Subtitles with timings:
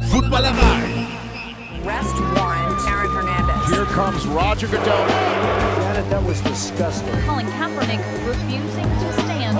[0.00, 1.06] Footballerei.
[1.84, 3.70] Arrest warrant, Aaron Hernandez.
[3.70, 5.06] Here comes Roger Goodell.
[5.82, 7.12] Janet, that was disgusting.
[7.26, 9.58] Colin Kaepernick refusing to stand.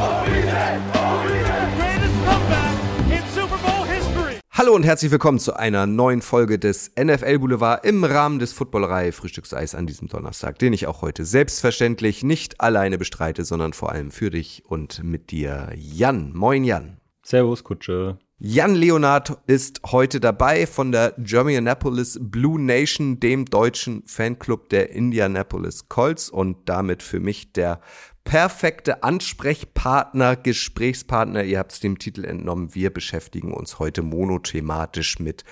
[1.77, 2.75] greatest comeback
[3.11, 4.39] in Super Bowl history.
[4.53, 9.13] Hallo und herzlich willkommen zu einer neuen Folge des NFL Boulevard im Rahmen des Footballerei
[9.13, 14.11] Frühstückseis an diesem Donnerstag, den ich auch heute selbstverständlich nicht alleine bestreite, sondern vor allem
[14.11, 16.33] für dich und mit dir, Jan.
[16.35, 16.97] Moin, Jan.
[17.23, 18.19] Servus, Kutsche.
[18.45, 25.89] Jan Leonard ist heute dabei von der Germanapolis Blue Nation, dem deutschen Fanclub der Indianapolis
[25.89, 27.81] Colts und damit für mich der
[28.25, 31.45] perfekte Ansprechpartner, Gesprächspartner.
[31.45, 32.75] Ihr habt es dem Titel entnommen.
[32.75, 35.45] Wir beschäftigen uns heute monothematisch mit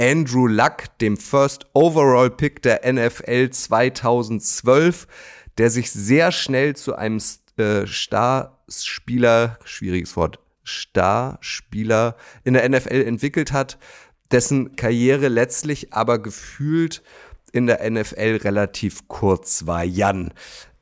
[0.00, 5.06] Andrew Luck, dem First Overall Pick der NFL 2012,
[5.58, 7.22] der sich sehr schnell zu einem
[7.56, 13.78] äh, Starspieler, schwieriges Wort, Starspieler in der NFL entwickelt hat,
[14.30, 17.02] dessen Karriere letztlich aber gefühlt
[17.52, 19.84] in der NFL relativ kurz war.
[19.84, 20.32] Jan,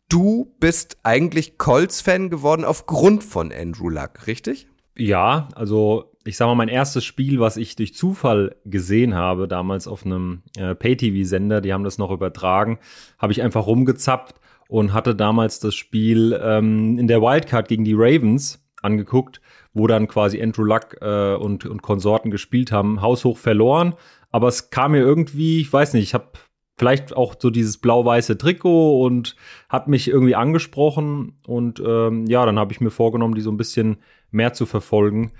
[0.08, 4.68] du bist eigentlich Colts-Fan geworden aufgrund von Andrew Luck, richtig?
[4.96, 9.88] Ja, also ich sag mal, mein erstes Spiel, was ich durch Zufall gesehen habe, damals
[9.88, 12.78] auf einem äh, Pay-TV-Sender, die haben das noch übertragen,
[13.18, 17.94] habe ich einfach rumgezappt und hatte damals das Spiel ähm, in der Wildcard gegen die
[17.96, 19.40] Ravens angeguckt,
[19.72, 23.94] wo dann quasi Andrew Luck äh, und, und Konsorten gespielt haben, haushoch verloren.
[24.30, 26.30] Aber es kam mir irgendwie, ich weiß nicht, ich habe
[26.76, 29.36] vielleicht auch so dieses blau-weiße Trikot und
[29.68, 31.38] hat mich irgendwie angesprochen.
[31.46, 33.98] Und ähm, ja, dann habe ich mir vorgenommen, die so ein bisschen
[34.30, 35.32] mehr zu verfolgen.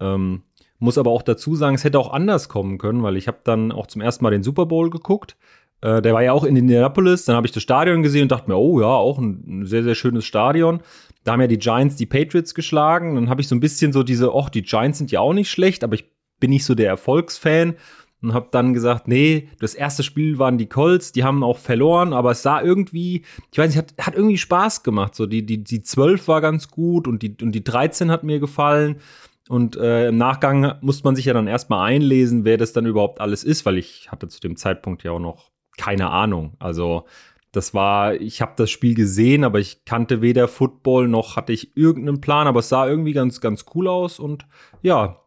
[0.00, 0.42] Ähm,
[0.78, 3.72] muss aber auch dazu sagen, es hätte auch anders kommen können, weil ich habe dann
[3.72, 5.36] auch zum ersten Mal den Super Bowl geguckt.
[5.80, 7.24] Äh, der war ja auch in Indianapolis.
[7.24, 9.84] Dann habe ich das Stadion gesehen und dachte mir, oh ja, auch ein, ein sehr,
[9.84, 10.80] sehr schönes Stadion.
[11.28, 13.14] Da haben ja die Giants die Patriots geschlagen.
[13.14, 15.50] Dann habe ich so ein bisschen so diese, ach, die Giants sind ja auch nicht
[15.50, 16.06] schlecht, aber ich
[16.40, 17.74] bin nicht so der Erfolgsfan
[18.22, 22.14] und habe dann gesagt, nee, das erste Spiel waren die Colts, die haben auch verloren,
[22.14, 25.14] aber es sah irgendwie, ich weiß nicht, hat, hat irgendwie Spaß gemacht.
[25.14, 28.40] So die die die 12 war ganz gut und die und die 13 hat mir
[28.40, 28.96] gefallen.
[29.50, 33.20] Und äh, im Nachgang musste man sich ja dann erstmal einlesen, wer das dann überhaupt
[33.20, 36.54] alles ist, weil ich hatte zu dem Zeitpunkt ja auch noch keine Ahnung.
[36.58, 37.04] Also
[37.52, 41.76] das war, ich habe das Spiel gesehen, aber ich kannte weder Football noch hatte ich
[41.76, 44.46] irgendeinen Plan, aber es sah irgendwie ganz, ganz cool aus und
[44.82, 45.22] ja,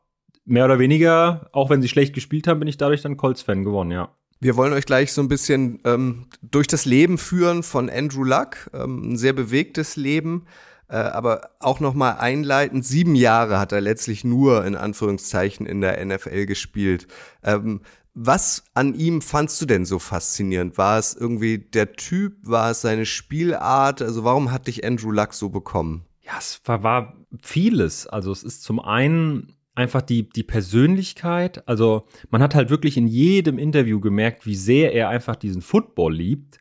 [0.46, 3.92] mehr oder weniger, auch wenn sie schlecht gespielt haben, bin ich dadurch dann Colts-Fan geworden,
[3.92, 4.16] ja.
[4.40, 8.72] Wir wollen euch gleich so ein bisschen ähm, durch das Leben führen von Andrew Luck,
[8.74, 10.48] ähm, ein sehr bewegtes Leben,
[10.90, 12.82] äh, aber auch noch mal einleiten.
[12.82, 17.08] Sieben Jahre hat er letztlich nur in Anführungszeichen in der NFL gespielt.
[17.44, 17.82] Ähm,
[18.14, 20.78] was an ihm fandst du denn so faszinierend?
[20.78, 22.36] War es irgendwie der Typ?
[22.44, 24.02] War es seine Spielart?
[24.02, 26.06] Also warum hat dich Andrew Luck so bekommen?
[26.22, 28.08] Ja, es war, war vieles.
[28.08, 31.68] Also es ist zum einen einfach die, die Persönlichkeit.
[31.68, 36.14] Also man hat halt wirklich in jedem Interview gemerkt, wie sehr er einfach diesen Football
[36.14, 36.58] liebt.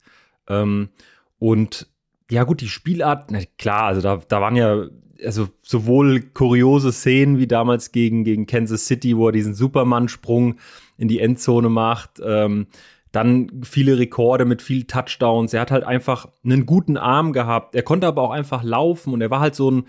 [0.48, 0.90] Ähm,
[1.38, 1.88] und
[2.30, 4.86] ja gut, die Spielart, na klar, also da, da waren ja
[5.24, 10.56] also sowohl kuriose Szenen wie damals gegen, gegen Kansas City, wo er diesen Superman-Sprung
[11.00, 12.20] in die Endzone macht.
[12.22, 12.66] Ähm,
[13.10, 15.52] dann viele Rekorde mit viel Touchdowns.
[15.52, 17.74] Er hat halt einfach einen guten Arm gehabt.
[17.74, 19.84] Er konnte aber auch einfach laufen und er war halt so ein,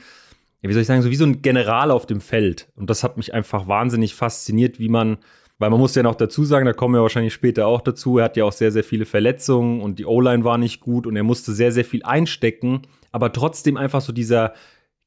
[0.61, 2.69] wie soll ich sagen, so wie so ein General auf dem Feld.
[2.75, 5.17] Und das hat mich einfach wahnsinnig fasziniert, wie man,
[5.59, 8.25] weil man muss ja noch dazu sagen, da kommen wir wahrscheinlich später auch dazu, er
[8.25, 11.23] hat ja auch sehr, sehr viele Verletzungen und die O-Line war nicht gut und er
[11.23, 14.53] musste sehr, sehr viel einstecken, aber trotzdem einfach so dieser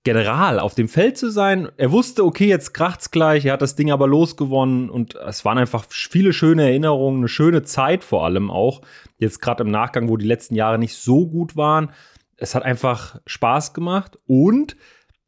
[0.04, 1.68] General auf dem Feld zu sein.
[1.78, 5.58] Er wusste, okay, jetzt kracht's gleich, er hat das Ding aber losgewonnen und es waren
[5.58, 8.82] einfach viele schöne Erinnerungen, eine schöne Zeit vor allem auch.
[9.18, 11.90] Jetzt gerade im Nachgang, wo die letzten Jahre nicht so gut waren.
[12.36, 14.76] Es hat einfach Spaß gemacht und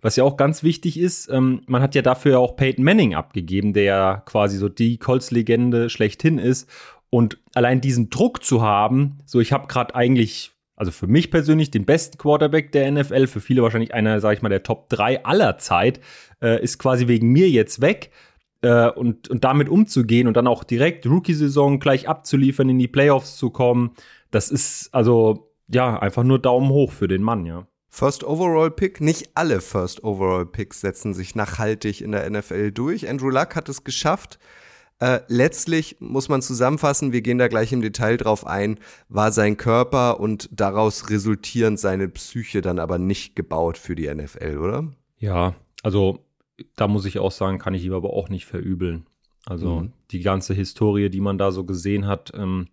[0.03, 3.73] was ja auch ganz wichtig ist, ähm, man hat ja dafür auch Peyton Manning abgegeben,
[3.73, 6.69] der ja quasi so die Colts-Legende schlechthin ist.
[7.09, 11.71] Und allein diesen Druck zu haben, so ich habe gerade eigentlich also für mich persönlich
[11.71, 15.25] den besten Quarterback der NFL, für viele wahrscheinlich einer, sag ich mal, der Top 3
[15.25, 16.01] aller Zeit,
[16.43, 18.11] äh, ist quasi wegen mir jetzt weg.
[18.63, 23.37] Äh, und, und damit umzugehen und dann auch direkt Rookie-Saison gleich abzuliefern, in die Playoffs
[23.37, 23.93] zu kommen,
[24.31, 27.67] das ist also ja einfach nur Daumen hoch für den Mann, ja.
[27.89, 33.09] First Overall Pick, nicht alle First Overall Picks setzen sich nachhaltig in der NFL durch.
[33.09, 34.39] Andrew Luck hat es geschafft,
[34.99, 38.79] äh, letztlich muss man zusammenfassen, wir gehen da gleich im Detail drauf ein,
[39.09, 44.59] war sein Körper und daraus resultierend seine Psyche dann aber nicht gebaut für die NFL,
[44.59, 44.93] oder?
[45.19, 46.25] Ja, also
[46.77, 49.07] da muss ich auch sagen, kann ich ihm aber auch nicht verübeln.
[49.45, 49.93] Also mhm.
[50.11, 52.69] die ganze Historie, die man da so gesehen hat, ähm,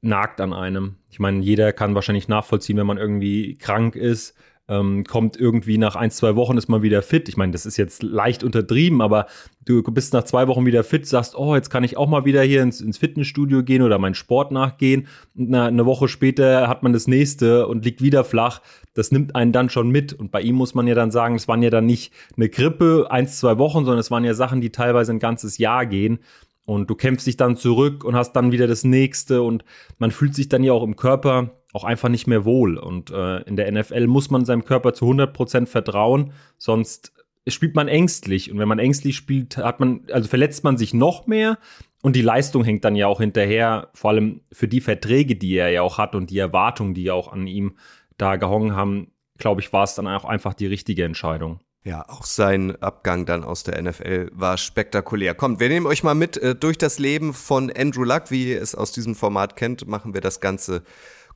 [0.00, 0.96] nagt an einem.
[1.10, 4.34] Ich meine, jeder kann wahrscheinlich nachvollziehen, wenn man irgendwie krank ist
[4.68, 7.28] ähm, kommt irgendwie nach ein, zwei Wochen ist man wieder fit.
[7.28, 9.26] Ich meine, das ist jetzt leicht untertrieben, aber
[9.64, 12.42] du bist nach zwei Wochen wieder fit, sagst, oh, jetzt kann ich auch mal wieder
[12.42, 15.08] hier ins, ins Fitnessstudio gehen oder meinen Sport nachgehen.
[15.34, 18.60] Und eine, eine Woche später hat man das nächste und liegt wieder flach.
[18.94, 20.12] Das nimmt einen dann schon mit.
[20.12, 23.06] Und bei ihm muss man ja dann sagen, es waren ja dann nicht eine Grippe,
[23.10, 26.18] eins, zwei Wochen, sondern es waren ja Sachen, die teilweise ein ganzes Jahr gehen.
[26.66, 29.64] Und du kämpfst dich dann zurück und hast dann wieder das nächste und
[29.98, 32.78] man fühlt sich dann ja auch im Körper auch einfach nicht mehr wohl.
[32.78, 37.12] Und äh, in der NFL muss man seinem Körper zu 100% vertrauen, sonst
[37.46, 38.50] spielt man ängstlich.
[38.50, 41.58] Und wenn man ängstlich spielt, hat man, also verletzt man sich noch mehr.
[42.02, 45.70] Und die Leistung hängt dann ja auch hinterher, vor allem für die Verträge, die er
[45.70, 47.76] ja auch hat und die Erwartungen, die ja auch an ihm
[48.16, 51.60] da gehongen haben, glaube ich, war es dann auch einfach die richtige Entscheidung.
[51.84, 55.34] Ja, auch sein Abgang dann aus der NFL war spektakulär.
[55.34, 58.30] Kommt, wir nehmen euch mal mit äh, durch das Leben von Andrew Luck.
[58.30, 60.82] Wie ihr es aus diesem Format kennt, machen wir das Ganze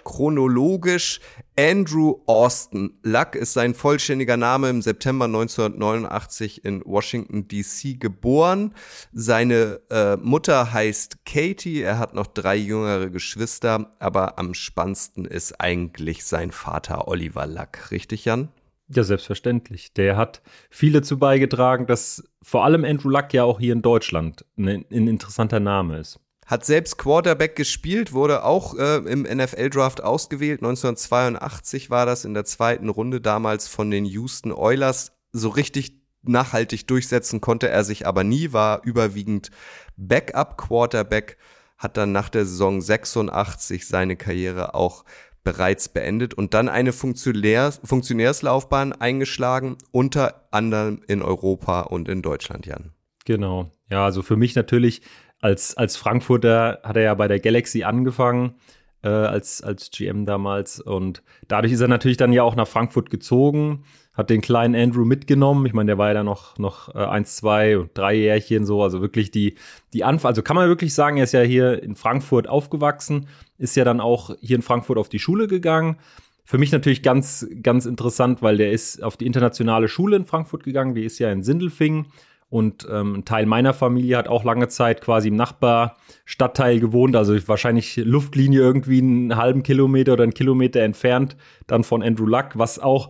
[0.05, 1.21] chronologisch.
[1.59, 8.75] Andrew Austin Luck ist sein vollständiger Name im September 1989 in Washington DC geboren.
[9.13, 15.61] Seine äh, Mutter heißt Katie, er hat noch drei jüngere Geschwister, aber am spannendsten ist
[15.61, 17.91] eigentlich sein Vater Oliver Luck.
[17.91, 18.49] Richtig, Jan?
[18.89, 19.93] Ja, selbstverständlich.
[19.95, 24.45] Der hat viel dazu beigetragen, dass vor allem Andrew Luck ja auch hier in Deutschland
[24.59, 26.21] ein, ein interessanter Name ist.
[26.53, 30.61] Hat selbst Quarterback gespielt, wurde auch äh, im NFL-Draft ausgewählt.
[30.61, 35.13] 1982 war das in der zweiten Runde damals von den Houston Oilers.
[35.33, 39.51] So richtig nachhaltig durchsetzen konnte er sich aber nie, war überwiegend
[39.97, 41.39] Backup-Quarterback,
[41.79, 45.07] hat dann nach der Saison 86 seine Karriere auch
[45.45, 52.67] bereits beendet und dann eine Funktionär Funktionärslaufbahn eingeschlagen, unter anderem in Europa und in Deutschland,
[52.67, 52.93] Jan.
[53.25, 53.73] Genau.
[53.89, 55.01] Ja, also für mich natürlich
[55.43, 58.55] als, als Frankfurter hat er ja bei der Galaxy angefangen,
[59.03, 60.81] äh, als, als GM damals.
[60.81, 63.83] Und dadurch ist er natürlich dann ja auch nach Frankfurt gezogen,
[64.15, 65.67] hat den kleinen Andrew mitgenommen.
[65.67, 68.83] Ich meine, der war ja dann noch, noch äh, eins, zwei, drei Jährchen so.
[68.83, 69.57] Also wirklich die,
[69.93, 73.27] die Anfang, also kann man wirklich sagen, er ist ja hier in Frankfurt aufgewachsen,
[73.59, 75.97] ist ja dann auch hier in Frankfurt auf die Schule gegangen.
[76.45, 80.63] Für mich natürlich ganz, ganz interessant, weil der ist auf die internationale Schule in Frankfurt
[80.63, 82.07] gegangen, die ist ja in Sindelfingen
[82.53, 87.35] und ähm, ein Teil meiner Familie hat auch lange Zeit quasi im Nachbarstadtteil gewohnt, also
[87.49, 91.35] wahrscheinlich Luftlinie irgendwie einen halben Kilometer oder einen Kilometer entfernt,
[91.67, 93.09] dann von Andrew Luck, was auch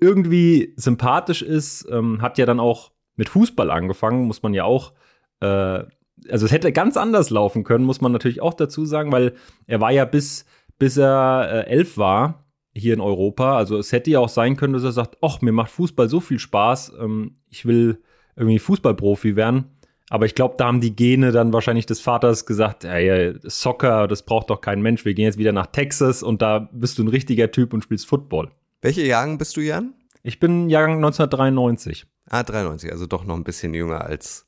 [0.00, 4.92] irgendwie sympathisch ist, ähm, hat ja dann auch mit Fußball angefangen, muss man ja auch,
[5.40, 5.46] äh,
[6.28, 9.32] also es hätte ganz anders laufen können, muss man natürlich auch dazu sagen, weil
[9.66, 10.44] er war ja bis,
[10.78, 13.56] bis er äh, elf war, hier in Europa.
[13.56, 16.20] Also es hätte ja auch sein können, dass er sagt, ach, mir macht Fußball so
[16.20, 18.00] viel Spaß, ähm, ich will
[18.36, 19.64] irgendwie Fußballprofi werden.
[20.10, 24.22] Aber ich glaube, da haben die Gene dann wahrscheinlich des Vaters gesagt, ey, Soccer, das
[24.22, 25.04] braucht doch kein Mensch.
[25.04, 28.06] Wir gehen jetzt wieder nach Texas und da bist du ein richtiger Typ und spielst
[28.06, 28.50] Football.
[28.82, 29.94] Welche Jahrgang bist du, Jan?
[30.22, 32.06] Ich bin Jahrgang 1993.
[32.28, 34.46] Ah, 93, also doch noch ein bisschen jünger als,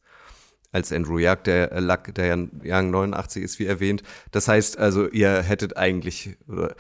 [0.73, 4.03] als Andrew Jack, der äh, der Jahrgang 89 ist, wie erwähnt.
[4.33, 6.75] Das heißt also, ihr hättet eigentlich, oder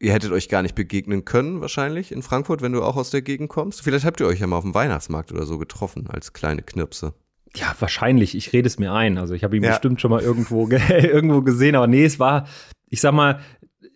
[0.00, 3.22] ihr hättet euch gar nicht begegnen können, wahrscheinlich in Frankfurt, wenn du auch aus der
[3.22, 3.82] Gegend kommst.
[3.82, 7.14] Vielleicht habt ihr euch ja mal auf dem Weihnachtsmarkt oder so getroffen, als kleine Knirpse.
[7.56, 8.36] Ja, wahrscheinlich.
[8.36, 9.18] Ich rede es mir ein.
[9.18, 9.70] Also ich habe ihn ja.
[9.70, 12.46] bestimmt schon mal irgendwo, irgendwo gesehen, aber nee, es war,
[12.88, 13.40] ich sag mal,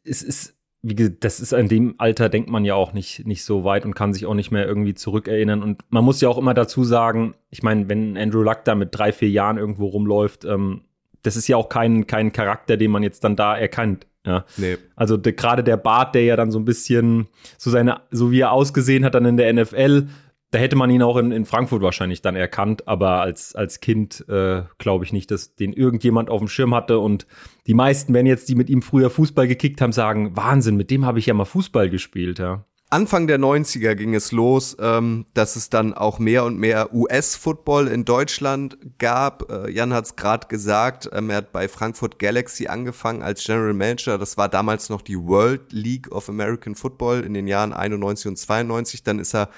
[0.04, 3.44] es ist, wie gesagt, das ist in dem Alter, denkt man ja auch nicht, nicht
[3.44, 5.62] so weit und kann sich auch nicht mehr irgendwie zurückerinnern.
[5.62, 8.88] Und man muss ja auch immer dazu sagen, ich meine, wenn Andrew Luck da mit
[8.92, 10.82] drei, vier Jahren irgendwo rumläuft, ähm,
[11.22, 14.06] das ist ja auch kein, kein Charakter, den man jetzt dann da erkannt.
[14.26, 14.44] Ja.
[14.56, 14.78] Nee.
[14.94, 18.40] Also de, gerade der Bart, der ja dann so ein bisschen, so seine, so wie
[18.40, 20.08] er ausgesehen hat dann in der NFL,
[20.52, 24.28] da hätte man ihn auch in, in Frankfurt wahrscheinlich dann erkannt, aber als, als Kind
[24.28, 26.98] äh, glaube ich nicht, dass den irgendjemand auf dem Schirm hatte.
[26.98, 27.26] Und
[27.66, 31.06] die meisten, wenn jetzt die mit ihm früher Fußball gekickt haben, sagen, Wahnsinn, mit dem
[31.06, 32.66] habe ich ja mal Fußball gespielt, ja.
[32.92, 37.88] Anfang der 90er ging es los, ähm, dass es dann auch mehr und mehr US-Football
[37.88, 39.50] in Deutschland gab.
[39.50, 43.72] Äh, Jan hat es gerade gesagt, ähm, er hat bei Frankfurt Galaxy angefangen als General
[43.72, 44.18] Manager.
[44.18, 48.36] Das war damals noch die World League of American Football in den Jahren 91 und
[48.36, 49.02] 92.
[49.02, 49.48] Dann ist er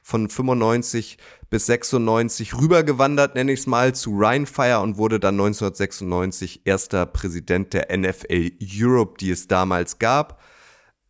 [0.00, 1.18] von 95
[1.50, 7.72] bis 96 rübergewandert, nenne ich es mal, zu Rheinfire und wurde dann 1996 erster Präsident
[7.72, 10.40] der NFL Europe, die es damals gab.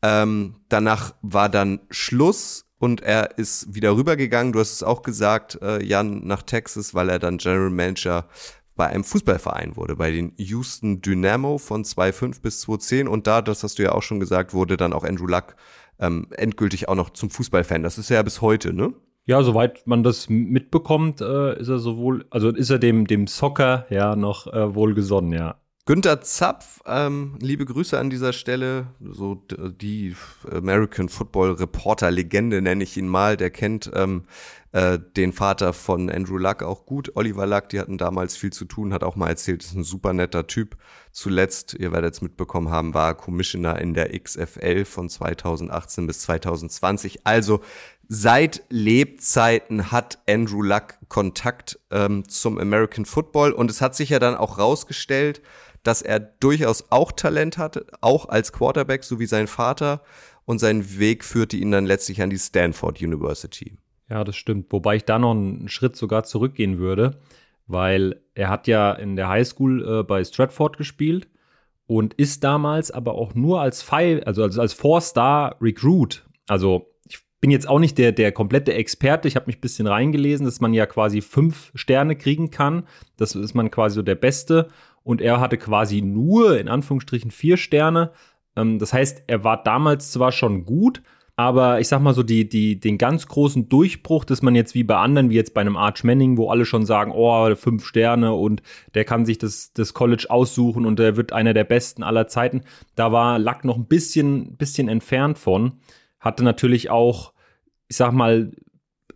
[0.04, 4.52] Ähm, danach war dann Schluss und er ist wieder rübergegangen.
[4.52, 8.28] Du hast es auch gesagt, äh, Jan, nach Texas, weil er dann General Manager
[8.76, 13.08] bei einem Fußballverein wurde, bei den Houston Dynamo von 2005 bis 2010.
[13.08, 15.56] Und da, das hast du ja auch schon gesagt, wurde dann auch Andrew Luck
[15.98, 17.82] ähm, endgültig auch noch zum Fußballfan.
[17.82, 18.92] Das ist ja bis heute, ne?
[19.24, 23.86] Ja, soweit man das mitbekommt, äh, ist er sowohl, also ist er dem, dem Soccer
[23.88, 25.56] ja noch äh, wohlgesonnen, ja.
[25.86, 28.86] Günter Zapf, ähm, liebe Grüße an dieser Stelle.
[29.00, 30.16] So die
[30.50, 33.36] American Football Reporter Legende nenne ich ihn mal.
[33.36, 34.24] Der kennt ähm,
[34.72, 37.12] äh, den Vater von Andrew Luck auch gut.
[37.16, 40.14] Oliver Luck, die hatten damals viel zu tun, hat auch mal erzählt, ist ein super
[40.14, 40.78] netter Typ.
[41.12, 47.26] Zuletzt, ihr werdet es mitbekommen haben, war Commissioner in der XFL von 2018 bis 2020.
[47.26, 47.60] Also
[48.08, 54.18] seit Lebzeiten hat Andrew Luck Kontakt ähm, zum American Football und es hat sich ja
[54.18, 55.42] dann auch rausgestellt,
[55.84, 60.02] dass er durchaus auch Talent hatte, auch als Quarterback, so wie sein Vater.
[60.46, 63.78] Und sein Weg führte ihn dann letztlich an die Stanford University.
[64.10, 64.70] Ja, das stimmt.
[64.70, 67.18] Wobei ich da noch einen Schritt sogar zurückgehen würde,
[67.66, 71.28] weil er hat ja in der Highschool äh, bei Stratford gespielt
[71.86, 76.26] und ist damals aber auch nur als Five, also als, als Four-Star-Recruit.
[76.46, 79.28] Also ich bin jetzt auch nicht der, der komplette Experte.
[79.28, 82.86] Ich habe mich ein bisschen reingelesen, dass man ja quasi fünf Sterne kriegen kann.
[83.16, 84.68] Das ist man quasi so der Beste
[85.04, 88.10] und er hatte quasi nur in Anführungsstrichen vier Sterne.
[88.56, 91.02] Ähm, das heißt, er war damals zwar schon gut,
[91.36, 94.84] aber ich sag mal so, die, die, den ganz großen Durchbruch, dass man jetzt wie
[94.84, 98.34] bei anderen, wie jetzt bei einem Arch Manning, wo alle schon sagen, oh, fünf Sterne
[98.34, 98.62] und
[98.94, 102.62] der kann sich das, das College aussuchen und der wird einer der besten aller Zeiten.
[102.94, 105.72] Da war Luck noch ein bisschen, bisschen entfernt von.
[106.20, 107.32] Hatte natürlich auch,
[107.88, 108.52] ich sag mal,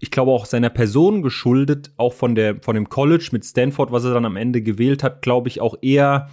[0.01, 4.05] ich glaube auch seiner Person geschuldet, auch von der von dem College mit Stanford, was
[4.05, 6.29] er dann am Ende gewählt hat, glaube ich auch eher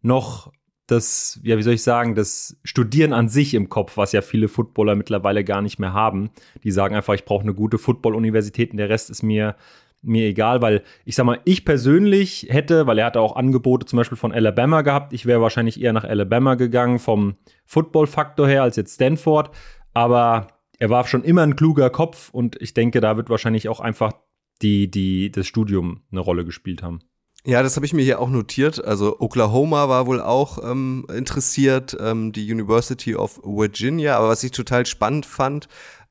[0.00, 0.52] noch
[0.86, 4.48] das, ja, wie soll ich sagen, das Studieren an sich im Kopf, was ja viele
[4.48, 6.30] Footballer mittlerweile gar nicht mehr haben.
[6.64, 9.54] Die sagen einfach, ich brauche eine gute Football-Universität und der Rest ist mir
[10.00, 13.96] mir egal, weil ich sag mal, ich persönlich hätte, weil er hatte auch Angebote zum
[13.96, 17.34] Beispiel von Alabama gehabt, ich wäre wahrscheinlich eher nach Alabama gegangen vom
[17.64, 19.50] Football-Faktor her als jetzt Stanford,
[19.94, 20.46] aber
[20.78, 24.12] er war schon immer ein kluger Kopf und ich denke, da wird wahrscheinlich auch einfach
[24.62, 27.00] die, die, das Studium eine Rolle gespielt haben.
[27.44, 28.84] Ja, das habe ich mir hier auch notiert.
[28.84, 34.16] Also Oklahoma war wohl auch ähm, interessiert, ähm, die University of Virginia.
[34.16, 35.68] Aber was ich total spannend fand,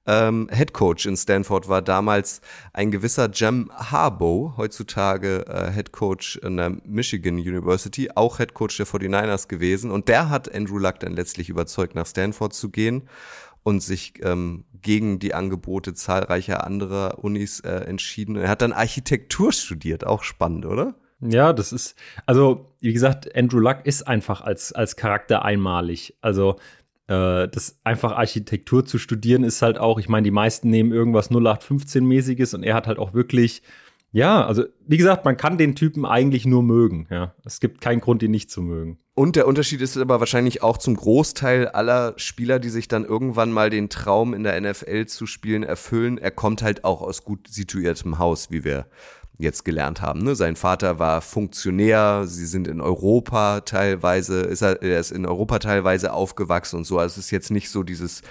[0.07, 2.39] ähm, Head Coach in Stanford war damals
[2.71, 8.77] ein gewisser Jem Harbaugh, heutzutage äh, Head Coach in der Michigan University, auch Head Coach
[8.77, 9.91] der 49ers gewesen.
[9.91, 13.03] Und der hat Andrew Luck dann letztlich überzeugt, nach Stanford zu gehen
[13.67, 18.37] und sich ähm, gegen die Angebote zahlreicher anderer Unis äh, entschieden.
[18.37, 20.95] Er hat dann Architektur studiert, auch spannend, oder?
[21.19, 26.15] Ja, das ist, also wie gesagt, Andrew Luck ist einfach als, als Charakter einmalig.
[26.21, 26.55] Also
[27.07, 31.29] äh, das einfach Architektur zu studieren ist halt auch, ich meine, die meisten nehmen irgendwas
[31.29, 33.63] 0815-mäßiges und er hat halt auch wirklich
[34.13, 37.05] ja, also wie gesagt, man kann den Typen eigentlich nur mögen.
[37.11, 38.99] Ja, es gibt keinen Grund, ihn nicht zu mögen.
[39.17, 43.51] Und der Unterschied ist aber wahrscheinlich auch zum Großteil aller Spieler, die sich dann irgendwann
[43.51, 46.19] mal den Traum in der NFL zu spielen erfüllen.
[46.19, 48.85] Er kommt halt auch aus gut situiertem Haus, wie wir
[49.39, 50.21] jetzt gelernt haben.
[50.21, 50.35] Ne?
[50.35, 55.57] Sein Vater war Funktionär, sie sind in Europa teilweise, ist er, er ist in Europa
[55.57, 56.99] teilweise aufgewachsen und so.
[56.99, 58.21] Also es ist jetzt nicht so dieses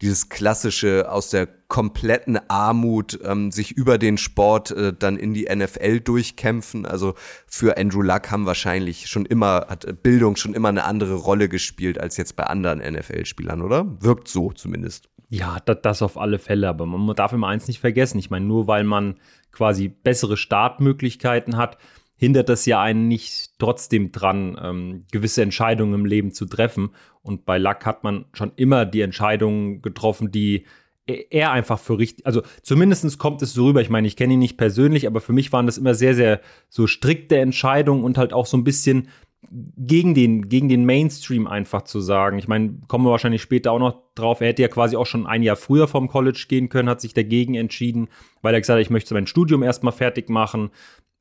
[0.00, 5.48] dieses klassische aus der kompletten Armut ähm, sich über den Sport äh, dann in die
[5.52, 6.86] NFL durchkämpfen.
[6.86, 7.14] Also
[7.46, 11.98] für Andrew Luck haben wahrscheinlich schon immer, hat Bildung schon immer eine andere Rolle gespielt
[12.00, 14.00] als jetzt bei anderen NFL-Spielern, oder?
[14.00, 15.08] Wirkt so zumindest.
[15.28, 16.68] Ja, das, auf alle Fälle.
[16.68, 18.18] Aber man darf immer eins nicht vergessen.
[18.18, 19.16] Ich meine, nur weil man
[19.50, 21.78] quasi bessere Startmöglichkeiten hat,
[22.16, 26.90] hindert das ja einen nicht trotzdem dran, ähm, gewisse Entscheidungen im Leben zu treffen.
[27.26, 30.64] Und bei Luck hat man schon immer die Entscheidungen getroffen, die
[31.06, 33.80] er einfach für richtig, also zumindest kommt es so rüber.
[33.80, 36.40] Ich meine, ich kenne ihn nicht persönlich, aber für mich waren das immer sehr, sehr
[36.68, 39.08] so strikte Entscheidungen und halt auch so ein bisschen
[39.50, 42.38] gegen den, gegen den Mainstream einfach zu sagen.
[42.38, 44.40] Ich meine, kommen wir wahrscheinlich später auch noch drauf.
[44.40, 47.14] Er hätte ja quasi auch schon ein Jahr früher vom College gehen können, hat sich
[47.14, 48.08] dagegen entschieden,
[48.42, 50.70] weil er gesagt hat, ich möchte mein Studium erstmal fertig machen.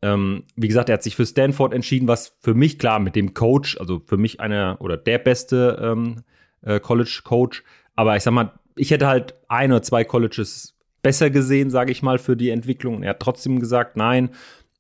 [0.02, 3.34] Ähm, wie gesagt, er hat sich für Stanford entschieden, was für mich klar mit dem
[3.34, 6.24] Coach, also für mich einer oder der beste ähm,
[6.62, 7.64] äh, College-Coach.
[7.96, 12.02] Aber ich sag mal, ich hätte halt ein oder zwei Colleges besser gesehen, sage ich
[12.02, 13.04] mal, für die Entwicklung.
[13.04, 14.32] Er hat trotzdem gesagt, nein.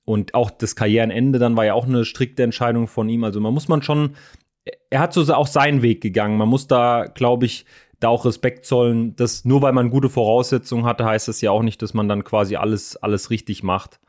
[0.05, 3.23] Und auch das Karrierenende dann war ja auch eine strikte Entscheidung von ihm.
[3.23, 4.15] Also man muss man schon,
[4.89, 6.37] er hat so auch seinen Weg gegangen.
[6.37, 7.65] Man muss da, glaube ich,
[7.99, 9.15] da auch Respekt zollen.
[9.15, 12.23] dass nur weil man gute Voraussetzungen hatte, heißt das ja auch nicht, dass man dann
[12.23, 13.99] quasi alles, alles richtig macht.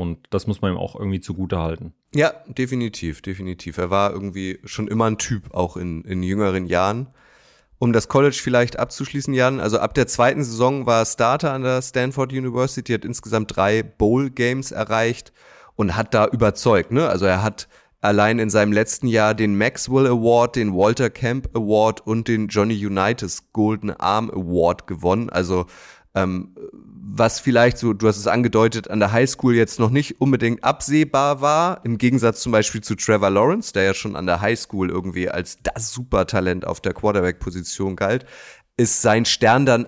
[0.00, 1.92] Und das muss man ihm auch irgendwie zugute halten.
[2.14, 3.78] Ja, definitiv, definitiv.
[3.78, 7.08] Er war irgendwie schon immer ein Typ, auch in, in jüngeren Jahren.
[7.78, 11.62] Um das College vielleicht abzuschließen, Jan, also ab der zweiten Saison war er Starter an
[11.62, 15.32] der Stanford University, hat insgesamt drei Bowl-Games erreicht
[15.76, 16.92] und hat da überzeugt.
[16.92, 17.08] Ne?
[17.08, 17.68] Also er hat
[18.00, 22.86] allein in seinem letzten Jahr den Maxwell Award, den Walter Camp Award und den Johnny
[22.86, 25.30] Unitas Golden Arm Award gewonnen.
[25.30, 25.66] Also
[26.12, 26.56] Ähm,
[27.12, 31.40] was vielleicht so, du hast es angedeutet, an der Highschool jetzt noch nicht unbedingt absehbar
[31.40, 35.28] war, im Gegensatz zum Beispiel zu Trevor Lawrence, der ja schon an der Highschool irgendwie
[35.28, 38.26] als das Supertalent auf der Quarterback-Position galt,
[38.76, 39.86] ist sein Stern dann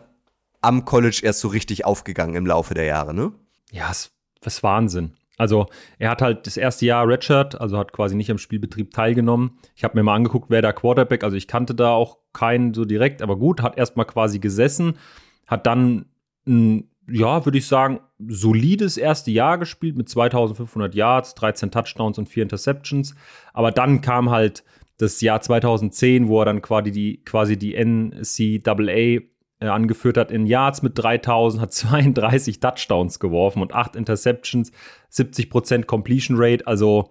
[0.61, 3.33] am College erst so richtig aufgegangen im Laufe der Jahre, ne?
[3.71, 4.11] Ja, es
[4.45, 5.13] ist Wahnsinn.
[5.39, 5.67] Also
[5.99, 9.59] er hat halt das erste Jahr Redshirt, also hat quasi nicht am Spielbetrieb teilgenommen.
[9.75, 12.85] Ich habe mir mal angeguckt, wer da Quarterback, also ich kannte da auch keinen so
[12.85, 14.99] direkt, aber gut, hat erstmal quasi gesessen,
[15.47, 16.07] hat dann
[16.47, 22.29] ein, ja, würde ich sagen, solides erste Jahr gespielt mit 2500 Yards, 13 Touchdowns und
[22.29, 23.15] 4 Interceptions.
[23.53, 24.65] Aber dann kam halt
[24.99, 29.23] das Jahr 2010, wo er dann quasi die, quasi die NCAA
[29.63, 34.73] äh, angeführt hat in Yards mit 3000, hat 32 Touchdowns geworfen und 8 Interceptions,
[35.13, 37.11] 70% Completion Rate, also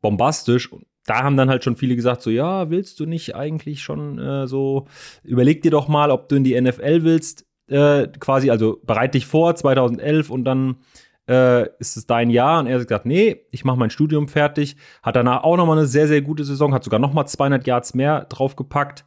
[0.00, 0.70] bombastisch.
[1.06, 4.46] Da haben dann halt schon viele gesagt, so ja, willst du nicht eigentlich schon äh,
[4.46, 4.86] so,
[5.22, 9.26] überleg dir doch mal, ob du in die NFL willst, äh, quasi, also bereit dich
[9.26, 10.76] vor, 2011 und dann
[11.28, 12.60] äh, ist es dein Jahr.
[12.60, 14.76] Und er hat gesagt, nee, ich mache mein Studium fertig.
[15.02, 18.26] Hat danach auch nochmal eine sehr, sehr gute Saison, hat sogar nochmal 200 Yards mehr
[18.28, 19.04] draufgepackt.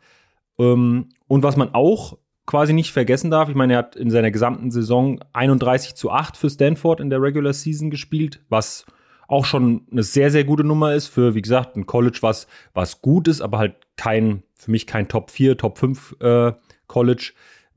[0.60, 3.50] Ähm, und was man auch quasi nicht vergessen darf.
[3.50, 7.22] Ich meine, er hat in seiner gesamten Saison 31 zu 8 für Stanford in der
[7.22, 8.86] Regular Season gespielt, was
[9.28, 13.02] auch schon eine sehr, sehr gute Nummer ist für, wie gesagt, ein College, was, was
[13.02, 16.52] gut ist, aber halt kein, für mich kein Top 4, Top 5 äh,
[16.88, 17.32] College.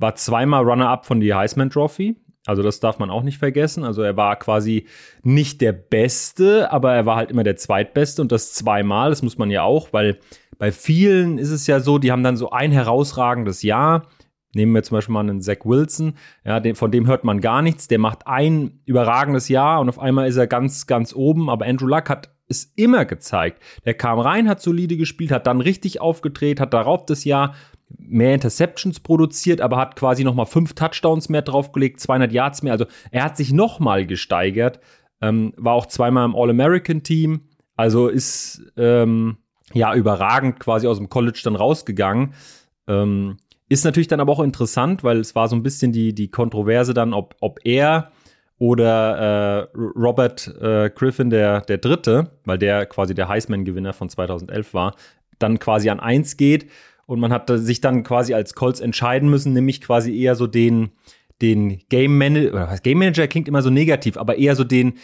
[0.04, 2.14] War zweimal Runner-up von die Heisman Trophy.
[2.44, 3.84] Also das darf man auch nicht vergessen.
[3.84, 4.86] Also er war quasi
[5.22, 9.08] nicht der Beste, aber er war halt immer der Zweitbeste und das zweimal.
[9.08, 10.18] Das muss man ja auch, weil
[10.58, 14.06] bei vielen ist es ja so, die haben dann so ein herausragendes Jahr
[14.54, 17.60] Nehmen wir zum Beispiel mal einen Zach Wilson, ja, den, von dem hört man gar
[17.60, 17.88] nichts.
[17.88, 21.50] Der macht ein überragendes Jahr und auf einmal ist er ganz, ganz oben.
[21.50, 23.62] Aber Andrew Luck hat es immer gezeigt.
[23.84, 27.54] Der kam rein, hat solide gespielt, hat dann richtig aufgedreht, hat darauf das Jahr
[27.98, 32.72] mehr Interceptions produziert, aber hat quasi noch mal fünf Touchdowns mehr draufgelegt, 200 Yards mehr.
[32.72, 34.80] Also er hat sich noch mal gesteigert,
[35.20, 37.42] ähm, war auch zweimal im All-American-Team.
[37.76, 39.38] Also ist ähm,
[39.72, 42.34] ja überragend quasi aus dem College dann rausgegangen.
[42.86, 46.30] Ähm, ist natürlich dann aber auch interessant, weil es war so ein bisschen die, die
[46.30, 48.10] Kontroverse dann, ob, ob er
[48.58, 54.74] oder äh, Robert äh, Griffin, der, der Dritte, weil der quasi der Heisman-Gewinner von 2011
[54.74, 54.94] war,
[55.38, 56.70] dann quasi an eins geht.
[57.06, 60.90] Und man hat sich dann quasi als Colts entscheiden müssen, nämlich quasi eher so den,
[61.42, 64.94] den Game Manager, Game Manager klingt immer so negativ, aber eher so den,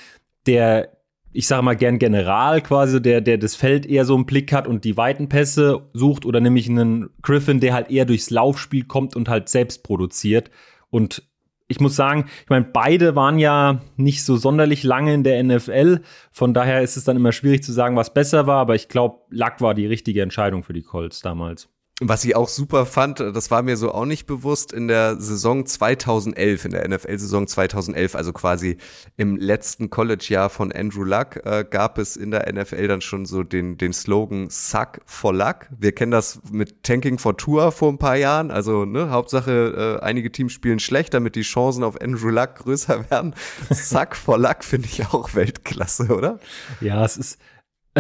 [0.47, 0.91] der
[1.33, 4.67] ich sage mal gern General quasi, der, der das Feld eher so im Blick hat
[4.67, 9.15] und die weiten Pässe sucht oder nämlich einen Griffin, der halt eher durchs Laufspiel kommt
[9.15, 10.51] und halt selbst produziert.
[10.91, 11.23] Und
[11.69, 16.01] ich muss sagen, ich meine, beide waren ja nicht so sonderlich lange in der NFL.
[16.33, 18.57] Von daher ist es dann immer schwierig zu sagen, was besser war.
[18.57, 21.69] Aber ich glaube, Luck war die richtige Entscheidung für die Colts damals.
[22.03, 25.67] Was ich auch super fand, das war mir so auch nicht bewusst, in der Saison
[25.67, 28.79] 2011, in der NFL-Saison 2011, also quasi
[29.19, 33.43] im letzten College-Jahr von Andrew Luck, äh, gab es in der NFL dann schon so
[33.43, 35.67] den, den Slogan Suck for Luck.
[35.79, 38.51] Wir kennen das mit Tanking for Tour vor ein paar Jahren.
[38.51, 43.11] Also, ne, Hauptsache, äh, einige Teams spielen schlecht, damit die Chancen auf Andrew Luck größer
[43.11, 43.35] werden.
[43.69, 46.39] Suck for Luck finde ich auch Weltklasse, oder?
[46.81, 47.39] Ja, es ist,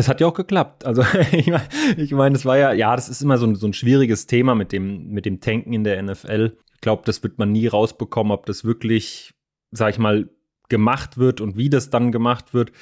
[0.00, 0.84] es hat ja auch geklappt.
[0.84, 3.66] Also ich meine, ich mein, das war ja, ja, das ist immer so ein, so
[3.66, 6.56] ein schwieriges Thema mit dem, mit dem Tanken in der NFL.
[6.74, 9.34] Ich glaube, das wird man nie rausbekommen, ob das wirklich,
[9.70, 10.28] sag ich mal,
[10.68, 12.72] gemacht wird und wie das dann gemacht wird.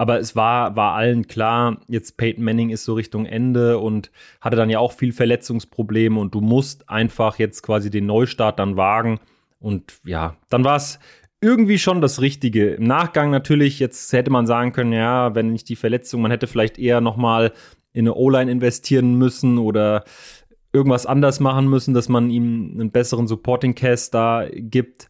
[0.00, 4.56] Aber es war, war allen klar, jetzt Peyton Manning ist so Richtung Ende und hatte
[4.56, 9.18] dann ja auch viel Verletzungsprobleme und du musst einfach jetzt quasi den Neustart dann wagen.
[9.58, 11.00] Und ja, dann war es
[11.40, 12.70] irgendwie schon das Richtige.
[12.74, 16.46] Im Nachgang natürlich, jetzt hätte man sagen können, ja, wenn nicht die Verletzung, man hätte
[16.46, 17.52] vielleicht eher noch mal
[17.92, 20.04] in eine O-Line investieren müssen oder
[20.72, 25.08] irgendwas anders machen müssen, dass man ihm einen besseren Supporting Cast da gibt.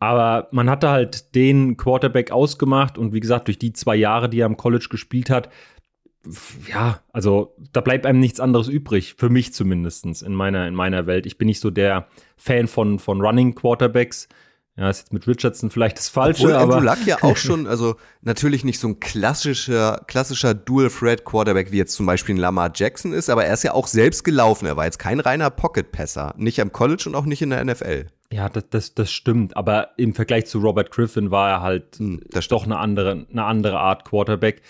[0.00, 4.40] Aber man hatte halt den Quarterback ausgemacht und wie gesagt, durch die zwei Jahre, die
[4.40, 5.48] er am College gespielt hat,
[6.68, 11.06] ja, also da bleibt einem nichts anderes übrig, für mich zumindest in meiner, in meiner
[11.06, 11.26] Welt.
[11.26, 14.28] Ich bin nicht so der Fan von, von Running Quarterbacks.
[14.78, 16.76] Ja, ist jetzt mit Richardson vielleicht das Falsche, Obwohl aber.
[16.76, 21.96] Andrew Luck ja auch schon, also natürlich nicht so ein klassischer, klassischer Dual-Thread-Quarterback wie jetzt
[21.96, 24.66] zum Beispiel ein Lamar Jackson ist, aber er ist ja auch selbst gelaufen.
[24.66, 26.32] Er war jetzt kein reiner Pocket-Passer.
[26.36, 28.06] Nicht am College und auch nicht in der NFL.
[28.32, 29.56] Ja, das, das, das stimmt.
[29.56, 33.80] Aber im Vergleich zu Robert Griffin war er halt hm, doch eine andere, eine andere
[33.80, 34.62] Art Quarterback.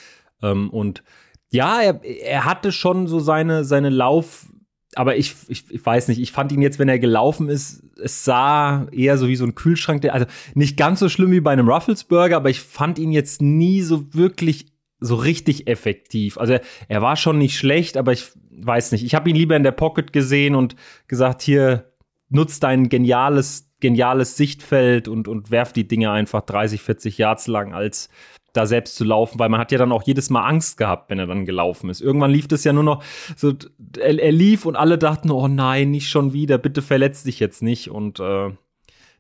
[0.43, 1.03] Ähm, und
[1.51, 4.47] ja, er, er hatte schon so seine, seine Lauf,
[4.95, 8.25] aber ich, ich, ich weiß nicht, ich fand ihn jetzt, wenn er gelaufen ist, es
[8.25, 11.53] sah eher so wie so ein Kühlschrank, der, also nicht ganz so schlimm wie bei
[11.53, 14.67] einem Ruffles Burger, aber ich fand ihn jetzt nie so wirklich
[15.01, 16.39] so richtig effektiv.
[16.39, 19.05] Also er, er war schon nicht schlecht, aber ich weiß nicht.
[19.05, 20.75] Ich habe ihn lieber in der Pocket gesehen und
[21.07, 21.93] gesagt, hier
[22.31, 27.75] nutzt dein geniales geniales Sichtfeld und, und werft die Dinge einfach 30, 40 Yards lang,
[27.75, 28.09] als
[28.53, 31.19] da selbst zu laufen, weil man hat ja dann auch jedes Mal Angst gehabt, wenn
[31.19, 32.01] er dann gelaufen ist.
[32.01, 33.05] Irgendwann lief das ja nur noch
[33.37, 33.55] so,
[33.99, 37.63] er, er lief und alle dachten, oh nein, nicht schon wieder, bitte verletz dich jetzt
[37.63, 38.51] nicht und äh,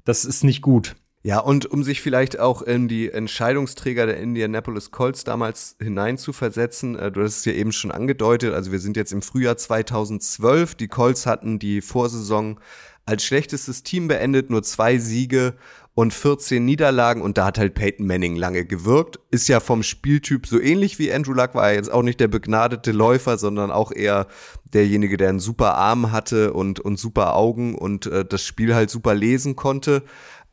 [0.04, 0.96] das ist nicht gut.
[1.22, 7.12] Ja, und um sich vielleicht auch in die Entscheidungsträger der Indianapolis Colts damals hineinzuversetzen, äh,
[7.12, 10.88] du hast es ja eben schon angedeutet, also wir sind jetzt im Frühjahr 2012, die
[10.88, 12.60] Colts hatten die Vorsaison
[13.08, 15.54] als schlechtestes Team beendet, nur zwei Siege
[15.94, 19.18] und 14 Niederlagen und da hat halt Peyton Manning lange gewirkt.
[19.32, 22.28] Ist ja vom Spieltyp so ähnlich wie Andrew Luck, war er jetzt auch nicht der
[22.28, 24.28] begnadete Läufer, sondern auch eher
[24.72, 28.90] derjenige, der einen super Arm hatte und, und super Augen und äh, das Spiel halt
[28.90, 30.04] super lesen konnte.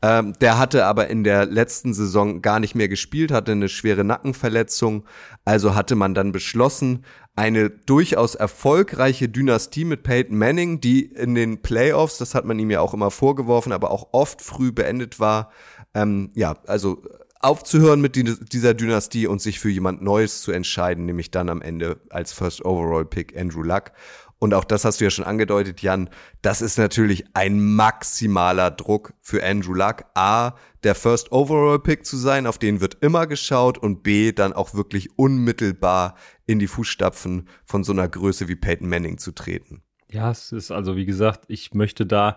[0.02, 4.04] Ähm, der hatte aber in der letzten Saison gar nicht mehr gespielt, hatte eine schwere
[4.04, 5.04] Nackenverletzung.
[5.44, 7.04] Also hatte man dann beschlossen,
[7.36, 12.70] eine durchaus erfolgreiche Dynastie mit Peyton Manning, die in den Playoffs, das hat man ihm
[12.70, 15.52] ja auch immer vorgeworfen, aber auch oft früh beendet war,
[15.94, 17.02] ähm, ja, also
[17.40, 22.00] aufzuhören mit dieser Dynastie und sich für jemand Neues zu entscheiden, nämlich dann am Ende
[22.08, 23.92] als First Overall Pick Andrew Luck.
[24.38, 26.10] Und auch das hast du ja schon angedeutet, Jan.
[26.42, 30.04] Das ist natürlich ein maximaler Druck für Andrew Luck.
[30.14, 30.52] A,
[30.86, 34.72] der First Overall Pick zu sein, auf den wird immer geschaut und B, dann auch
[34.72, 36.14] wirklich unmittelbar
[36.46, 39.82] in die Fußstapfen von so einer Größe wie Peyton Manning zu treten.
[40.08, 42.36] Ja, es ist also, wie gesagt, ich möchte da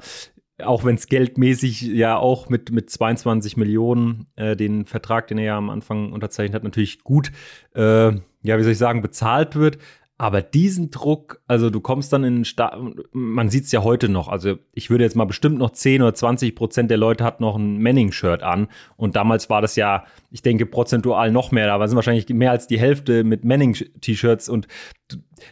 [0.61, 5.45] auch wenn es geldmäßig ja auch mit, mit 22 Millionen äh, den Vertrag, den er
[5.45, 7.31] ja am Anfang unterzeichnet hat, natürlich gut,
[7.75, 9.77] äh, ja, wie soll ich sagen, bezahlt wird.
[10.21, 12.77] Aber diesen Druck, also du kommst dann in den Sta
[13.13, 16.13] man sieht es ja heute noch, also ich würde jetzt mal bestimmt noch 10 oder
[16.13, 18.67] 20 Prozent der Leute hat noch ein Manning-Shirt an.
[18.97, 22.67] Und damals war das ja, ich denke, prozentual noch mehr, da sind wahrscheinlich mehr als
[22.67, 24.49] die Hälfte mit Manning-T-Shirts.
[24.49, 24.67] Und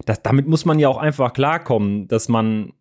[0.06, 2.74] das, damit muss man ja auch einfach klarkommen, dass man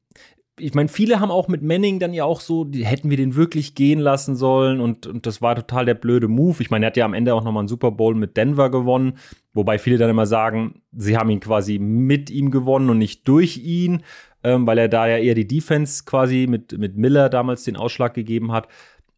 [0.58, 3.34] ich meine, viele haben auch mit Manning dann ja auch so, die, hätten wir den
[3.34, 6.56] wirklich gehen lassen sollen und, und das war total der blöde Move.
[6.60, 9.18] Ich meine, er hat ja am Ende auch nochmal einen Super Bowl mit Denver gewonnen,
[9.52, 13.58] wobei viele dann immer sagen, sie haben ihn quasi mit ihm gewonnen und nicht durch
[13.58, 14.02] ihn,
[14.44, 18.14] ähm, weil er da ja eher die Defense quasi mit, mit Miller damals den Ausschlag
[18.14, 18.68] gegeben hat.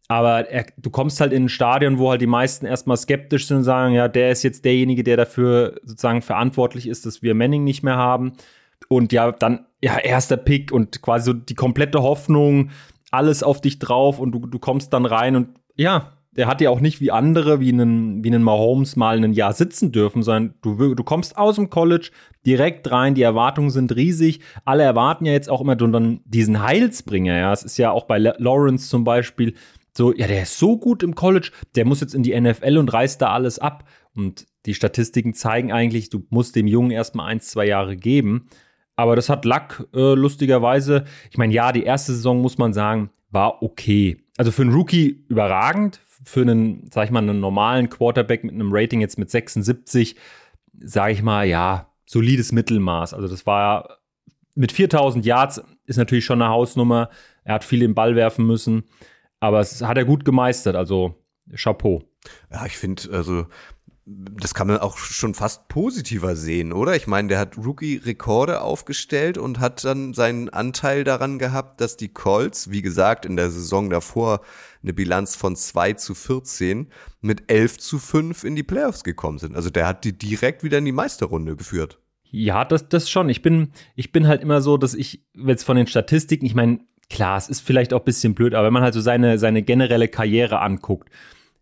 [0.09, 3.57] Aber er, du kommst halt in ein Stadion, wo halt die meisten erstmal skeptisch sind
[3.57, 7.63] und sagen, ja, der ist jetzt derjenige, der dafür sozusagen verantwortlich ist, dass wir Manning
[7.63, 8.33] nicht mehr haben.
[8.87, 12.71] Und ja, dann, ja, erster Pick und quasi so die komplette Hoffnung,
[13.11, 16.69] alles auf dich drauf und du, du kommst dann rein und ja, der hat ja
[16.69, 20.53] auch nicht wie andere, wie einen, wie einen Mahomes mal ein Jahr sitzen dürfen, sondern
[20.61, 22.11] du, du kommst aus dem College
[22.45, 24.41] direkt rein, die Erwartungen sind riesig.
[24.63, 27.51] Alle erwarten ja jetzt auch immer dann diesen Heilsbringer, ja.
[27.51, 29.55] Es ist ja auch bei Lawrence zum Beispiel
[29.97, 32.93] so, ja, der ist so gut im College, der muss jetzt in die NFL und
[32.93, 33.85] reißt da alles ab.
[34.15, 38.47] Und die Statistiken zeigen eigentlich, du musst dem Jungen erstmal ein, zwei Jahre geben.
[38.99, 41.05] Aber das hat Luck äh, lustigerweise.
[41.31, 44.17] Ich meine, ja, die erste Saison muss man sagen, war okay.
[44.35, 48.73] Also für einen Rookie überragend, für einen, sag ich mal, einen normalen Quarterback mit einem
[48.73, 50.17] Rating jetzt mit 76,
[50.81, 53.13] sage ich mal, ja, solides Mittelmaß.
[53.13, 53.99] Also das war
[54.53, 57.09] mit 4000 Yards ist natürlich schon eine Hausnummer.
[57.45, 58.83] Er hat viel im Ball werfen müssen,
[59.39, 60.75] aber es hat er gut gemeistert.
[60.75, 61.15] Also
[61.55, 62.03] Chapeau.
[62.51, 63.45] Ja, ich finde, also
[64.11, 66.95] das kann man auch schon fast positiver sehen, oder?
[66.95, 72.09] Ich meine, der hat Rookie-Rekorde aufgestellt und hat dann seinen Anteil daran gehabt, dass die
[72.09, 74.41] Colts, wie gesagt, in der Saison davor
[74.81, 76.87] eine Bilanz von 2 zu 14
[77.21, 79.55] mit 11 zu 5 in die Playoffs gekommen sind.
[79.55, 81.99] Also der hat die direkt wieder in die Meisterrunde geführt.
[82.31, 83.29] Ja, das, das schon.
[83.29, 86.79] Ich bin, ich bin halt immer so, dass ich jetzt von den Statistiken, ich meine,
[87.09, 89.61] klar, es ist vielleicht auch ein bisschen blöd, aber wenn man halt so seine, seine
[89.61, 91.09] generelle Karriere anguckt,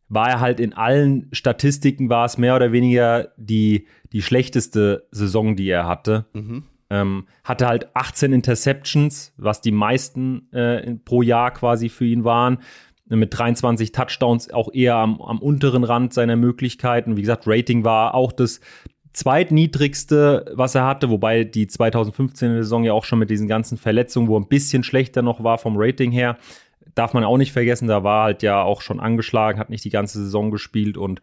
[0.09, 5.55] war er halt in allen Statistiken, war es mehr oder weniger die, die schlechteste Saison,
[5.55, 6.25] die er hatte.
[6.33, 6.63] Mhm.
[6.89, 12.59] Ähm, hatte halt 18 Interceptions, was die meisten äh, pro Jahr quasi für ihn waren.
[13.09, 17.17] Mit 23 Touchdowns auch eher am, am unteren Rand seiner Möglichkeiten.
[17.17, 18.61] Wie gesagt, Rating war auch das
[19.17, 24.27] zweitniedrigste, was er hatte, wobei die 2015 Saison ja auch schon mit diesen ganzen Verletzungen,
[24.27, 26.37] wo ein bisschen schlechter noch war vom Rating her,
[26.97, 29.89] darf man auch nicht vergessen, da war halt ja auch schon angeschlagen, hat nicht die
[29.89, 31.21] ganze Saison gespielt und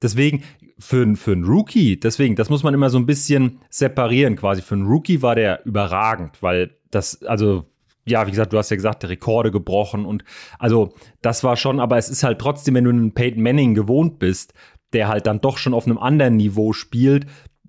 [0.00, 0.42] deswegen
[0.78, 4.62] für, für einen Rookie, deswegen, das muss man immer so ein bisschen separieren quasi.
[4.62, 7.64] Für einen Rookie war der überragend, weil das, also
[8.06, 10.22] ja, wie gesagt, du hast ja gesagt, Rekorde gebrochen und
[10.58, 14.18] also das war schon, aber es ist halt trotzdem, wenn du einen Peyton Manning gewohnt
[14.18, 14.54] bist,
[14.92, 17.26] der halt dann doch schon auf einem anderen Niveau spielt,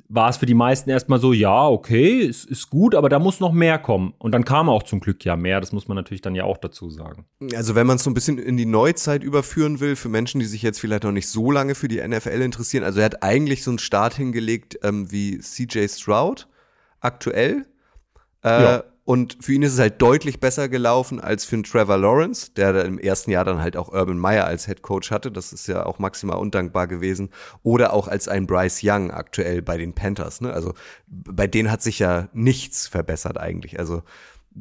[0.10, 3.40] war es für die meisten erstmal so, ja, okay, es ist gut, aber da muss
[3.40, 4.14] noch mehr kommen.
[4.18, 6.58] Und dann kam auch zum Glück ja mehr, das muss man natürlich dann ja auch
[6.58, 7.26] dazu sagen.
[7.56, 10.46] Also wenn man es so ein bisschen in die Neuzeit überführen will, für Menschen, die
[10.46, 13.64] sich jetzt vielleicht noch nicht so lange für die NFL interessieren, also er hat eigentlich
[13.64, 16.48] so einen Start hingelegt ähm, wie CJ Stroud
[17.00, 17.66] aktuell.
[18.44, 18.84] Äh, ja.
[19.08, 22.84] Und für ihn ist es halt deutlich besser gelaufen als für einen Trevor Lawrence, der
[22.84, 25.32] im ersten Jahr dann halt auch Urban Meyer als Head Coach hatte.
[25.32, 27.30] Das ist ja auch maximal undankbar gewesen.
[27.64, 30.42] Oder auch als ein Bryce Young aktuell bei den Panthers.
[30.42, 30.52] Ne?
[30.52, 30.74] Also
[31.08, 33.80] bei denen hat sich ja nichts verbessert eigentlich.
[33.80, 34.04] Also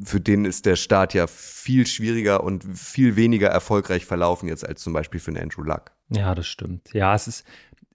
[0.01, 4.81] für den ist der Start ja viel schwieriger und viel weniger erfolgreich verlaufen jetzt als
[4.81, 5.91] zum Beispiel für einen Andrew Luck.
[6.07, 6.93] Ja, das stimmt.
[6.93, 7.45] Ja, es ist,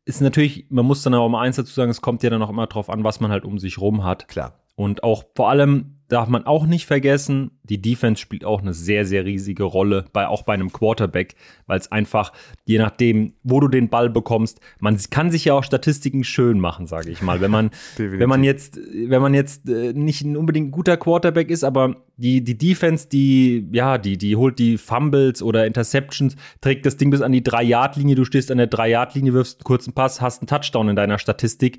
[0.04, 2.50] ist natürlich, man muss dann auch mal eins dazu sagen, es kommt ja dann auch
[2.50, 4.28] immer drauf an, was man halt um sich rum hat.
[4.28, 4.58] Klar.
[4.74, 9.06] Und auch vor allem darf man auch nicht vergessen, die Defense spielt auch eine sehr,
[9.06, 12.32] sehr riesige Rolle, bei, auch bei einem Quarterback, weil es einfach,
[12.66, 16.86] je nachdem, wo du den Ball bekommst, man kann sich ja auch Statistiken schön machen,
[16.86, 17.40] sage ich mal.
[17.40, 21.64] Wenn man, wenn man jetzt, wenn man jetzt äh, nicht unbedingt ein guter Quarterback ist,
[21.64, 26.98] aber die, die Defense, die, ja, die, die holt die Fumbles oder Interceptions, trägt das
[26.98, 30.42] Ding bis an die Drei-Yard-Linie, du stehst an der Drei-Yard-Linie, wirfst einen kurzen Pass, hast
[30.42, 31.78] einen Touchdown in deiner Statistik.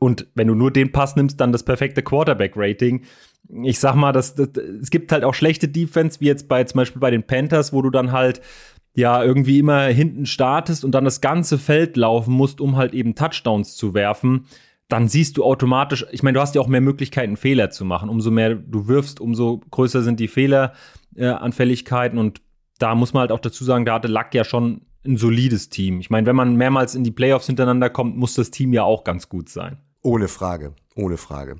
[0.00, 3.02] Und wenn du nur den Pass nimmst, dann das perfekte Quarterback-Rating
[3.48, 4.48] ich sag mal, das, das,
[4.80, 7.82] es gibt halt auch schlechte Defense, wie jetzt bei zum Beispiel bei den Panthers, wo
[7.82, 8.40] du dann halt
[8.94, 13.14] ja irgendwie immer hinten startest und dann das ganze Feld laufen musst, um halt eben
[13.14, 14.46] Touchdowns zu werfen.
[14.88, 18.08] Dann siehst du automatisch, ich meine, du hast ja auch mehr Möglichkeiten, Fehler zu machen.
[18.08, 22.18] Umso mehr du wirfst, umso größer sind die Fehleranfälligkeiten.
[22.18, 22.42] Äh, und
[22.78, 26.00] da muss man halt auch dazu sagen, da hatte Luck ja schon ein solides Team.
[26.00, 29.04] Ich meine, wenn man mehrmals in die Playoffs hintereinander kommt, muss das Team ja auch
[29.04, 29.78] ganz gut sein.
[30.02, 31.56] Ohne Frage, ohne Frage.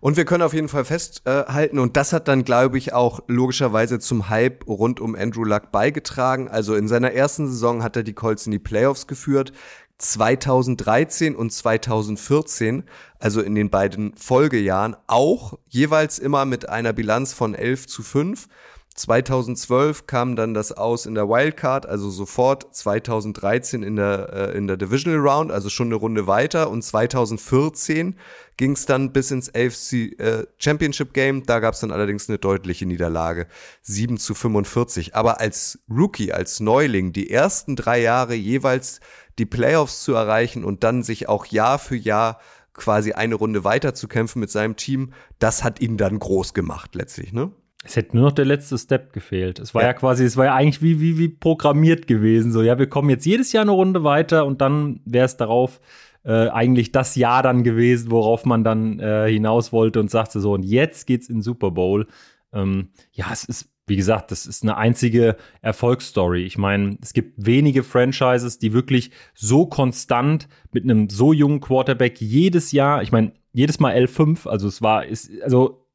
[0.00, 3.98] Und wir können auf jeden Fall festhalten, und das hat dann, glaube ich, auch logischerweise
[3.98, 6.48] zum Hype rund um Andrew Luck beigetragen.
[6.48, 9.52] Also in seiner ersten Saison hat er die Colts in die Playoffs geführt.
[9.98, 12.84] 2013 und 2014,
[13.18, 18.48] also in den beiden Folgejahren, auch jeweils immer mit einer Bilanz von 11 zu 5.
[18.98, 24.66] 2012 kam dann das aus in der Wildcard, also sofort 2013 in der, äh, in
[24.66, 26.68] der Divisional Round, also schon eine Runde weiter.
[26.68, 28.16] Und 2014
[28.56, 31.46] ging es dann bis ins AFC äh, Championship Game.
[31.46, 33.46] Da gab es dann allerdings eine deutliche Niederlage,
[33.82, 35.14] 7 zu 45.
[35.14, 38.98] Aber als Rookie, als Neuling, die ersten drei Jahre jeweils
[39.38, 42.40] die Playoffs zu erreichen und dann sich auch Jahr für Jahr
[42.74, 46.96] quasi eine Runde weiter zu kämpfen mit seinem Team, das hat ihn dann groß gemacht
[46.96, 47.52] letztlich, ne?
[47.84, 49.60] Es hätte nur noch der letzte Step gefehlt.
[49.60, 52.52] Es war ja, ja quasi, es war ja eigentlich wie, wie, wie programmiert gewesen.
[52.52, 55.80] So, ja, wir kommen jetzt jedes Jahr eine Runde weiter und dann wäre es darauf
[56.24, 60.52] äh, eigentlich das Jahr dann gewesen, worauf man dann äh, hinaus wollte und sagte so,
[60.52, 62.08] und jetzt geht's in Super Bowl.
[62.52, 66.44] Ähm, ja, es ist, wie gesagt, das ist eine einzige Erfolgsstory.
[66.44, 72.20] Ich meine, es gibt wenige Franchises, die wirklich so konstant mit einem so jungen Quarterback
[72.20, 75.87] jedes Jahr, ich meine, jedes Mal L5, also es war, ist, also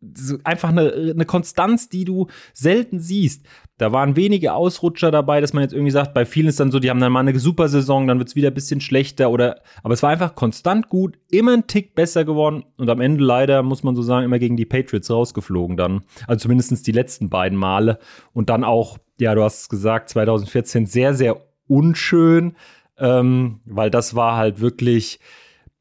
[0.43, 3.45] einfach eine, eine Konstanz, die du selten siehst.
[3.77, 6.79] Da waren wenige Ausrutscher dabei, dass man jetzt irgendwie sagt, bei vielen ist dann so,
[6.79, 9.61] die haben dann mal eine super Saison, dann wird es wieder ein bisschen schlechter oder,
[9.81, 13.63] aber es war einfach konstant gut, immer ein Tick besser geworden und am Ende leider,
[13.63, 16.03] muss man so sagen, immer gegen die Patriots rausgeflogen dann.
[16.27, 17.97] Also zumindest die letzten beiden Male
[18.31, 22.55] und dann auch, ja, du hast es gesagt, 2014 sehr, sehr unschön,
[22.97, 25.19] ähm, weil das war halt wirklich,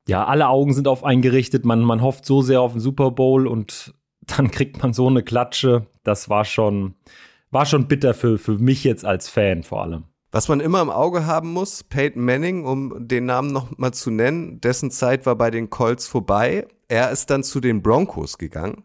[0.08, 3.11] ja, alle Augen sind auf einen gerichtet, man, man hofft so sehr auf den Super
[3.11, 3.94] Bowl und
[4.36, 5.86] dann kriegt man so eine Klatsche.
[6.04, 6.94] Das war schon,
[7.50, 10.04] war schon bitter für, für mich jetzt als Fan vor allem.
[10.30, 14.10] Was man immer im Auge haben muss, Peyton Manning, um den Namen noch mal zu
[14.10, 16.66] nennen, dessen Zeit war bei den Colts vorbei.
[16.88, 18.84] Er ist dann zu den Broncos gegangen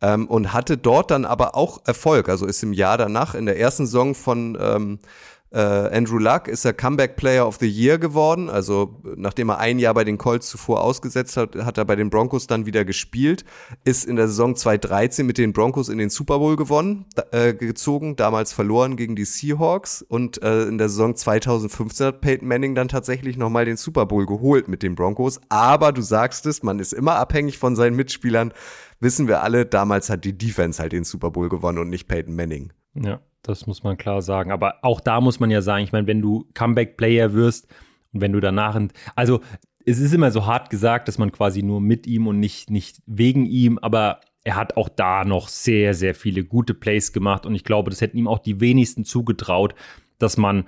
[0.00, 2.28] ähm, und hatte dort dann aber auch Erfolg.
[2.28, 5.04] Also ist im Jahr danach in der ersten Saison von ähm, äh,
[5.52, 8.48] Andrew Luck ist er Comeback Player of the Year geworden.
[8.48, 12.08] Also nachdem er ein Jahr bei den Colts zuvor ausgesetzt hat, hat er bei den
[12.08, 13.44] Broncos dann wieder gespielt.
[13.84, 18.16] Ist in der Saison 2013 mit den Broncos in den Super Bowl gewonnen, äh, gezogen,
[18.16, 20.02] damals verloren gegen die Seahawks.
[20.02, 24.26] Und äh, in der Saison 2015 hat Peyton Manning dann tatsächlich nochmal den Super Bowl
[24.26, 25.40] geholt mit den Broncos.
[25.48, 28.52] Aber du sagst es, man ist immer abhängig von seinen Mitspielern.
[29.00, 32.36] Wissen wir alle, damals hat die Defense halt den Super Bowl gewonnen und nicht Peyton
[32.36, 32.72] Manning.
[32.94, 33.20] Ja.
[33.42, 34.52] Das muss man klar sagen.
[34.52, 37.68] Aber auch da muss man ja sagen, ich meine, wenn du Comeback-Player wirst
[38.12, 38.80] und wenn du danach,
[39.16, 39.40] also
[39.84, 43.02] es ist immer so hart gesagt, dass man quasi nur mit ihm und nicht, nicht
[43.06, 47.54] wegen ihm, aber er hat auch da noch sehr, sehr viele gute Plays gemacht und
[47.54, 49.74] ich glaube, das hätten ihm auch die wenigsten zugetraut,
[50.18, 50.66] dass man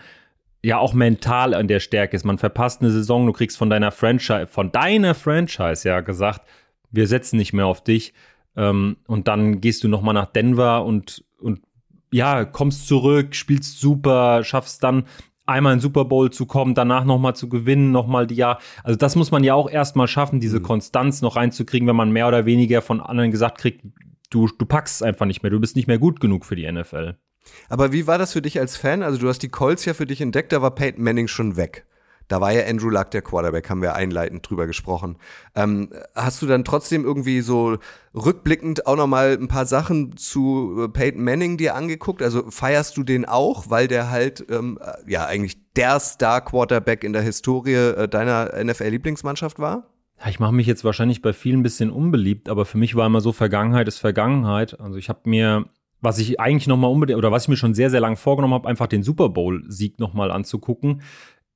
[0.62, 2.24] ja auch mental an der Stärke ist.
[2.24, 6.42] Man verpasst eine Saison, du kriegst von deiner Franchise, von deiner Franchise ja gesagt,
[6.90, 8.12] wir setzen nicht mehr auf dich.
[8.56, 11.62] Ähm, und dann gehst du nochmal nach Denver und, und
[12.12, 15.04] ja, kommst zurück, spielst super, schaffst dann
[15.46, 18.60] einmal in Super Bowl zu kommen, danach nochmal zu gewinnen, nochmal die Jahr.
[18.84, 20.64] Also das muss man ja auch erstmal schaffen, diese mhm.
[20.64, 23.84] Konstanz noch reinzukriegen, wenn man mehr oder weniger von anderen gesagt kriegt,
[24.30, 26.70] du, du packst es einfach nicht mehr, du bist nicht mehr gut genug für die
[26.70, 27.16] NFL.
[27.68, 29.02] Aber wie war das für dich als Fan?
[29.02, 31.86] Also du hast die Colts ja für dich entdeckt, da war Peyton Manning schon weg.
[32.32, 35.18] Da war ja Andrew Luck der Quarterback, haben wir einleitend drüber gesprochen.
[35.54, 37.76] Ähm, hast du dann trotzdem irgendwie so
[38.14, 42.22] rückblickend auch nochmal ein paar Sachen zu äh, Peyton Manning dir angeguckt?
[42.22, 47.20] Also feierst du den auch, weil der halt ähm, ja eigentlich der Star-Quarterback in der
[47.20, 49.90] Historie äh, deiner NFL-Lieblingsmannschaft war?
[50.26, 53.20] Ich mache mich jetzt wahrscheinlich bei vielen ein bisschen unbeliebt, aber für mich war immer
[53.20, 54.80] so, Vergangenheit ist Vergangenheit.
[54.80, 55.66] Also ich habe mir,
[56.00, 58.68] was ich eigentlich nochmal unbedingt, oder was ich mir schon sehr, sehr lang vorgenommen habe,
[58.70, 61.02] einfach den Super Bowl-Sieg nochmal anzugucken.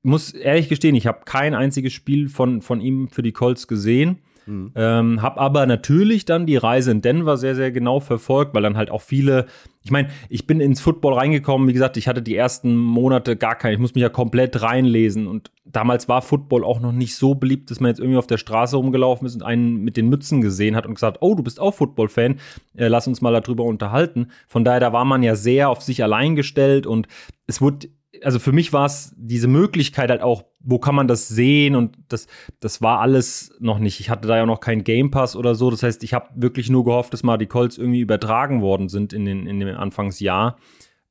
[0.03, 4.19] Muss ehrlich gestehen, ich habe kein einziges Spiel von, von ihm für die Colts gesehen.
[4.47, 4.71] Mhm.
[4.75, 8.77] Ähm, hab aber natürlich dann die Reise in Denver sehr, sehr genau verfolgt, weil dann
[8.77, 9.45] halt auch viele,
[9.83, 13.55] ich meine, ich bin ins Football reingekommen, wie gesagt, ich hatte die ersten Monate gar
[13.55, 17.35] keine, ich muss mich ja komplett reinlesen und damals war Football auch noch nicht so
[17.35, 20.41] beliebt, dass man jetzt irgendwie auf der Straße rumgelaufen ist und einen mit den Mützen
[20.41, 22.39] gesehen hat und gesagt, oh, du bist auch Football-Fan,
[22.77, 24.27] äh, lass uns mal darüber unterhalten.
[24.47, 27.07] Von daher, da war man ja sehr auf sich allein gestellt und
[27.47, 27.89] es wurde
[28.23, 31.97] also für mich war es diese Möglichkeit halt auch, wo kann man das sehen und
[32.09, 32.27] das,
[32.59, 33.99] das war alles noch nicht.
[33.99, 35.71] Ich hatte da ja noch keinen Game Pass oder so.
[35.71, 39.13] Das heißt, ich habe wirklich nur gehofft, dass mal die Colts irgendwie übertragen worden sind
[39.13, 40.57] in, den, in dem Anfangsjahr.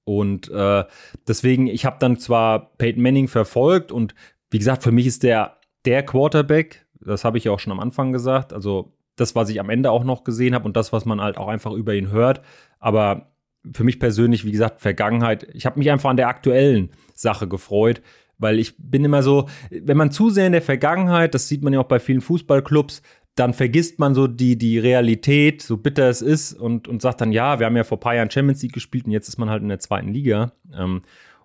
[0.04, 0.84] Und äh,
[1.26, 4.14] deswegen, ich habe dann zwar Peyton Manning verfolgt und
[4.50, 7.80] wie gesagt, für mich ist der der Quarterback, das habe ich ja auch schon am
[7.80, 11.06] Anfang gesagt, also das, was ich am Ende auch noch gesehen habe und das, was
[11.06, 12.42] man halt auch einfach über ihn hört.
[12.78, 13.32] Aber
[13.72, 15.46] für mich persönlich, wie gesagt, Vergangenheit.
[15.52, 18.02] Ich habe mich einfach an der aktuellen Sache gefreut,
[18.38, 21.72] weil ich bin immer so, wenn man zu sehr in der Vergangenheit, das sieht man
[21.72, 23.02] ja auch bei vielen Fußballclubs,
[23.35, 27.33] dann vergisst man so die, die Realität, so bitter es ist, und, und sagt dann,
[27.33, 29.50] ja, wir haben ja vor ein paar Jahren Champions League gespielt und jetzt ist man
[29.50, 30.52] halt in der zweiten Liga.
[30.74, 31.02] Ähm,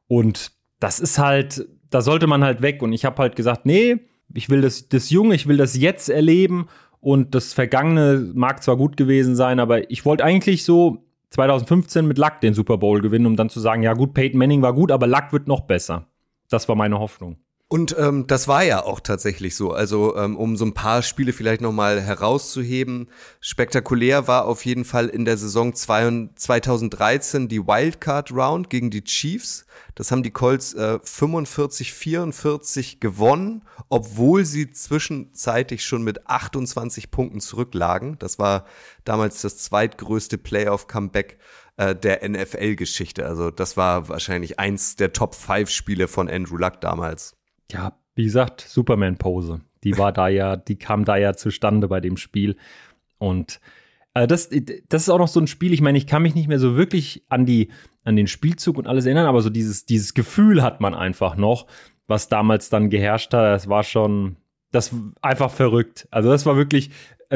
[0.07, 2.81] und das ist halt, da sollte man halt weg.
[2.81, 3.97] Und ich habe halt gesagt, nee,
[4.33, 6.67] ich will das, das Junge, ich will das jetzt erleben.
[7.01, 12.17] Und das Vergangene mag zwar gut gewesen sein, aber ich wollte eigentlich so 2015 mit
[12.17, 14.91] Luck den Super Bowl gewinnen, um dann zu sagen, ja gut, Peyton Manning war gut,
[14.91, 16.07] aber Luck wird noch besser.
[16.49, 17.37] Das war meine Hoffnung.
[17.71, 19.71] Und ähm, das war ja auch tatsächlich so.
[19.71, 23.07] Also ähm, um so ein paar Spiele vielleicht noch mal herauszuheben,
[23.39, 29.65] spektakulär war auf jeden Fall in der Saison 2013 die Wildcard Round gegen die Chiefs.
[29.95, 38.17] Das haben die Colts äh, 45-44 gewonnen, obwohl sie zwischenzeitlich schon mit 28 Punkten zurücklagen.
[38.19, 38.65] Das war
[39.05, 41.37] damals das zweitgrößte Playoff-Comeback
[41.77, 43.25] äh, der NFL-Geschichte.
[43.25, 47.37] Also das war wahrscheinlich eins der Top-5-Spiele von Andrew Luck damals
[47.71, 49.61] ja, wie gesagt, Superman-Pose.
[49.83, 52.55] Die war da ja, die kam da ja zustande bei dem Spiel.
[53.17, 53.59] Und
[54.13, 54.49] äh, das,
[54.89, 56.75] das ist auch noch so ein Spiel, ich meine, ich kann mich nicht mehr so
[56.75, 57.69] wirklich an die,
[58.03, 61.67] an den Spielzug und alles erinnern, aber so dieses, dieses Gefühl hat man einfach noch,
[62.07, 63.43] was damals dann geherrscht hat.
[63.43, 64.37] Das war schon,
[64.71, 66.07] das einfach verrückt.
[66.11, 66.91] Also das war wirklich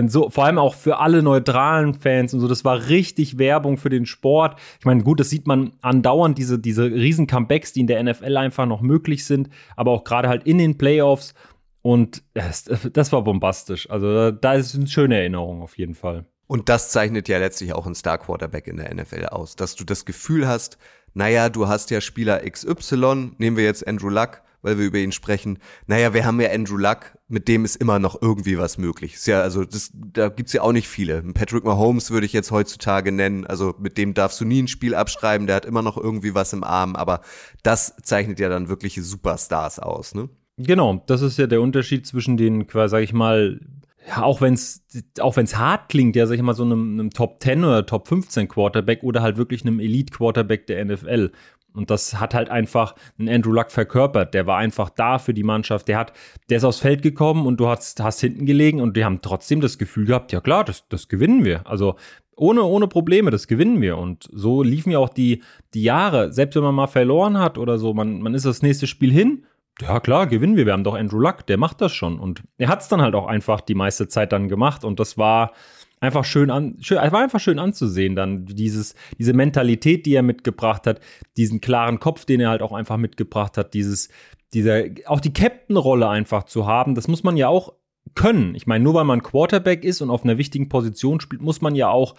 [0.08, 3.90] so, vor allem auch für alle neutralen Fans und so, das war richtig Werbung für
[3.90, 4.60] den Sport.
[4.80, 8.38] Ich meine, gut, das sieht man andauernd, diese, diese riesen Comebacks, die in der NFL
[8.38, 11.34] einfach noch möglich sind, aber auch gerade halt in den Playoffs.
[11.82, 13.90] Und das, das war bombastisch.
[13.90, 16.26] Also da ist eine schöne Erinnerung auf jeden Fall.
[16.48, 19.84] Und das zeichnet ja letztlich auch einen Star Quarterback in der NFL aus, dass du
[19.84, 20.78] das Gefühl hast,
[21.14, 25.12] naja, du hast ja Spieler XY, nehmen wir jetzt Andrew Luck, weil wir über ihn
[25.12, 25.60] sprechen.
[25.86, 29.14] Naja, wir haben ja Andrew Luck, mit dem ist immer noch irgendwie was möglich.
[29.14, 31.22] Ist ja, also das, da gibt's ja auch nicht viele.
[31.22, 33.46] Patrick Mahomes würde ich jetzt heutzutage nennen.
[33.46, 36.52] Also mit dem darfst du nie ein Spiel abschreiben, der hat immer noch irgendwie was
[36.52, 37.22] im Arm, aber
[37.62, 40.30] das zeichnet ja dann wirkliche Superstars aus, ne?
[40.58, 43.60] Genau, das ist ja der Unterschied zwischen den, sag ich mal,
[44.08, 44.84] ja, auch wenn es
[45.20, 48.08] auch wenn's hart klingt, ja, sag ich mal, so einem, einem Top 10 oder Top
[48.08, 51.32] 15 Quarterback oder halt wirklich einem Elite Quarterback der NFL.
[51.76, 54.34] Und das hat halt einfach ein Andrew Luck verkörpert.
[54.34, 55.88] Der war einfach da für die Mannschaft.
[55.88, 56.14] Der hat,
[56.50, 59.62] der ist aufs Feld gekommen und du hast, hast hinten gelegen und die haben trotzdem
[59.62, 61.68] das Gefühl gehabt, ja klar, das, das gewinnen wir.
[61.68, 61.96] Also
[62.36, 63.98] ohne, ohne Probleme, das gewinnen wir.
[63.98, 65.42] Und so liefen ja auch die,
[65.74, 66.34] die Jahre.
[66.34, 69.46] Selbst wenn man mal verloren hat oder so, man, man ist das nächste Spiel hin.
[69.82, 70.66] Ja, klar, gewinnen wir.
[70.66, 72.20] Wir haben doch Andrew Luck, der macht das schon.
[72.20, 74.84] Und er hat es dann halt auch einfach die meiste Zeit dann gemacht.
[74.84, 75.52] Und das war,
[76.00, 80.88] einfach schön an, schön, war einfach schön anzusehen dann dieses, diese Mentalität, die er mitgebracht
[80.88, 81.00] hat,
[81.38, 84.10] diesen klaren Kopf, den er halt auch einfach mitgebracht hat, dieses,
[84.54, 87.74] dieser, auch die Captain-Rolle einfach zu haben, das muss man ja auch
[88.14, 88.56] können.
[88.56, 91.76] Ich meine, nur weil man Quarterback ist und auf einer wichtigen Position spielt, muss man
[91.76, 92.16] ja auch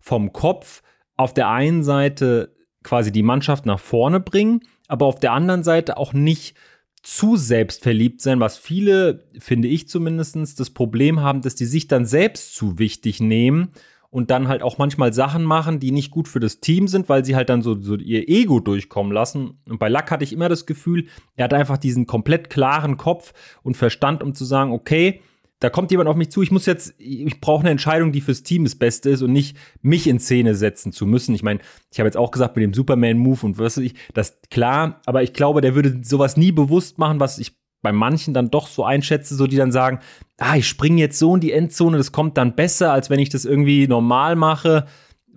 [0.00, 0.82] vom Kopf
[1.16, 5.96] auf der einen Seite quasi die Mannschaft nach vorne bringen, aber auf der anderen Seite
[5.96, 6.56] auch nicht
[7.02, 12.06] zu selbstverliebt sein, was viele, finde ich zumindest, das Problem haben, dass die sich dann
[12.06, 13.72] selbst zu wichtig nehmen
[14.10, 17.24] und dann halt auch manchmal Sachen machen, die nicht gut für das Team sind, weil
[17.24, 19.58] sie halt dann so, so ihr Ego durchkommen lassen.
[19.68, 23.34] Und bei Luck hatte ich immer das Gefühl, er hat einfach diesen komplett klaren Kopf
[23.62, 25.20] und Verstand, um zu sagen, okay,
[25.60, 28.42] da kommt jemand auf mich zu, ich muss jetzt, ich brauche eine Entscheidung, die fürs
[28.44, 31.34] Team das Beste ist und nicht mich in Szene setzen zu müssen.
[31.34, 31.60] Ich meine,
[31.92, 35.22] ich habe jetzt auch gesagt mit dem Superman-Move und was weiß ich, das klar, aber
[35.22, 38.84] ich glaube, der würde sowas nie bewusst machen, was ich bei manchen dann doch so
[38.84, 40.00] einschätze, so die dann sagen,
[40.38, 43.28] ah, ich springe jetzt so in die Endzone, das kommt dann besser, als wenn ich
[43.28, 44.86] das irgendwie normal mache.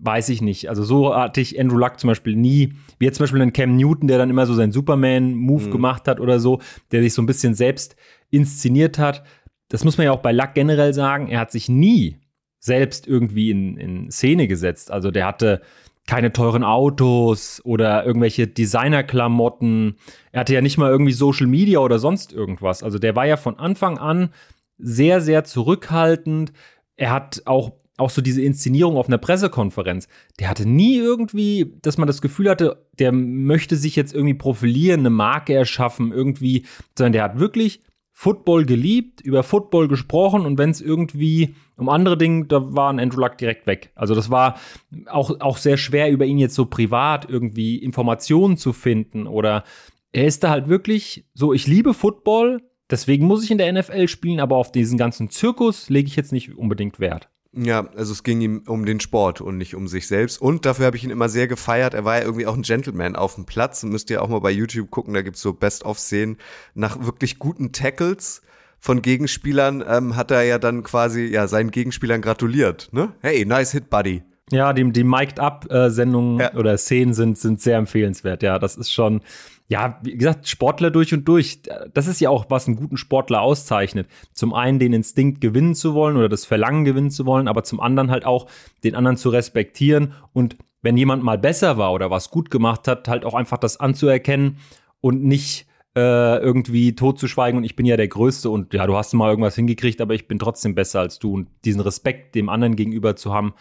[0.04, 0.68] Weiß ich nicht.
[0.68, 3.76] Also so hatte ich Andrew Luck zum Beispiel nie, wie jetzt zum Beispiel einen Cam
[3.76, 5.72] Newton, der dann immer so seinen Superman-Move Mhm.
[5.72, 6.60] gemacht hat oder so,
[6.92, 7.96] der sich so ein bisschen selbst
[8.32, 9.24] inszeniert hat.
[9.72, 11.30] Das muss man ja auch bei Luck generell sagen.
[11.30, 12.18] Er hat sich nie
[12.60, 14.92] selbst irgendwie in, in Szene gesetzt.
[14.92, 15.62] Also der hatte
[16.06, 19.96] keine teuren Autos oder irgendwelche Designerklamotten.
[20.34, 22.84] Er hatte ja nicht mal irgendwie Social Media oder sonst irgendwas.
[22.84, 24.32] Also der war ja von Anfang an
[24.78, 26.52] sehr, sehr zurückhaltend.
[26.98, 30.10] Er hat auch, auch so diese Inszenierung auf einer Pressekonferenz.
[30.42, 35.00] Der hatte nie irgendwie, dass man das Gefühl hatte, der möchte sich jetzt irgendwie profilieren,
[35.00, 37.80] eine Marke erschaffen, irgendwie, sondern der hat wirklich
[38.22, 43.00] Football geliebt, über Football gesprochen und wenn es irgendwie um andere Dinge, da war ein
[43.00, 43.90] Andrew Luck direkt weg.
[43.96, 44.60] Also das war
[45.08, 49.64] auch, auch sehr schwer, über ihn jetzt so privat irgendwie Informationen zu finden oder
[50.12, 52.62] er ist da halt wirklich so, ich liebe Football,
[52.92, 56.32] deswegen muss ich in der NFL spielen, aber auf diesen ganzen Zirkus lege ich jetzt
[56.32, 57.31] nicht unbedingt Wert.
[57.54, 60.42] Ja, also es ging ihm um den Sport und nicht um sich selbst.
[60.42, 61.94] Und dafür habe ich ihn immer sehr gefeiert.
[61.94, 63.84] Er war ja irgendwie auch ein Gentleman auf dem Platz.
[63.84, 66.38] Müsst ihr auch mal bei YouTube gucken, da gibt's so Best-of-Szenen
[66.76, 68.42] nach wirklich guten Tackles
[68.82, 72.90] von Gegenspielern ähm, hat er ja dann quasi ja seinen Gegenspielern gratuliert.
[72.92, 73.14] Ne?
[73.22, 74.24] Hey, nice hit, buddy.
[74.52, 76.54] Ja, die, die Mic'd-Up-Sendungen Ja.
[76.56, 78.44] oder Szenen sind, sind sehr empfehlenswert.
[78.44, 79.22] Ja, das ist schon,
[79.68, 81.62] ja, wie gesagt, Sportler durch und durch.
[81.94, 84.08] Das ist ja auch, was einen guten Sportler auszeichnet.
[84.34, 87.80] Zum einen den Instinkt gewinnen zu wollen oder das Verlangen gewinnen zu wollen, aber zum
[87.80, 88.48] anderen halt auch
[88.84, 93.08] den anderen zu respektieren und wenn jemand mal besser war oder was gut gemacht hat,
[93.08, 94.58] halt auch einfach das anzuerkennen
[95.00, 99.14] und nicht äh, irgendwie totzuschweigen und ich bin ja der Größte und ja, du hast
[99.14, 102.76] mal irgendwas hingekriegt, aber ich bin trotzdem besser als du und diesen Respekt dem anderen
[102.76, 103.54] gegenüber zu haben,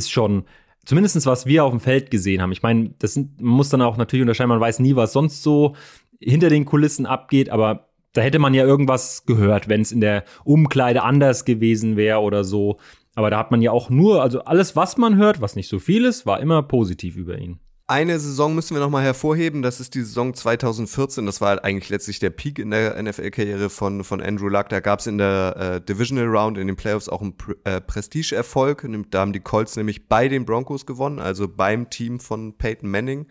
[0.00, 0.44] ist schon
[0.84, 2.52] zumindest was wir auf dem Feld gesehen haben.
[2.52, 5.42] Ich meine, das sind, man muss dann auch natürlich unterscheiden, man weiß nie, was sonst
[5.42, 5.74] so
[6.18, 10.24] hinter den Kulissen abgeht, aber da hätte man ja irgendwas gehört, wenn es in der
[10.44, 12.78] Umkleide anders gewesen wäre oder so.
[13.14, 15.78] Aber da hat man ja auch nur, also alles, was man hört, was nicht so
[15.78, 17.60] viel ist, war immer positiv über ihn.
[17.90, 21.26] Eine Saison müssen wir nochmal hervorheben, das ist die Saison 2014.
[21.26, 24.68] Das war halt eigentlich letztlich der Peak in der NFL-Karriere von, von Andrew Luck.
[24.68, 27.80] Da gab es in der äh, Divisional Round in den Playoffs auch einen Pr äh,
[27.80, 28.86] Prestige-Erfolg.
[29.10, 33.26] Da haben die Colts nämlich bei den Broncos gewonnen, also beim Team von Peyton Manning.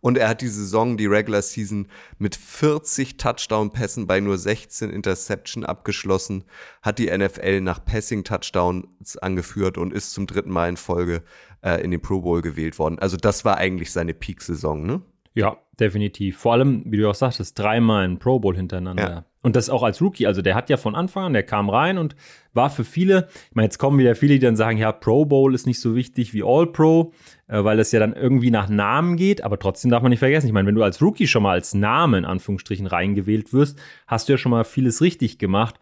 [0.00, 1.86] Und er hat die Saison, die Regular Season,
[2.18, 6.44] mit 40 Touchdown-Pässen bei nur 16 Interception abgeschlossen,
[6.82, 11.22] hat die NFL nach Passing-Touchdowns angeführt und ist zum dritten Mal in Folge
[11.62, 12.98] äh, in den Pro Bowl gewählt worden.
[12.98, 15.02] Also das war eigentlich seine Peak-Saison, ne?
[15.34, 16.38] Ja, definitiv.
[16.38, 19.10] Vor allem, wie du auch sagtest, dreimal ein Pro Bowl hintereinander.
[19.10, 19.24] Ja.
[19.42, 20.26] Und das auch als Rookie.
[20.26, 22.14] Also der hat ja von Anfang an, der kam rein und
[22.52, 25.54] war für viele, ich meine, jetzt kommen wieder viele, die dann sagen, ja, Pro Bowl
[25.54, 27.12] ist nicht so wichtig wie All Pro,
[27.46, 30.46] äh, weil es ja dann irgendwie nach Namen geht, aber trotzdem darf man nicht vergessen.
[30.46, 34.28] Ich meine, wenn du als Rookie schon mal als Name in Anführungsstrichen reingewählt wirst, hast
[34.28, 35.76] du ja schon mal vieles richtig gemacht.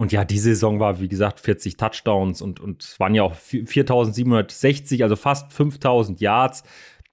[0.00, 5.02] Und ja, die Saison war, wie gesagt, 40 Touchdowns und, und waren ja auch 4760,
[5.02, 6.62] also fast 5000 Yards.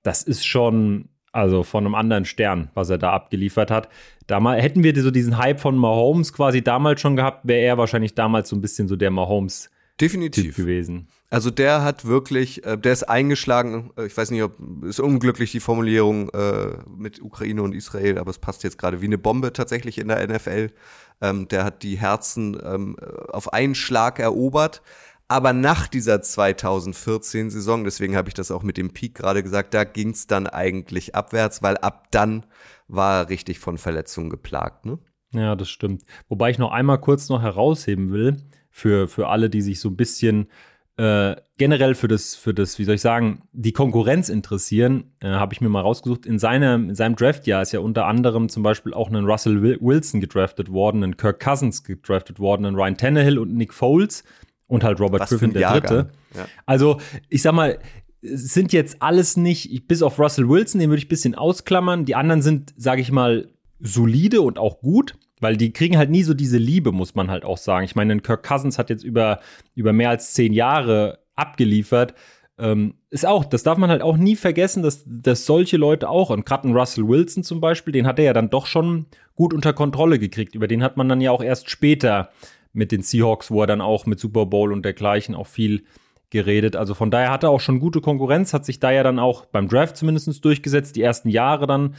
[0.04, 3.90] Das ist schon, also von einem anderen Stern, was er da abgeliefert hat.
[4.26, 8.16] Damals hätten wir so diesen Hype von Mahomes quasi damals schon gehabt, wäre er wahrscheinlich
[8.16, 9.70] damals so ein bisschen so der Mahomes-Typ
[10.00, 10.56] Definitiv.
[10.56, 11.08] gewesen.
[11.30, 15.52] Also der hat wirklich, äh, der ist eingeschlagen, äh, ich weiß nicht, ob ist unglücklich
[15.52, 19.52] die Formulierung äh, mit Ukraine und Israel, aber es passt jetzt gerade wie eine Bombe
[19.54, 20.72] tatsächlich in der NFL.
[21.20, 22.96] Ähm, der hat die Herzen ähm,
[23.30, 24.82] auf einen Schlag erobert.
[25.30, 29.84] Aber nach dieser 2014-Saison, deswegen habe ich das auch mit dem Peak gerade gesagt, da
[29.84, 32.46] ging es dann eigentlich abwärts, weil ab dann
[32.88, 34.86] war er richtig von Verletzungen geplagt.
[34.86, 35.00] Ne?
[35.34, 36.04] Ja, das stimmt.
[36.30, 38.38] Wobei ich noch einmal kurz noch herausheben will,
[38.78, 40.50] für, für alle, die sich so ein bisschen
[40.98, 45.54] äh, generell für das, für das, wie soll ich sagen, die Konkurrenz interessieren, äh, habe
[45.54, 46.28] ich mir mal rausgesucht.
[46.28, 49.80] In seinem, in seinem Draftjahr ist ja unter anderem zum Beispiel auch ein Russell Wil-
[49.82, 54.24] Wilson gedraftet worden, ein Kirk Cousins gedraftet worden, ein Ryan Tannehill und Nick Foles
[54.68, 55.82] und halt Robert Was Griffin der Jahrgang.
[55.82, 56.10] Dritte.
[56.36, 56.46] Ja.
[56.68, 57.00] Also,
[57.30, 57.80] ich sag mal,
[58.22, 62.06] es sind jetzt alles nicht, bis auf Russell Wilson, den würde ich ein bisschen ausklammern.
[62.06, 63.50] Die anderen sind, sage ich mal,
[63.80, 67.46] solide und auch gut, weil die kriegen halt nie so diese Liebe, muss man halt
[67.46, 67.86] auch sagen.
[67.86, 69.40] Ich meine, ein Kirk Cousins hat jetzt über,
[69.76, 72.14] über mehr als zehn Jahre abgeliefert.
[72.60, 76.32] Ähm, ist auch, das darf man halt auch nie vergessen, dass, dass solche Leute auch,
[76.32, 79.54] und gerade ein Russell Wilson zum Beispiel, den hat er ja dann doch schon gut
[79.54, 80.56] unter Kontrolle gekriegt.
[80.56, 82.30] Über den hat man dann ja auch erst später
[82.74, 85.84] mit den Seahawks, wo er dann auch mit Super Bowl und dergleichen auch viel
[86.30, 86.76] geredet.
[86.76, 89.46] Also von daher hat er auch schon gute Konkurrenz, hat sich da ja dann auch
[89.46, 91.96] beim Draft zumindest durchgesetzt, die ersten Jahre dann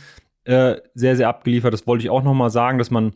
[0.48, 1.74] äh, sehr, sehr abgeliefert.
[1.74, 3.12] Das wollte ich auch noch mal sagen, dass man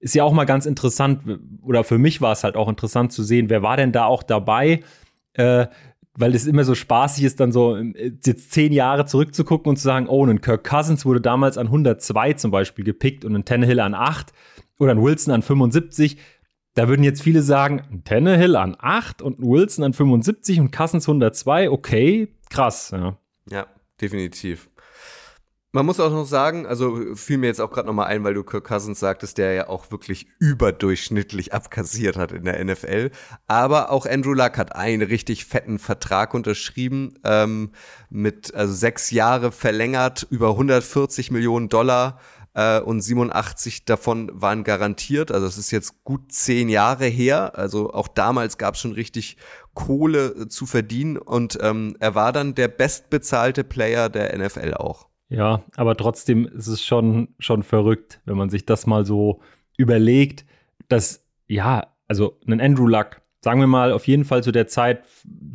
[0.00, 1.22] ist ja auch mal ganz interessant,
[1.62, 4.22] oder für mich war es halt auch interessant zu sehen, wer war denn da auch
[4.22, 4.82] dabei,
[5.32, 5.66] äh,
[6.12, 9.84] weil es immer so spaßig ist, dann so äh, jetzt zehn Jahre zurückzugucken und zu
[9.84, 13.80] sagen, oh, ein Kirk Cousins wurde damals an 102 zum Beispiel gepickt und ein Tannehill
[13.80, 14.34] an 8.
[14.78, 16.18] oder ein Wilson an 75.
[16.74, 20.70] Da würden jetzt viele sagen, ein Tannehill an 8 und ein Wilson an 75 und
[20.70, 22.90] Cousins 102, okay, krass.
[22.90, 23.16] Ja,
[23.50, 23.66] ja
[24.02, 24.68] definitiv.
[25.74, 28.34] Man muss auch noch sagen, also fiel mir jetzt auch gerade noch mal ein, weil
[28.34, 33.10] du Kirk Cousins sagtest, der ja auch wirklich überdurchschnittlich abkassiert hat in der NFL.
[33.48, 37.72] Aber auch Andrew Luck hat einen richtig fetten Vertrag unterschrieben, ähm,
[38.08, 42.20] mit also sechs Jahre verlängert, über 140 Millionen Dollar
[42.54, 45.32] äh, und 87 davon waren garantiert.
[45.32, 47.58] Also es ist jetzt gut zehn Jahre her.
[47.58, 49.38] Also auch damals gab es schon richtig
[49.74, 55.08] Kohle äh, zu verdienen und ähm, er war dann der bestbezahlte Player der NFL auch.
[55.28, 59.40] Ja, aber trotzdem ist es schon, schon verrückt, wenn man sich das mal so
[59.76, 60.44] überlegt,
[60.88, 65.04] dass, ja, also ein Andrew Luck, sagen wir mal, auf jeden Fall zu der Zeit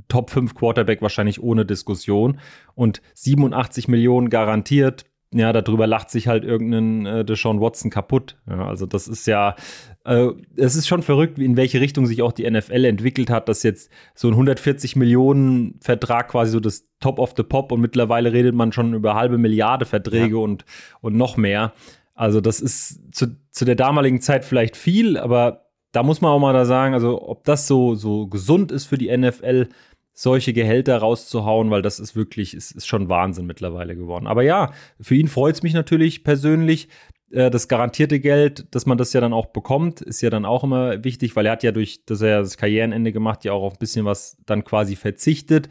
[0.08, 2.40] Top 5 Quarterback wahrscheinlich ohne Diskussion
[2.76, 8.38] und 87 Millionen garantiert ja, darüber lacht sich halt irgendein äh, Deshaun Watson kaputt.
[8.48, 9.56] Ja, also das ist ja,
[10.04, 13.92] es ist schon verrückt, in welche Richtung sich auch die NFL entwickelt hat, dass jetzt
[14.16, 18.56] so ein 140 Millionen Vertrag quasi so das Top of the Pop und mittlerweile redet
[18.56, 20.44] man schon über halbe Milliarde Verträge ja.
[20.44, 20.66] und,
[21.02, 21.74] und noch mehr.
[22.16, 26.40] Also das ist zu, zu der damaligen Zeit vielleicht viel, aber da muss man auch
[26.40, 29.68] mal da sagen, also ob das so, so gesund ist für die NFL,
[30.14, 34.28] solche Gehälter rauszuhauen, weil das ist wirklich, ist, ist schon Wahnsinn mittlerweile geworden.
[34.28, 36.90] Aber ja, für ihn freut es mich natürlich persönlich.
[37.32, 40.64] Äh, das garantierte Geld, dass man das ja dann auch bekommt, ist ja dann auch
[40.64, 43.74] immer wichtig, weil er hat ja durch, dass er das Karrierenende gemacht, ja auch auf
[43.74, 45.70] ein bisschen was dann quasi verzichtet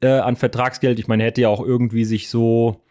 [0.00, 0.98] äh, an Vertragsgeld.
[0.98, 2.82] Ich meine, er hätte ja auch irgendwie sich so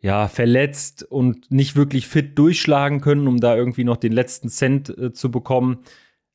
[0.00, 4.88] ja, verletzt und nicht wirklich fit durchschlagen können, um da irgendwie noch den letzten Cent
[4.96, 5.80] äh, zu bekommen.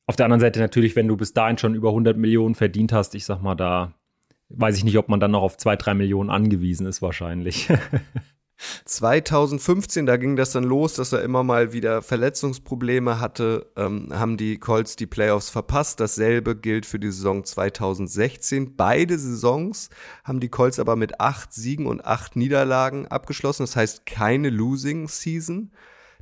[0.06, 3.16] Auf der anderen Seite natürlich, wenn du bis dahin schon über 100 Millionen verdient hast,
[3.16, 3.92] ich sag mal, da
[4.50, 7.68] weiß ich nicht, ob man dann noch auf zwei, drei Millionen angewiesen ist, wahrscheinlich.
[8.84, 14.36] 2015, da ging das dann los, dass er immer mal wieder Verletzungsprobleme hatte, ähm, haben
[14.36, 16.00] die Colts die Playoffs verpasst.
[16.00, 18.76] Dasselbe gilt für die Saison 2016.
[18.76, 19.90] Beide Saisons
[20.24, 23.62] haben die Colts aber mit acht Siegen und acht Niederlagen abgeschlossen.
[23.64, 25.70] Das heißt keine Losing Season.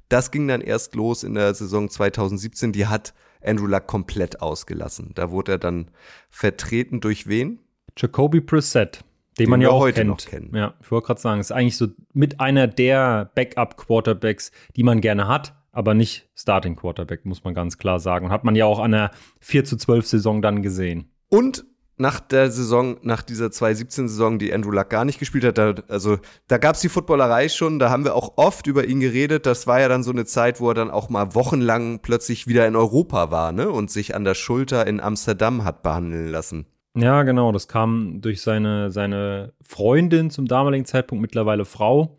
[0.08, 2.72] Das ging dann erst los in der Saison 2017.
[2.72, 5.12] Die hat Andrew Luck komplett ausgelassen.
[5.14, 5.90] Da wurde er dann
[6.30, 7.60] vertreten durch wen?
[7.96, 9.04] Jacoby Brissett,
[9.38, 10.08] den, den man ja auch heute kennt.
[10.08, 10.50] noch kennen.
[10.54, 15.26] Ja, ich wollte gerade sagen, ist eigentlich so mit einer der Backup-Quarterbacks, die man gerne
[15.28, 18.30] hat, aber nicht Starting Quarterback, muss man ganz klar sagen.
[18.30, 19.10] Hat man ja auch an der
[19.40, 21.10] 4 zu 12 Saison dann gesehen.
[21.28, 21.64] Und
[21.96, 26.18] nach der Saison, nach dieser 2017-Saison, die Andrew Luck gar nicht gespielt hat, da, also
[26.48, 29.46] da gab's die Footballerei schon, da haben wir auch oft über ihn geredet.
[29.46, 32.66] Das war ja dann so eine Zeit, wo er dann auch mal wochenlang plötzlich wieder
[32.66, 33.70] in Europa war, ne?
[33.70, 36.66] Und sich an der Schulter in Amsterdam hat behandeln lassen.
[36.96, 42.18] Ja, genau, das kam durch seine, seine Freundin zum damaligen Zeitpunkt, mittlerweile Frau,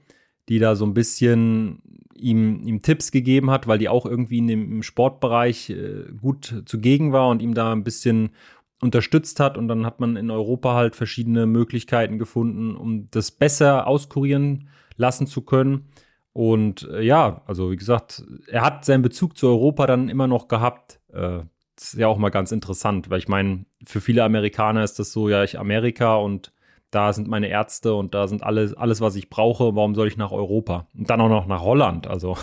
[0.50, 1.82] die da so ein bisschen
[2.14, 6.64] ihm, ihm Tipps gegeben hat, weil die auch irgendwie in dem, im Sportbereich äh, gut
[6.66, 8.32] zugegen war und ihm da ein bisschen
[8.82, 13.88] unterstützt hat und dann hat man in Europa halt verschiedene Möglichkeiten gefunden, um das besser
[13.88, 14.68] auskurieren
[14.98, 15.88] lassen zu können.
[16.34, 20.50] Und äh, ja, also wie gesagt, er hat seinen Bezug zu Europa dann immer noch
[20.50, 21.00] gehabt.
[21.14, 21.44] Äh,
[21.76, 25.12] das ist ja auch mal ganz interessant, weil ich meine, für viele Amerikaner ist das
[25.12, 26.54] so, ja, ich Amerika und
[26.92, 29.76] da sind meine Ärzte und da sind alles, alles, was ich brauche.
[29.76, 30.88] Warum soll ich nach Europa?
[30.98, 32.08] Und dann auch noch nach Holland.
[32.08, 32.38] Also.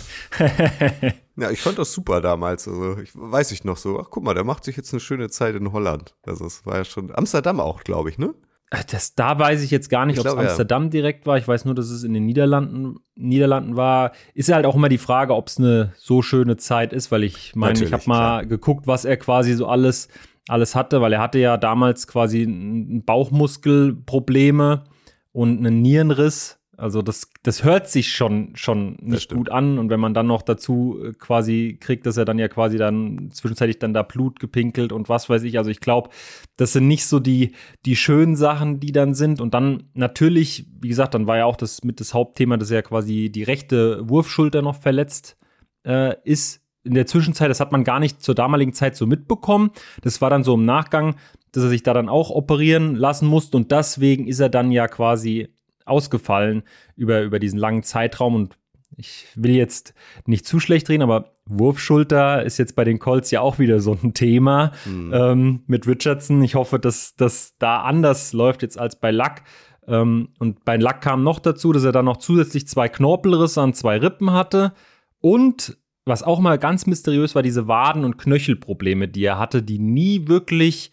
[1.35, 2.67] ja, ich fand das super damals.
[2.67, 5.29] Also, ich weiß ich noch so, ach guck mal, der macht sich jetzt eine schöne
[5.29, 6.15] Zeit in Holland.
[6.23, 8.35] Also, es war ja schon Amsterdam auch, glaube ich, ne?
[8.73, 10.89] Äh, das, da weiß ich jetzt gar nicht, ob es Amsterdam ja.
[10.89, 11.37] direkt war.
[11.37, 14.13] Ich weiß nur, dass es in den Niederlanden, Niederlanden war.
[14.33, 17.23] Ist ja halt auch immer die Frage, ob es eine so schöne Zeit ist, weil
[17.23, 18.45] ich meine, ich habe mal klar.
[18.45, 20.09] geguckt, was er quasi so alles
[20.49, 24.83] alles hatte, weil er hatte ja damals quasi Bauchmuskelprobleme
[25.31, 26.59] und einen Nierenriss.
[26.75, 29.77] Also das, das hört sich schon, schon nicht gut an.
[29.77, 33.29] Und wenn man dann noch dazu äh, quasi kriegt, dass er dann ja quasi dann
[33.31, 35.57] zwischenzeitlich dann da Blut gepinkelt und was weiß ich.
[35.57, 36.09] Also ich glaube,
[36.57, 37.51] das sind nicht so die,
[37.85, 39.39] die schönen Sachen, die dann sind.
[39.39, 42.81] Und dann natürlich, wie gesagt, dann war ja auch das mit das Hauptthema, dass er
[42.81, 45.37] quasi die rechte Wurfschulter noch verletzt
[45.85, 49.71] äh, ist in der Zwischenzeit, das hat man gar nicht zur damaligen Zeit so mitbekommen.
[50.01, 51.15] Das war dann so im Nachgang,
[51.51, 54.87] dass er sich da dann auch operieren lassen musste und deswegen ist er dann ja
[54.87, 55.49] quasi
[55.85, 56.63] ausgefallen
[56.95, 58.57] über, über diesen langen Zeitraum und
[58.97, 59.93] ich will jetzt
[60.25, 63.97] nicht zu schlecht reden, aber Wurfschulter ist jetzt bei den Colts ja auch wieder so
[64.01, 65.11] ein Thema mhm.
[65.13, 66.43] ähm, mit Richardson.
[66.43, 69.41] Ich hoffe, dass das da anders läuft jetzt als bei Luck.
[69.87, 73.73] Ähm, und bei Luck kam noch dazu, dass er dann noch zusätzlich zwei Knorpelrisse an
[73.73, 74.73] zwei Rippen hatte
[75.19, 79.79] und was auch mal ganz mysteriös war, diese Waden- und Knöchelprobleme, die er hatte, die
[79.79, 80.91] nie wirklich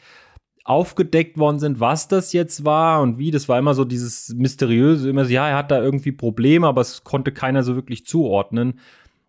[0.71, 3.33] aufgedeckt worden sind, was das jetzt war und wie.
[3.33, 6.81] Das war immer so dieses mysteriöse, immer so, ja, er hat da irgendwie Probleme, aber
[6.81, 8.79] es konnte keiner so wirklich zuordnen.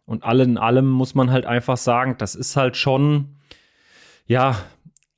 [0.05, 3.29] Und alle in allem muss man halt einfach sagen, das ist halt schon,
[4.27, 4.55] ja,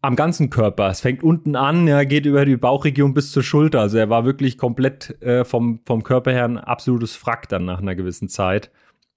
[0.02, 0.90] am ganzen Körper.
[0.90, 3.82] Es fängt unten an, ja, geht über die Bauchregion bis zur Schulter.
[3.82, 7.80] Also er war wirklich komplett äh, vom, vom Körper her ein absolutes Frack dann nach
[7.80, 8.72] einer gewissen Zeit.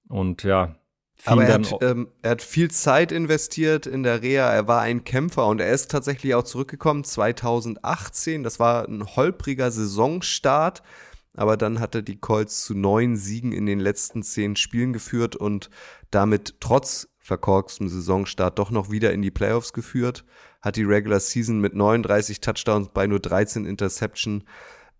[0.09, 0.77] Und ja,
[1.25, 4.53] aber er hat, ähm, er hat viel Zeit investiert in der Reha.
[4.53, 8.43] Er war ein Kämpfer und er ist tatsächlich auch zurückgekommen 2018.
[8.43, 10.83] Das war ein holpriger Saisonstart.
[11.35, 15.69] Aber dann hatte die Colts zu neun Siegen in den letzten zehn Spielen geführt und
[16.11, 20.25] damit trotz verkorkstem Saisonstart doch noch wieder in die Playoffs geführt.
[20.63, 24.45] Hat die Regular Season mit 39 Touchdowns bei nur 13 Interception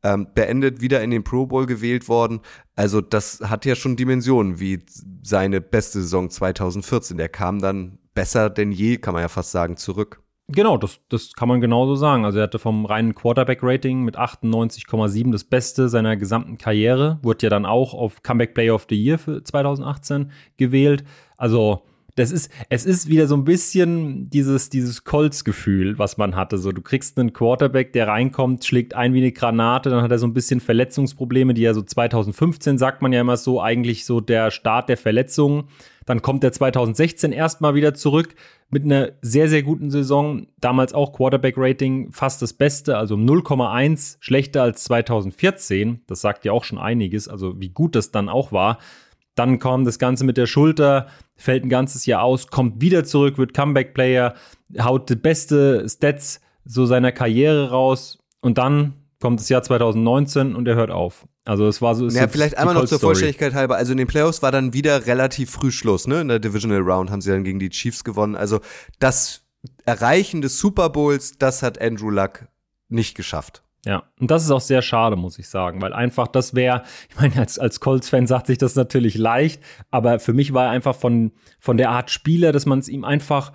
[0.07, 2.41] ähm, beendet, wieder in den Pro Bowl gewählt worden.
[2.77, 4.85] Also das hat ja schon Dimensionen wie
[5.23, 7.17] seine beste Saison 2014.
[7.17, 10.23] Der kam dann besser denn je, kann man ja fast sagen, zurück.
[10.49, 12.25] Genau, das, das kann man genauso sagen.
[12.25, 17.19] Also er hatte vom reinen Quarterback-Rating mit 98,7 das Beste seiner gesamten Karriere.
[17.23, 21.03] Wurde ja dann auch auf Comeback Player of the Year für 2018 gewählt.
[21.37, 21.83] Also
[22.17, 26.57] das ist, es ist wieder so ein bisschen dieses, dieses Colts-Gefühl, was man hatte.
[26.57, 30.19] So, du kriegst einen Quarterback, der reinkommt, schlägt ein wie eine Granate, dann hat er
[30.19, 34.23] so ein bisschen Verletzungsprobleme, die ja so 2015 sagt man ja immer so, eigentlich so
[34.23, 35.65] der Start der Verletzungen.
[36.07, 38.35] Dann kommt er 2016 erstmal wieder zurück
[38.71, 40.47] mit einer sehr, sehr guten Saison.
[40.59, 46.01] Damals auch Quarterback-Rating fast das Beste, also 0,1 schlechter als 2014.
[46.07, 48.79] Das sagt ja auch schon einiges, also wie gut das dann auch war.
[49.35, 53.39] Dann kam das Ganze mit der Schulter, fällt ein ganzes Jahr aus, kommt wieder zurück,
[53.39, 54.35] wird Comeback-Player,
[54.81, 60.67] haut die beste Stats so seiner Karriere raus und dann kommt das Jahr 2019 und
[60.69, 61.27] er hört auf.
[61.45, 62.09] Also es war so.
[62.09, 63.77] Ja, vielleicht einmal noch zur Vollständigkeit halber.
[63.77, 66.21] Also in den Playoffs war dann wieder relativ früh Schluss, ne?
[66.21, 68.35] In der Divisional Round haben sie dann gegen die Chiefs gewonnen.
[68.35, 68.61] Also
[68.99, 69.43] das
[69.85, 72.49] Erreichen des Super Bowls, das hat Andrew Luck
[72.89, 73.63] nicht geschafft.
[73.87, 77.17] Ja, und das ist auch sehr schade, muss ich sagen, weil einfach das wäre, ich
[77.17, 80.97] meine, als, als Colts-Fan sagt sich das natürlich leicht, aber für mich war er einfach
[80.97, 81.31] von,
[81.61, 83.53] von der Art Spieler, dass man es ihm einfach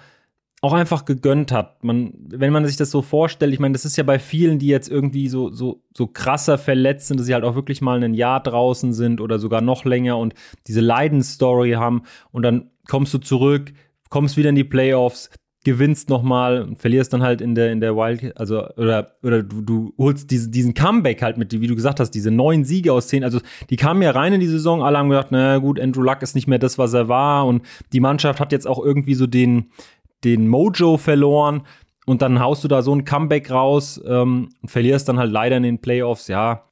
[0.61, 1.83] auch einfach gegönnt hat.
[1.83, 4.67] Man, wenn man sich das so vorstellt, ich meine, das ist ja bei vielen, die
[4.67, 8.13] jetzt irgendwie so, so, so krasser verletzt sind, dass sie halt auch wirklich mal ein
[8.13, 10.35] Jahr draußen sind oder sogar noch länger und
[10.67, 13.73] diese Leidensstory haben und dann kommst du zurück,
[14.09, 15.31] kommst wieder in die Playoffs,
[15.63, 19.61] gewinnst nochmal und verlierst dann halt in der, in der Wild, also, oder, oder du,
[19.61, 23.07] du holst diese, diesen Comeback halt mit, wie du gesagt hast, diese neun Siege aus
[23.07, 23.39] zehn, also
[23.69, 26.33] die kamen ja rein in die Saison, alle haben gedacht, na gut, Andrew Luck ist
[26.33, 27.45] nicht mehr das, was er war.
[27.45, 29.69] Und die Mannschaft hat jetzt auch irgendwie so den,
[30.23, 31.61] den Mojo verloren.
[32.07, 35.57] Und dann haust du da so ein Comeback raus ähm, und verlierst dann halt leider
[35.57, 36.65] in den Playoffs, ja.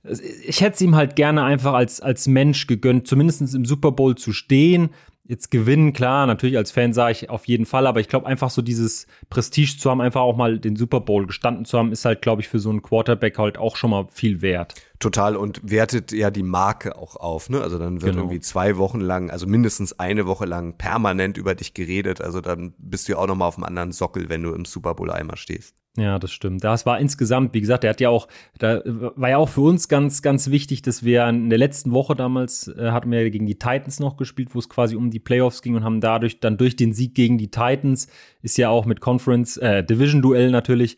[0.47, 4.15] Ich hätte es ihm halt gerne einfach als, als Mensch gegönnt, zumindest im Super Bowl
[4.15, 4.89] zu stehen,
[5.29, 8.49] jetzt gewinnen, klar, natürlich als Fan sage ich auf jeden Fall, aber ich glaube einfach
[8.49, 12.03] so dieses Prestige zu haben, einfach auch mal den Super Bowl gestanden zu haben, ist
[12.03, 14.73] halt, glaube ich, für so einen Quarterback halt auch schon mal viel wert.
[14.97, 17.61] Total und wertet ja die Marke auch auf, ne?
[17.61, 18.23] Also dann wird genau.
[18.23, 22.21] irgendwie zwei Wochen lang, also mindestens eine Woche lang permanent über dich geredet.
[22.21, 24.65] Also dann bist du ja auch noch mal auf einem anderen Sockel, wenn du im
[24.65, 25.75] Super Bowl einmal stehst.
[25.99, 26.63] Ja, das stimmt.
[26.63, 29.89] Das war insgesamt, wie gesagt, er hat ja auch, da war ja auch für uns
[29.89, 33.59] ganz, ganz wichtig, dass wir in der letzten Woche damals äh, hatten wir gegen die
[33.59, 36.77] Titans noch gespielt, wo es quasi um die Playoffs ging und haben dadurch dann durch
[36.77, 38.07] den Sieg gegen die Titans
[38.41, 40.97] ist ja auch mit Conference, äh, Division-Duell natürlich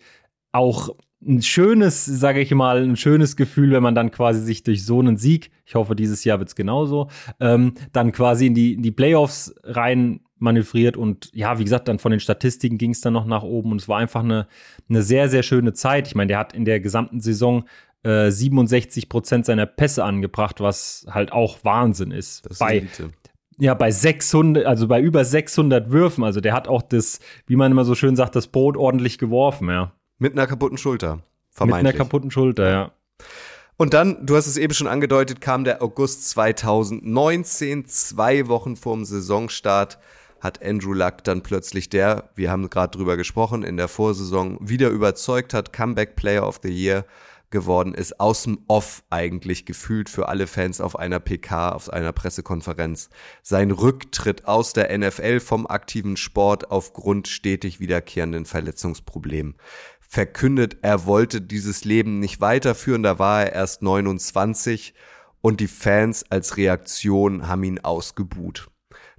[0.52, 0.90] auch
[1.26, 5.00] ein schönes, sage ich mal, ein schönes Gefühl, wenn man dann quasi sich durch so
[5.00, 8.92] einen Sieg, ich hoffe, dieses Jahr wird's genauso, ähm, dann quasi in die, in die
[8.92, 13.26] Playoffs rein manövriert und ja, wie gesagt, dann von den Statistiken ging es dann noch
[13.26, 14.48] nach oben und es war einfach eine,
[14.90, 16.08] eine sehr, sehr schöne Zeit.
[16.08, 17.66] Ich meine, der hat in der gesamten Saison
[18.04, 22.50] äh, 67 Prozent seiner Pässe angebracht, was halt auch Wahnsinn ist.
[22.50, 23.04] Das bei, ist
[23.58, 27.72] ja, bei 600, also bei über 600 Würfen, also der hat auch das, wie man
[27.72, 29.92] immer so schön sagt, das Brot ordentlich geworfen, ja.
[30.18, 31.20] Mit einer kaputten Schulter,
[31.52, 31.84] vermeintlich.
[31.84, 32.92] Mit einer kaputten Schulter, ja.
[33.78, 39.06] Und dann, du hast es eben schon angedeutet, kam der August 2019, zwei Wochen vorm
[39.06, 40.00] Saisonstart
[40.42, 44.90] hat Andrew Luck dann plötzlich der, wir haben gerade drüber gesprochen, in der Vorsaison wieder
[44.90, 47.06] überzeugt hat, Comeback Player of the Year
[47.52, 52.12] geworden ist, aus dem Off eigentlich gefühlt für alle Fans auf einer PK, auf einer
[52.12, 53.10] Pressekonferenz.
[53.44, 59.56] Sein Rücktritt aus der NFL vom aktiven Sport aufgrund stetig wiederkehrenden Verletzungsproblemen.
[60.00, 64.94] Verkündet, er wollte dieses Leben nicht weiterführen, da war er erst 29
[65.42, 68.70] und die Fans als Reaktion haben ihn ausgebuht.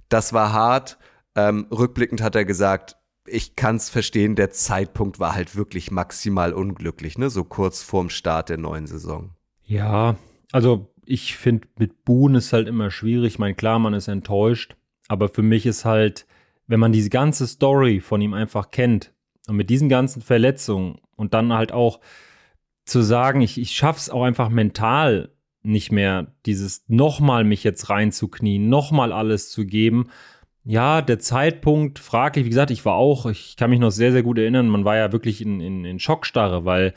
[0.09, 0.97] Das war hart,
[1.35, 6.53] ähm, rückblickend hat er gesagt, ich kann es verstehen, der Zeitpunkt war halt wirklich maximal
[6.53, 7.29] unglücklich, ne?
[7.29, 9.31] So kurz vorm Start der neuen Saison.
[9.65, 10.17] Ja,
[10.51, 13.33] also ich finde, mit Boone ist halt immer schwierig.
[13.33, 14.75] Ich meine, klar, man ist enttäuscht,
[15.07, 16.25] aber für mich ist halt,
[16.67, 19.13] wenn man diese ganze Story von ihm einfach kennt
[19.47, 21.99] und mit diesen ganzen Verletzungen und dann halt auch
[22.85, 25.29] zu sagen, ich, ich schaff's auch einfach mental
[25.61, 30.09] nicht mehr dieses nochmal mich jetzt reinzuknien, nochmal alles zu geben.
[30.65, 32.45] Ja, der Zeitpunkt fraglich.
[32.45, 34.95] Wie gesagt, ich war auch, ich kann mich noch sehr, sehr gut erinnern, man war
[34.95, 36.93] ja wirklich in, in, in Schockstarre, weil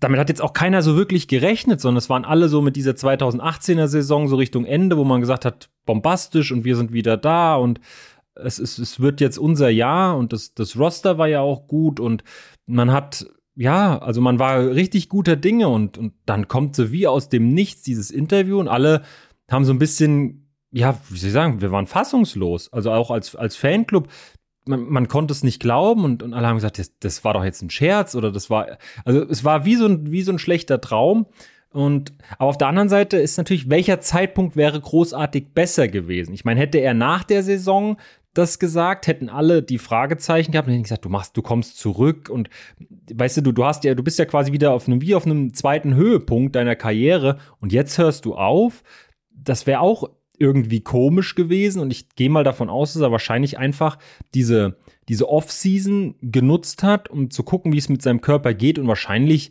[0.00, 2.92] damit hat jetzt auch keiner so wirklich gerechnet, sondern es waren alle so mit dieser
[2.92, 7.56] 2018er Saison so Richtung Ende, wo man gesagt hat, bombastisch und wir sind wieder da
[7.56, 7.80] und
[8.34, 12.00] es, es, es wird jetzt unser Jahr und das, das Roster war ja auch gut
[12.00, 12.24] und
[12.66, 17.06] man hat, ja, also man war richtig guter Dinge und, und dann kommt so wie
[17.06, 19.02] aus dem Nichts dieses Interview und alle
[19.50, 20.43] haben so ein bisschen,
[20.74, 22.72] ja, wie soll ich sagen, wir waren fassungslos.
[22.72, 24.08] Also auch als, als Fanclub,
[24.66, 27.44] man, man konnte es nicht glauben und, und alle haben gesagt, das, das war doch
[27.44, 30.38] jetzt ein Scherz oder das war, also es war wie so ein, wie so ein
[30.40, 31.26] schlechter Traum.
[31.70, 36.34] Und aber auf der anderen Seite ist natürlich, welcher Zeitpunkt wäre großartig besser gewesen?
[36.34, 37.96] Ich meine, hätte er nach der Saison
[38.32, 42.28] das gesagt, hätten alle die Fragezeichen gehabt und hätten gesagt, du machst, du kommst zurück
[42.28, 42.50] und
[43.12, 45.24] weißt du, du, du hast ja, du bist ja quasi wieder auf einem, wie auf
[45.24, 48.82] einem zweiten Höhepunkt deiner Karriere und jetzt hörst du auf.
[49.30, 53.58] Das wäre auch irgendwie komisch gewesen und ich gehe mal davon aus, dass er wahrscheinlich
[53.58, 53.98] einfach
[54.34, 54.76] diese,
[55.08, 59.50] diese Off-Season genutzt hat, um zu gucken, wie es mit seinem Körper geht und wahrscheinlich,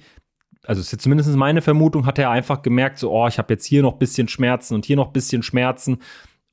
[0.63, 3.65] also ist jetzt zumindest meine Vermutung, hat er einfach gemerkt, so, oh, ich habe jetzt
[3.65, 5.99] hier noch bisschen Schmerzen und hier noch bisschen Schmerzen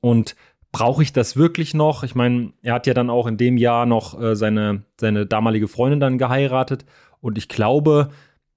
[0.01, 0.37] und
[0.73, 2.05] brauche ich das wirklich noch?
[2.05, 5.67] Ich meine, er hat ja dann auch in dem Jahr noch äh, seine, seine damalige
[5.67, 6.85] Freundin dann geheiratet
[7.21, 8.11] und ich glaube,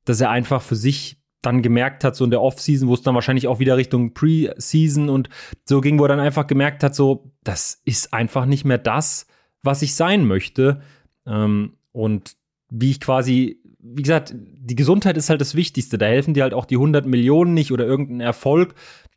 [0.06, 3.16] dass er einfach für sich dann gemerkt hat, so in der Off-Season, wo es dann
[3.16, 5.30] wahrscheinlich auch wieder Richtung Pre-Season und
[5.66, 9.28] so ging, wo er dann einfach gemerkt hat, so, das ist einfach nicht mehr das,
[9.62, 10.82] was ich sein möchte.
[11.26, 12.36] Ähm, und
[12.70, 15.98] wie ich quasi, wie gesagt, die Gesundheit ist halt das Wichtigste.
[15.98, 18.74] Da helfen dir halt auch die 100 Millionen nicht oder irgendein Erfolg.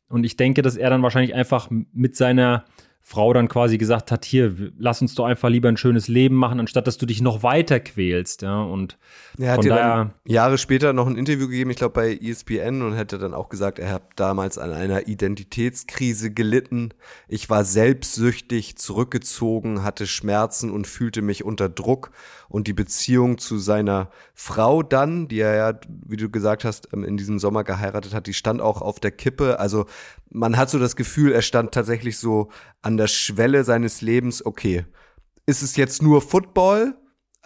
[0.09, 2.65] Und ich denke, dass er dann wahrscheinlich einfach mit seiner
[3.09, 6.59] Frau dann quasi gesagt hat, hier, lass uns doch einfach lieber ein schönes Leben machen,
[6.59, 8.99] anstatt dass du dich noch weiter quälst, ja, und
[9.39, 12.97] er hat ja dann Jahre später noch ein Interview gegeben, ich glaube bei ESPN und
[12.97, 16.95] hätte dann auch gesagt, er hat damals an einer Identitätskrise gelitten.
[17.29, 22.11] Ich war selbstsüchtig, zurückgezogen, hatte Schmerzen und fühlte mich unter Druck
[22.49, 27.05] und die Beziehung zu seiner Frau dann, die er ja, wie du gesagt hast, ähm,
[27.05, 29.59] in diesem Sommer geheiratet hat, die stand auch auf der Kippe.
[29.59, 29.87] Also
[30.31, 32.51] man hat so das Gefühl, er stand tatsächlich so
[32.83, 34.85] an der Schwelle seines Lebens, okay,
[35.47, 36.97] ist es jetzt nur Football?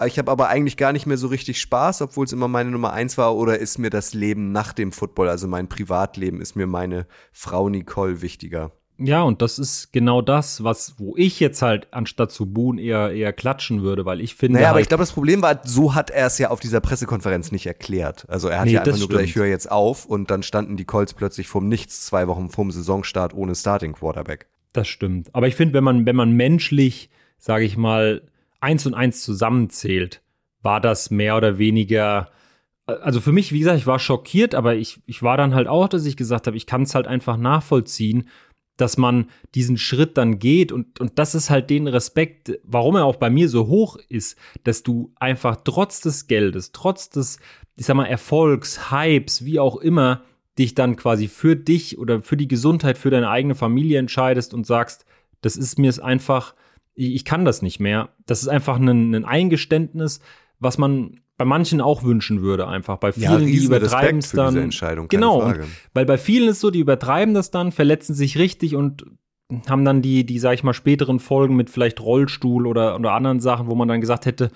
[0.07, 2.95] Ich habe aber eigentlich gar nicht mehr so richtig Spaß, obwohl es immer meine Nummer
[2.95, 3.37] eins war.
[3.37, 7.69] Oder ist mir das Leben nach dem Football, also mein Privatleben, ist mir meine Frau
[7.69, 8.73] Nicole wichtiger?
[9.03, 13.13] Ja, und das ist genau das, was, wo ich jetzt halt anstatt zu buhen eher,
[13.13, 14.55] eher klatschen würde, weil ich finde.
[14.55, 16.81] Naja, halt, aber ich glaube, das Problem war, so hat er es ja auf dieser
[16.81, 18.27] Pressekonferenz nicht erklärt.
[18.29, 20.77] Also er hat nee, ja einfach nur gesagt, ich höre jetzt auf und dann standen
[20.77, 24.49] die Colts plötzlich vom Nichts zwei Wochen vorm Saisonstart ohne Starting Quarterback.
[24.75, 25.35] Das stimmt.
[25.35, 28.23] Aber ich finde, wenn man, wenn man menschlich, sage ich mal,
[28.61, 30.21] eins und eins zusammenzählt,
[30.63, 32.29] war das mehr oder weniger
[32.87, 35.89] also für mich, wie gesagt, ich war schockiert, aber ich, ich war dann halt auch,
[35.89, 38.29] dass ich gesagt habe, ich kann es halt einfach nachvollziehen,
[38.81, 43.05] dass man diesen Schritt dann geht und, und das ist halt den Respekt, warum er
[43.05, 47.39] auch bei mir so hoch ist, dass du einfach trotz des Geldes, trotz des,
[47.77, 50.23] ich sag mal, Erfolgs, Hypes, wie auch immer,
[50.59, 54.67] dich dann quasi für dich oder für die Gesundheit, für deine eigene Familie entscheidest und
[54.67, 55.05] sagst,
[55.41, 56.55] das ist mir es einfach,
[56.95, 58.11] ich, kann das nicht mehr.
[58.27, 60.21] Das ist einfach ein, ein Eingeständnis,
[60.61, 62.99] was man bei manchen auch wünschen würde, einfach.
[62.99, 64.57] Bei vielen, ja, die übertreiben es dann.
[64.57, 65.61] Entscheidung, genau, und,
[65.95, 69.07] weil bei vielen ist so, die übertreiben das dann, verletzen sich richtig und
[69.69, 73.41] haben dann die, die, sag ich mal, späteren Folgen mit vielleicht Rollstuhl oder, oder anderen
[73.41, 74.51] Sachen, wo man dann gesagt hätte,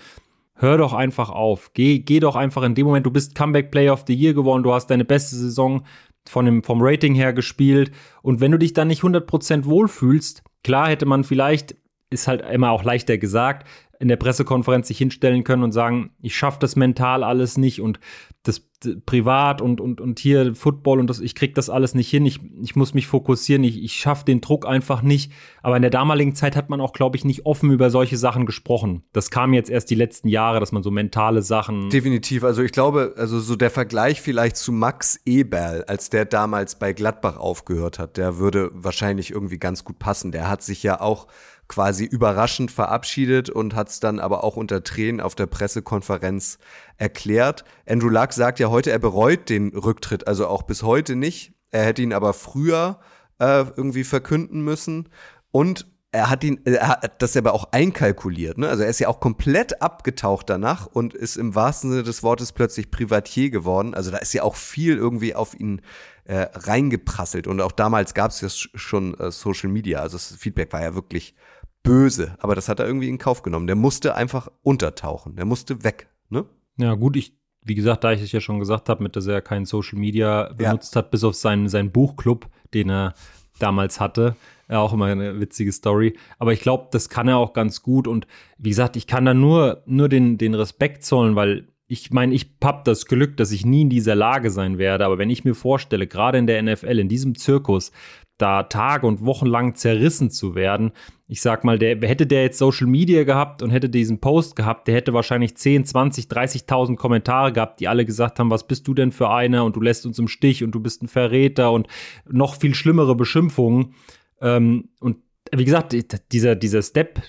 [0.55, 1.73] hör doch einfach auf.
[1.75, 4.63] Geh, geh doch einfach in dem Moment, du bist Comeback Player of the Year geworden,
[4.63, 5.85] du hast deine beste Saison
[6.29, 7.91] von dem, vom Rating her gespielt.
[8.23, 11.77] Und wenn du dich dann nicht 100% wohlfühlst, klar hätte man vielleicht,
[12.15, 13.67] ist halt immer auch leichter gesagt,
[13.99, 18.01] in der Pressekonferenz sich hinstellen können und sagen, ich schaffe das mental alles nicht und
[18.43, 18.63] das
[19.07, 22.41] privat und, und, und hier Football und das, ich krieg das alles nicht hin, ich,
[22.63, 25.33] ich muss mich fokussieren, ich, ich schaffe den Druck einfach nicht.
[25.63, 28.45] Aber in der damaligen Zeit hat man auch, glaube ich, nicht offen über solche Sachen
[28.45, 29.05] gesprochen.
[29.15, 31.89] Das kam jetzt erst die letzten Jahre, dass man so mentale Sachen.
[31.89, 32.45] Definitiv.
[32.45, 36.93] Also ich glaube, also so der Vergleich vielleicht zu Max Eberl, als der damals bei
[36.93, 40.33] Gladbach aufgehört hat, der würde wahrscheinlich irgendwie ganz gut passen.
[40.33, 41.27] Der hat sich ja auch
[41.69, 46.59] quasi überraschend verabschiedet und hat es dann aber auch unter Tränen auf der Pressekonferenz
[46.99, 47.65] erklärt.
[47.89, 51.53] Andrew Luck sagt ja heute, er bereut den Rücktritt, also auch bis heute nicht.
[51.71, 53.01] Er hätte ihn aber früher
[53.39, 55.09] äh, irgendwie verkünden müssen.
[55.51, 58.69] Und er hat ihn, er hat das aber auch einkalkuliert, ne?
[58.69, 62.53] Also er ist ja auch komplett abgetaucht danach und ist im wahrsten Sinne des Wortes
[62.53, 63.95] plötzlich Privatier geworden.
[63.95, 65.83] Also da ist ja auch viel irgendwie auf ihn
[66.25, 67.49] äh, reingeprasselt.
[67.49, 70.01] Und auch damals gab es ja schon äh, Social Media.
[70.01, 71.35] Also das Feedback war ja wirklich
[71.83, 73.67] böse, aber das hat er irgendwie in Kauf genommen.
[73.67, 76.45] Der musste einfach untertauchen, der musste weg, ne?
[76.77, 77.37] Ja, gut, ich
[77.67, 80.53] wie gesagt, da ich es ja schon gesagt habe, mit dass er kein Social Media
[80.53, 80.99] benutzt ja.
[80.99, 83.15] hat, bis auf seinen, seinen Buchclub, den er
[83.59, 84.37] damals hatte.
[84.69, 86.17] Ja, auch immer eine witzige Story.
[86.39, 88.09] Aber ich glaube, das kann er auch ganz gut.
[88.09, 88.27] Und
[88.59, 92.57] wie gesagt, ich kann da nur, nur den, den Respekt zollen, weil ich meine, ich
[92.63, 95.05] hab das Glück, dass ich nie in dieser Lage sein werde.
[95.05, 97.93] Aber wenn ich mir vorstelle, gerade in der NFL, in diesem Zirkus,
[98.39, 100.93] da Tage und Wochen lang zerrissen zu werden.
[101.29, 104.89] Ich sag mal, der, hätte der jetzt Social Media gehabt und hätte diesen Post gehabt,
[104.89, 108.95] der hätte wahrscheinlich 10, 20, 30.000 Kommentare gehabt, die alle gesagt haben, was bist du
[108.95, 111.87] denn für einer und du lässt uns im Stich und du bist ein Verräter und
[112.29, 113.95] noch viel schlimmere Beschimpfungen.
[114.41, 115.19] Ähm, und
[115.53, 115.95] wie gesagt,
[116.33, 117.23] dieser, dieser Step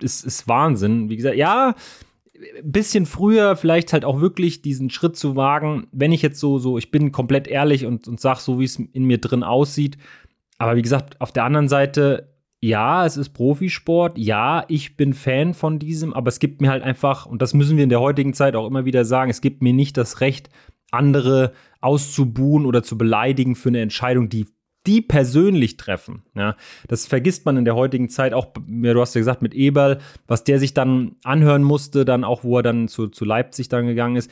[0.00, 1.08] ist, ist Wahnsinn.
[1.08, 1.74] Wie gesagt, ja,
[2.34, 6.58] ein bisschen früher vielleicht halt auch wirklich diesen Schritt zu wagen, wenn ich jetzt so,
[6.58, 9.98] so, ich bin komplett ehrlich und, und sag so, wie es in mir drin aussieht,
[10.58, 15.54] aber wie gesagt, auf der anderen Seite, ja, es ist Profisport, ja, ich bin Fan
[15.54, 18.34] von diesem, aber es gibt mir halt einfach, und das müssen wir in der heutigen
[18.34, 20.50] Zeit auch immer wieder sagen, es gibt mir nicht das Recht,
[20.90, 24.46] andere auszubuhen oder zu beleidigen für eine Entscheidung, die
[24.88, 26.22] die persönlich treffen.
[26.34, 26.56] Ja,
[26.88, 30.44] das vergisst man in der heutigen Zeit auch, du hast ja gesagt, mit Eberl, was
[30.44, 34.16] der sich dann anhören musste, dann auch, wo er dann zu, zu Leipzig dann gegangen
[34.16, 34.30] ist.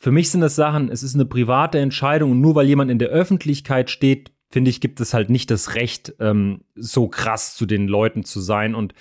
[0.00, 2.98] Für mich sind das Sachen, es ist eine private Entscheidung und nur weil jemand in
[2.98, 7.64] der Öffentlichkeit steht, finde ich, gibt es halt nicht das Recht, ähm, so krass zu
[7.64, 8.74] den Leuten zu sein.
[8.74, 8.94] Und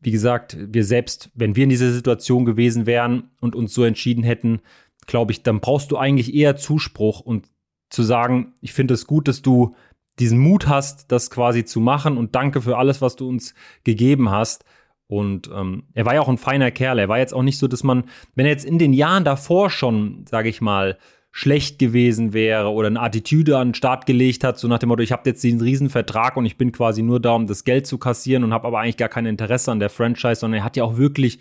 [0.00, 4.24] wie gesagt, wir selbst, wenn wir in dieser Situation gewesen wären und uns so entschieden
[4.24, 4.60] hätten,
[5.06, 7.46] glaube ich, dann brauchst du eigentlich eher Zuspruch und
[7.90, 9.74] zu sagen, ich finde es gut, dass du
[10.20, 13.54] diesen Mut hast, das quasi zu machen und danke für alles, was du uns
[13.84, 14.64] gegeben hast.
[15.06, 17.00] Und ähm, er war ja auch ein feiner Kerl.
[17.00, 18.04] Er war jetzt auch nicht so, dass man,
[18.36, 20.98] wenn er jetzt in den Jahren davor schon, sage ich mal,
[21.32, 25.02] schlecht gewesen wäre oder eine Attitüde an den Start gelegt hat, so nach dem Motto,
[25.02, 27.98] ich habe jetzt diesen Riesenvertrag und ich bin quasi nur da, um das Geld zu
[27.98, 30.84] kassieren und habe aber eigentlich gar kein Interesse an der Franchise, sondern er hat ja
[30.84, 31.38] auch wirklich,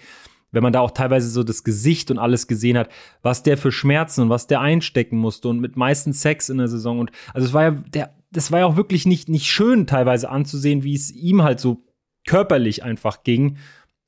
[0.52, 2.90] wenn man da auch teilweise so das Gesicht und alles gesehen hat,
[3.24, 6.68] was der für Schmerzen und was der einstecken musste und mit meistens Sex in der
[6.68, 9.88] Saison und also es war ja der das war ja auch wirklich nicht nicht schön
[9.88, 11.84] teilweise anzusehen, wie es ihm halt so
[12.28, 13.58] körperlich einfach ging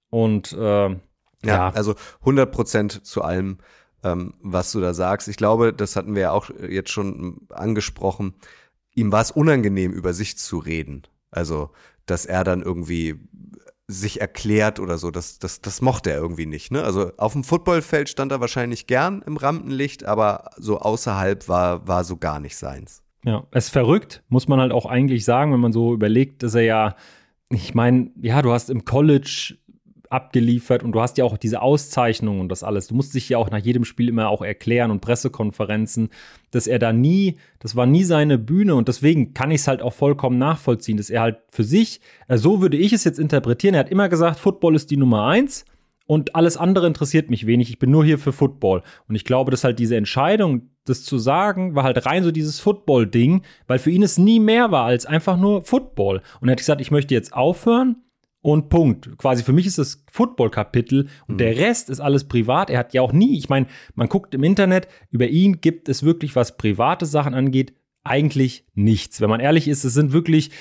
[0.09, 0.97] und äh, ja,
[1.43, 3.57] ja, also 100 Prozent zu allem
[4.03, 5.27] ähm, was du da sagst.
[5.27, 8.33] Ich glaube, das hatten wir ja auch jetzt schon angesprochen.
[8.93, 11.03] Ihm war es unangenehm, über sich zu reden.
[11.29, 11.71] Also,
[12.05, 13.27] dass er dann irgendwie
[13.87, 16.71] sich erklärt oder so, das, das, das mochte er irgendwie nicht.
[16.71, 16.81] Ne?
[16.81, 22.05] Also auf dem Footballfeld stand er wahrscheinlich gern im Rampenlicht, aber so außerhalb war, war
[22.05, 23.03] so gar nicht seins.
[23.23, 26.55] Ja, es ist verrückt, muss man halt auch eigentlich sagen, wenn man so überlegt, dass
[26.55, 26.95] er ja,
[27.49, 29.55] ich meine, ja, du hast im College
[30.11, 32.87] abgeliefert und du hast ja auch diese Auszeichnungen und das alles.
[32.87, 36.09] Du musst dich ja auch nach jedem Spiel immer auch erklären und Pressekonferenzen,
[36.51, 39.81] dass er da nie, das war nie seine Bühne und deswegen kann ich es halt
[39.81, 43.73] auch vollkommen nachvollziehen, dass er halt für sich, äh, so würde ich es jetzt interpretieren,
[43.73, 45.63] er hat immer gesagt, Football ist die Nummer eins
[46.11, 48.83] und alles andere interessiert mich wenig, ich bin nur hier für Football.
[49.07, 52.59] Und ich glaube, dass halt diese Entscheidung, das zu sagen, war halt rein so dieses
[52.59, 56.21] Football-Ding, weil für ihn es nie mehr war als einfach nur Football.
[56.41, 57.95] Und er hat gesagt, ich möchte jetzt aufhören
[58.41, 59.17] und Punkt.
[59.19, 61.37] Quasi für mich ist das Football-Kapitel und mhm.
[61.37, 62.69] der Rest ist alles privat.
[62.69, 66.03] Er hat ja auch nie, ich meine, man guckt im Internet, über ihn gibt es
[66.03, 69.21] wirklich, was private Sachen angeht, eigentlich nichts.
[69.21, 70.51] Wenn man ehrlich ist, es sind wirklich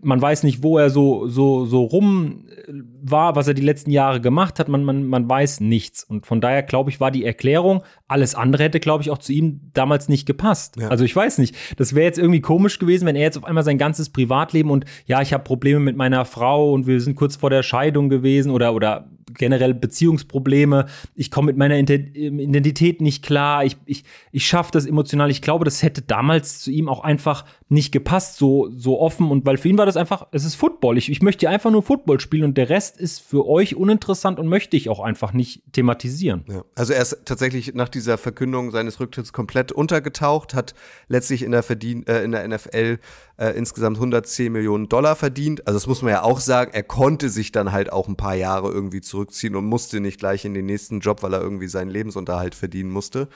[0.00, 2.72] man weiß nicht, wo er so, so, so rum äh,
[3.02, 4.68] war, was er die letzten Jahre gemacht hat.
[4.68, 6.02] Man, man, man weiß nichts.
[6.02, 9.32] Und von daher, glaube ich, war die Erklärung, alles andere hätte, glaube ich, auch zu
[9.32, 10.76] ihm damals nicht gepasst.
[10.80, 10.88] Ja.
[10.88, 11.54] Also ich weiß nicht.
[11.76, 14.86] Das wäre jetzt irgendwie komisch gewesen, wenn er jetzt auf einmal sein ganzes Privatleben und
[15.04, 18.50] ja, ich habe Probleme mit meiner Frau und wir sind kurz vor der Scheidung gewesen
[18.50, 24.70] oder, oder generell Beziehungsprobleme, ich komme mit meiner Identität nicht klar, ich, ich, ich schaffe
[24.72, 25.30] das emotional.
[25.30, 29.30] Ich glaube, das hätte damals zu ihm auch einfach nicht gepasst, so, so offen.
[29.30, 30.98] Und weil für ihn war das einfach, es ist Football.
[30.98, 34.46] Ich, ich möchte einfach nur Football spielen und der Rest ist für euch uninteressant und
[34.46, 36.44] möchte ich auch einfach nicht thematisieren.
[36.48, 36.64] Ja.
[36.76, 40.74] Also er ist tatsächlich nach dieser Verkündung seines Rücktritts komplett untergetaucht, hat
[41.08, 42.98] letztlich in der, Verdien äh, in der NFL
[43.38, 45.66] äh, insgesamt 110 Millionen Dollar verdient.
[45.66, 48.34] Also das muss man ja auch sagen, er konnte sich dann halt auch ein paar
[48.34, 51.90] Jahre irgendwie zurückziehen und musste nicht gleich in den nächsten Job, weil er irgendwie seinen
[51.90, 53.28] Lebensunterhalt verdienen musste.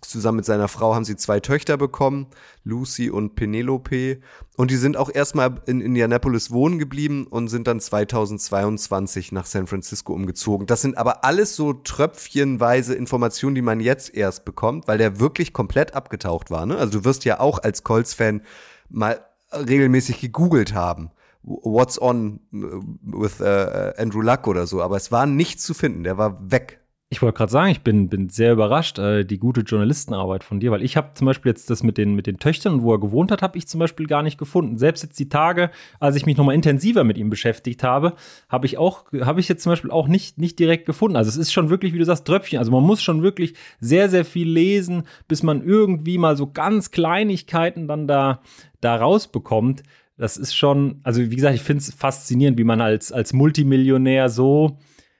[0.00, 2.26] Zusammen mit seiner Frau haben sie zwei Töchter bekommen,
[2.64, 4.18] Lucy und Penelope.
[4.56, 9.68] Und die sind auch erstmal in Indianapolis wohnen geblieben und sind dann 2022 nach San
[9.68, 10.66] Francisco umgezogen.
[10.66, 15.52] Das sind aber alles so tröpfchenweise Informationen, die man jetzt erst bekommt, weil der wirklich
[15.52, 16.66] komplett abgetaucht war.
[16.66, 16.76] Ne?
[16.76, 18.42] Also du wirst ja auch als Colts-Fan
[18.88, 21.10] mal regelmäßig gegoogelt haben.
[21.42, 26.18] What's on with uh, Andrew Luck oder so, aber es war nichts zu finden, der
[26.18, 26.80] war weg.
[27.08, 30.72] Ich wollte gerade sagen, ich bin, bin sehr überrascht, äh, die gute Journalistenarbeit von dir,
[30.72, 33.30] weil ich habe zum Beispiel jetzt das mit den, mit den Töchtern, wo er gewohnt
[33.30, 34.76] hat, habe ich zum Beispiel gar nicht gefunden.
[34.76, 38.14] Selbst jetzt die Tage, als ich mich nochmal intensiver mit ihm beschäftigt habe,
[38.48, 41.16] habe ich auch, habe ich jetzt zum Beispiel auch nicht, nicht direkt gefunden.
[41.16, 42.58] Also es ist schon wirklich, wie du sagst, Tröpfchen.
[42.58, 46.90] Also man muss schon wirklich sehr, sehr viel lesen, bis man irgendwie mal so ganz
[46.90, 48.40] Kleinigkeiten dann da,
[48.80, 49.84] da rausbekommt.
[50.16, 54.28] Das ist schon, also wie gesagt, ich finde es faszinierend, wie man als, als Multimillionär
[54.28, 54.76] so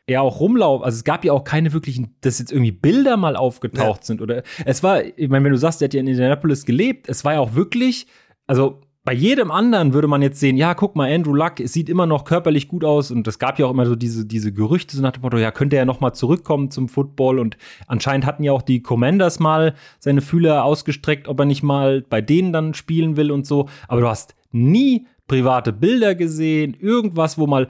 [0.06, 0.84] er auch rumlaufen.
[0.84, 4.06] Also es gab ja auch keine wirklichen, dass jetzt irgendwie Bilder mal aufgetaucht ja.
[4.06, 7.08] sind oder es war, ich meine, wenn du sagst, der hat ja in Indianapolis gelebt,
[7.08, 8.06] es war ja auch wirklich,
[8.46, 11.88] also bei jedem anderen würde man jetzt sehen, ja, guck mal, Andrew Luck, es sieht
[11.88, 14.96] immer noch körperlich gut aus und es gab ja auch immer so diese, diese Gerüchte
[14.96, 18.42] so nach dem Motto, ja, könnte er noch mal zurückkommen zum Football und anscheinend hatten
[18.42, 22.74] ja auch die Commanders mal seine Fühler ausgestreckt, ob er nicht mal bei denen dann
[22.74, 27.68] spielen will und so, aber du hast nie private Bilder gesehen, irgendwas, wo mal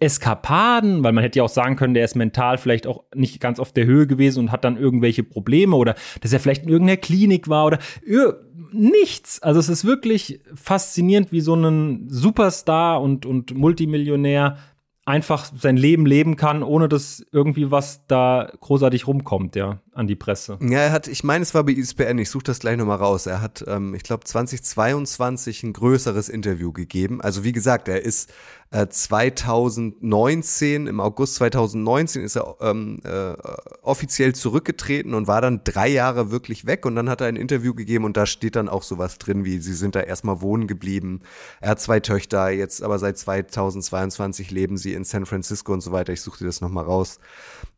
[0.00, 3.60] Eskapaden, weil man hätte ja auch sagen können, der ist mental vielleicht auch nicht ganz
[3.60, 6.96] auf der Höhe gewesen und hat dann irgendwelche Probleme oder dass er vielleicht in irgendeiner
[6.96, 7.78] Klinik war oder
[8.72, 9.42] nichts.
[9.42, 14.56] Also es ist wirklich faszinierend, wie so ein Superstar und, und Multimillionär
[15.06, 20.14] einfach sein Leben leben kann, ohne dass irgendwie was da großartig rumkommt, ja, an die
[20.14, 20.58] Presse.
[20.60, 23.26] Ja, er hat, ich meine, es war bei ESPN, ich suche das gleich nochmal raus.
[23.26, 27.20] Er hat, ähm, ich glaube, 2022 ein größeres Interview gegeben.
[27.20, 28.32] Also wie gesagt, er ist
[28.72, 33.34] äh, 2019, im August 2019 ist er ähm, äh,
[33.82, 37.74] offiziell zurückgetreten und war dann drei Jahre wirklich weg und dann hat er ein Interview
[37.74, 41.20] gegeben und da steht dann auch sowas drin, wie sie sind da erstmal wohnen geblieben.
[41.60, 45.90] Er hat zwei Töchter, jetzt aber seit 2022 leben sie in San Francisco und so
[45.90, 46.12] weiter.
[46.12, 47.18] Ich suche dir das nochmal raus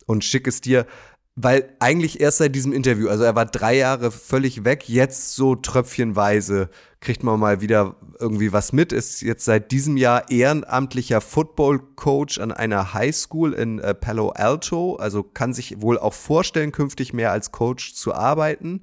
[0.06, 0.86] und schicke es dir
[1.34, 5.54] weil eigentlich erst seit diesem Interview, also er war drei Jahre völlig weg, jetzt so
[5.54, 6.68] tröpfchenweise
[7.00, 12.52] kriegt man mal wieder irgendwie was mit, ist jetzt seit diesem Jahr ehrenamtlicher Football-Coach an
[12.52, 17.50] einer Highschool in äh, Palo Alto, also kann sich wohl auch vorstellen, künftig mehr als
[17.50, 18.82] Coach zu arbeiten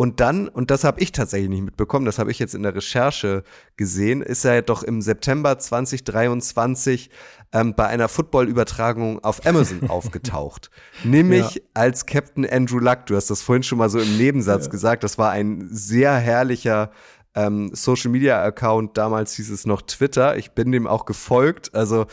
[0.00, 2.74] und dann, und das habe ich tatsächlich nicht mitbekommen, das habe ich jetzt in der
[2.74, 3.44] Recherche
[3.76, 7.10] gesehen, ist er doch im September 2023
[7.52, 10.70] ähm, bei einer Football-Übertragung auf Amazon aufgetaucht.
[11.04, 11.60] Nämlich ja.
[11.74, 13.04] als Captain Andrew Luck.
[13.04, 14.70] Du hast das vorhin schon mal so im Nebensatz ja.
[14.70, 15.04] gesagt.
[15.04, 16.92] Das war ein sehr herrlicher
[17.34, 18.96] ähm, Social Media Account.
[18.96, 20.38] Damals hieß es noch Twitter.
[20.38, 21.74] Ich bin dem auch gefolgt.
[21.74, 22.06] Also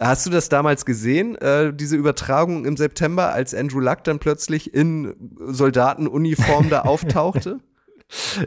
[0.00, 4.72] Hast du das damals gesehen, äh, diese Übertragung im September, als Andrew Luck dann plötzlich
[4.72, 7.58] in Soldatenuniform da auftauchte?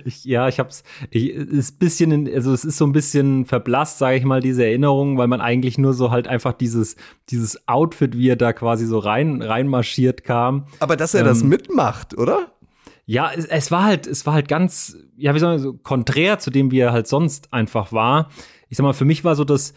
[0.05, 3.99] Ich, ja, ich hab's, ich, ist bisschen, in, also es ist so ein bisschen verblasst,
[3.99, 6.95] sage ich mal, diese Erinnerung, weil man eigentlich nur so halt einfach dieses,
[7.29, 10.65] dieses Outfit, wie er da quasi so rein, reinmarschiert kam.
[10.79, 12.51] Aber dass er ähm, das mitmacht, oder?
[13.05, 16.39] Ja, es, es, war halt, es war halt ganz, ja, wie soll man so, konträr
[16.39, 18.29] zu dem, wie er halt sonst einfach war.
[18.69, 19.73] Ich sag mal, für mich war so das,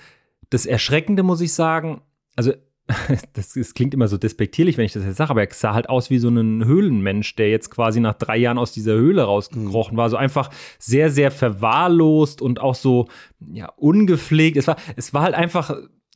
[0.55, 2.01] das Erschreckende, muss ich sagen,
[2.37, 2.53] also
[3.33, 5.89] das, das, klingt immer so despektierlich, wenn ich das jetzt sage, aber er sah halt
[5.89, 9.97] aus wie so ein Höhlenmensch, der jetzt quasi nach drei Jahren aus dieser Höhle rausgekrochen
[9.97, 10.11] war.
[10.11, 13.09] So einfach sehr, sehr verwahrlost und auch so
[13.41, 14.59] ja, ungepflegt.
[14.59, 15.75] Es war, es war halt einfach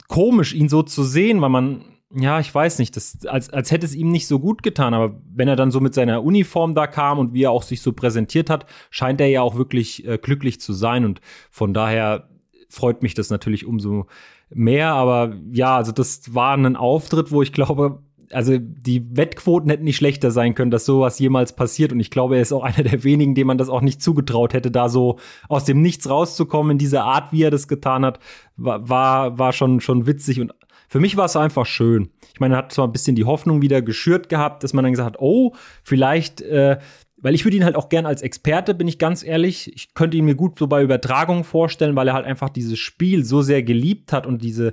[0.08, 1.84] komisch, ihn so zu sehen, weil man,
[2.14, 4.92] ja, ich weiß nicht, das, als, als hätte es ihm nicht so gut getan.
[4.92, 7.80] Aber wenn er dann so mit seiner Uniform da kam und wie er auch sich
[7.80, 11.06] so präsentiert hat, scheint er ja auch wirklich äh, glücklich zu sein.
[11.06, 12.28] Und von daher
[12.68, 14.06] freut mich das natürlich umso
[14.50, 14.92] mehr.
[14.92, 18.02] Aber ja, also das war ein Auftritt, wo ich glaube,
[18.32, 21.92] also die Wettquoten hätten nicht schlechter sein können, dass sowas jemals passiert.
[21.92, 24.52] Und ich glaube, er ist auch einer der wenigen, dem man das auch nicht zugetraut
[24.54, 28.20] hätte, da so aus dem Nichts rauszukommen in dieser Art, wie er das getan hat,
[28.56, 30.40] war, war schon, schon witzig.
[30.40, 30.52] Und
[30.88, 32.10] für mich war es einfach schön.
[32.32, 34.92] Ich meine, er hat zwar ein bisschen die Hoffnung wieder geschürt gehabt, dass man dann
[34.92, 36.78] gesagt hat, oh, vielleicht äh,
[37.20, 39.72] weil ich würde ihn halt auch gern als Experte, bin ich ganz ehrlich.
[39.74, 43.24] Ich könnte ihn mir gut so bei Übertragungen vorstellen, weil er halt einfach dieses Spiel
[43.24, 44.72] so sehr geliebt hat und diese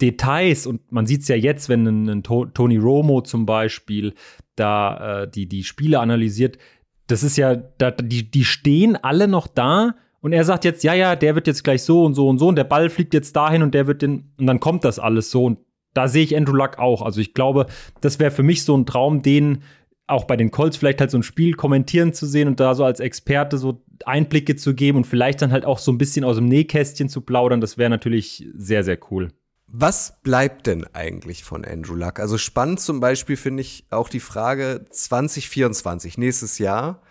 [0.00, 0.66] Details.
[0.66, 4.14] Und man sieht es ja jetzt, wenn ein, ein Tony Romo zum Beispiel
[4.56, 6.58] da äh, die, die Spiele analysiert.
[7.06, 10.92] Das ist ja, da, die, die stehen alle noch da und er sagt jetzt, ja,
[10.92, 13.36] ja, der wird jetzt gleich so und so und so und der Ball fliegt jetzt
[13.36, 15.44] dahin und der wird den, und dann kommt das alles so.
[15.44, 15.58] Und
[15.94, 17.02] da sehe ich Andrew Luck auch.
[17.02, 17.66] Also ich glaube,
[18.00, 19.62] das wäre für mich so ein Traum, den
[20.06, 22.84] auch bei den Colts vielleicht halt so ein Spiel kommentieren zu sehen und da so
[22.84, 26.36] als Experte so Einblicke zu geben und vielleicht dann halt auch so ein bisschen aus
[26.36, 29.32] dem Nähkästchen zu plaudern, das wäre natürlich sehr, sehr cool.
[29.68, 32.20] Was bleibt denn eigentlich von Andrew Luck?
[32.20, 37.02] Also spannend zum Beispiel finde ich auch die Frage 2024, nächstes Jahr,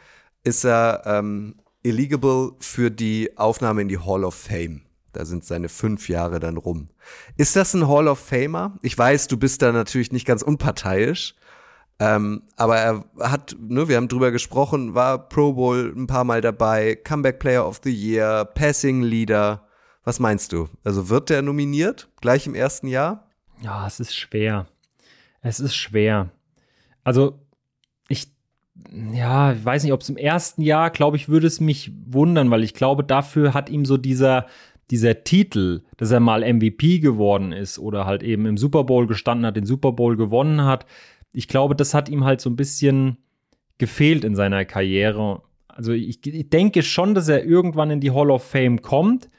[0.44, 4.84] ist er ähm, eligable für die Aufnahme in die Hall of Fame.
[5.12, 6.90] Da sind seine fünf Jahre dann rum.
[7.38, 8.78] Ist das ein Hall of Famer?
[8.82, 11.36] Ich weiß, du bist da natürlich nicht ganz unparteiisch.
[12.00, 16.42] Ähm, aber er hat, ne, wir haben drüber gesprochen, war Pro Bowl ein paar Mal
[16.42, 19.66] dabei, Comeback Player of the Year, Passing Leader.
[20.04, 20.68] Was meinst du?
[20.84, 23.30] Also wird der nominiert gleich im ersten Jahr?
[23.62, 24.68] Ja, es ist schwer.
[25.42, 26.30] Es ist schwer.
[27.04, 27.40] Also
[28.10, 28.28] ich,
[29.14, 32.52] ja, ich weiß nicht, ob es im ersten Jahr, glaube ich, würde es mich wundern,
[32.52, 34.48] weil ich glaube, dafür hat ihm so dieser,
[34.92, 39.46] dieser Titel, dass er mal MVP geworden ist oder halt eben im Super Bowl gestanden
[39.46, 40.86] hat, den Super Bowl gewonnen hat,
[41.36, 43.18] ich glaube, das hat ihm halt so ein bisschen
[43.78, 45.42] gefehlt in seiner Karriere.
[45.68, 49.30] Also ich, ich denke schon, dass er irgendwann in die Hall of Fame kommt,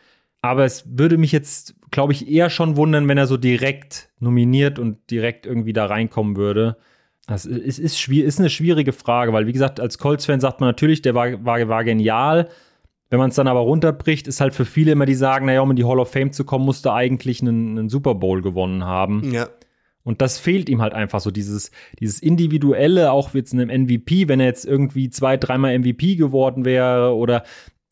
[0.43, 4.79] aber es würde mich jetzt, glaube ich, eher schon wundern, wenn er so direkt nominiert
[4.79, 6.77] und direkt irgendwie da reinkommen würde.
[7.27, 11.03] Das ist, ist, ist eine schwierige Frage, weil, wie gesagt, als Colts-Fan sagt man natürlich,
[11.03, 12.49] der war, war, war genial.
[13.09, 15.71] Wenn man es dann aber runterbricht, ist halt für viele immer, die sagen, naja, um
[15.71, 19.33] in die Hall of Fame zu kommen, musste eigentlich einen, einen Super Bowl gewonnen haben.
[19.33, 19.49] Ja.
[20.07, 24.29] Und das fehlt ihm halt einfach so, dieses, dieses individuelle, auch jetzt in einem MVP,
[24.29, 27.43] wenn er jetzt irgendwie zwei, dreimal MVP geworden wäre oder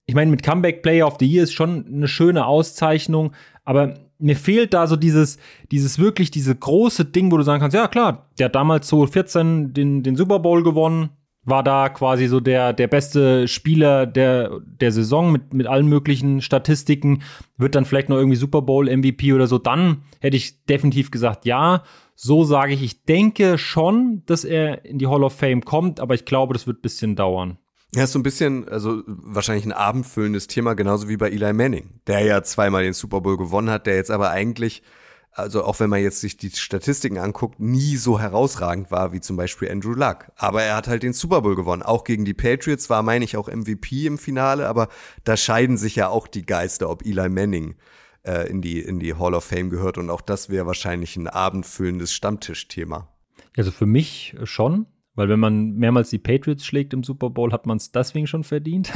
[0.06, 3.32] ich meine, mit Comeback Player of the Year ist schon eine schöne Auszeichnung,
[3.64, 5.38] aber mir fehlt da so dieses,
[5.72, 9.72] dieses wirklich, diese große Ding, wo du sagen kannst, ja klar, der hat damals 2014
[9.72, 11.10] den, den Super Bowl gewonnen,
[11.44, 16.40] war da quasi so der, der beste Spieler der, der Saison mit, mit allen möglichen
[16.40, 17.22] Statistiken,
[17.56, 21.44] wird dann vielleicht noch irgendwie Super Bowl MVP oder so, dann hätte ich definitiv gesagt,
[21.44, 21.82] ja.
[22.14, 26.14] So sage ich, ich denke schon, dass er in die Hall of Fame kommt, aber
[26.14, 27.58] ich glaube, das wird ein bisschen dauern.
[27.94, 32.00] Ja, ist so ein bisschen, also wahrscheinlich ein abendfüllendes Thema, genauso wie bei Eli Manning,
[32.08, 34.82] der ja zweimal den Super Bowl gewonnen hat, der jetzt aber eigentlich,
[35.30, 39.36] also auch wenn man jetzt sich die Statistiken anguckt, nie so herausragend war wie zum
[39.36, 40.32] Beispiel Andrew Luck.
[40.36, 41.82] Aber er hat halt den Super Bowl gewonnen.
[41.82, 44.88] Auch gegen die Patriots war, meine ich, auch MVP im Finale, aber
[45.22, 47.76] da scheiden sich ja auch die Geister, ob Eli Manning
[48.24, 49.98] äh, in, die, in die Hall of Fame gehört.
[49.98, 53.08] Und auch das wäre wahrscheinlich ein abendfüllendes Stammtischthema.
[53.56, 54.86] Also für mich schon.
[55.16, 58.42] Weil wenn man mehrmals die Patriots schlägt im Super Bowl, hat man es deswegen schon
[58.42, 58.92] verdient.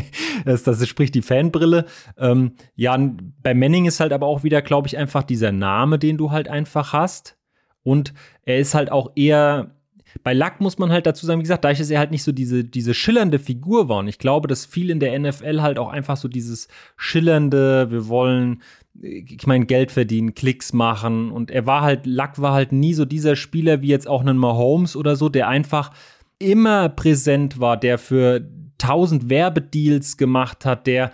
[0.44, 1.86] das, das spricht die Fanbrille.
[2.18, 2.96] Ähm, ja,
[3.42, 6.48] bei Manning ist halt aber auch wieder, glaube ich, einfach dieser Name, den du halt
[6.48, 7.38] einfach hast.
[7.82, 8.12] Und
[8.42, 9.74] er ist halt auch eher
[10.22, 12.32] bei Luck muss man halt dazu sagen, wie gesagt, da ist er halt nicht so
[12.32, 13.98] diese, diese schillernde Figur war.
[13.98, 18.08] Und ich glaube, dass viel in der NFL halt auch einfach so dieses schillernde, wir
[18.08, 18.62] wollen
[19.00, 21.30] ich meine, Geld verdienen, Klicks machen.
[21.30, 24.36] Und er war halt, Luck war halt nie so dieser Spieler wie jetzt auch einen
[24.36, 25.92] Mahomes oder so, der einfach
[26.38, 28.40] immer präsent war, der für
[28.82, 31.12] tausend Werbedeals gemacht hat, der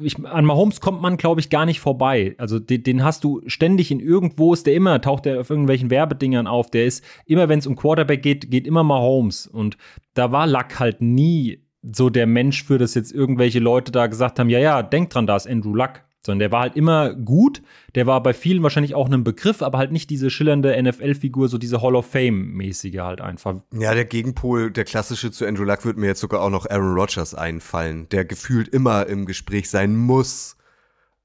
[0.00, 2.36] ich, an Mahomes kommt man glaube ich gar nicht vorbei.
[2.38, 5.90] Also den, den, hast du ständig in irgendwo ist der immer taucht der auf irgendwelchen
[5.90, 6.70] Werbedingern auf.
[6.70, 9.76] Der ist immer wenn es um Quarterback geht, geht immer Mahomes und
[10.14, 14.38] da war Luck halt nie so der Mensch für das jetzt irgendwelche Leute da gesagt
[14.38, 17.62] haben, ja ja, denk dran, da ist Andrew Luck sondern der war halt immer gut.
[17.94, 21.56] Der war bei vielen wahrscheinlich auch ein Begriff, aber halt nicht diese schillernde NFL-Figur, so
[21.56, 23.56] diese Hall of Fame-mäßige halt einfach.
[23.72, 26.94] Ja, der Gegenpol, der klassische zu Andrew Luck, wird mir jetzt sogar auch noch Aaron
[26.94, 30.56] Rodgers einfallen, der gefühlt immer im Gespräch sein muss.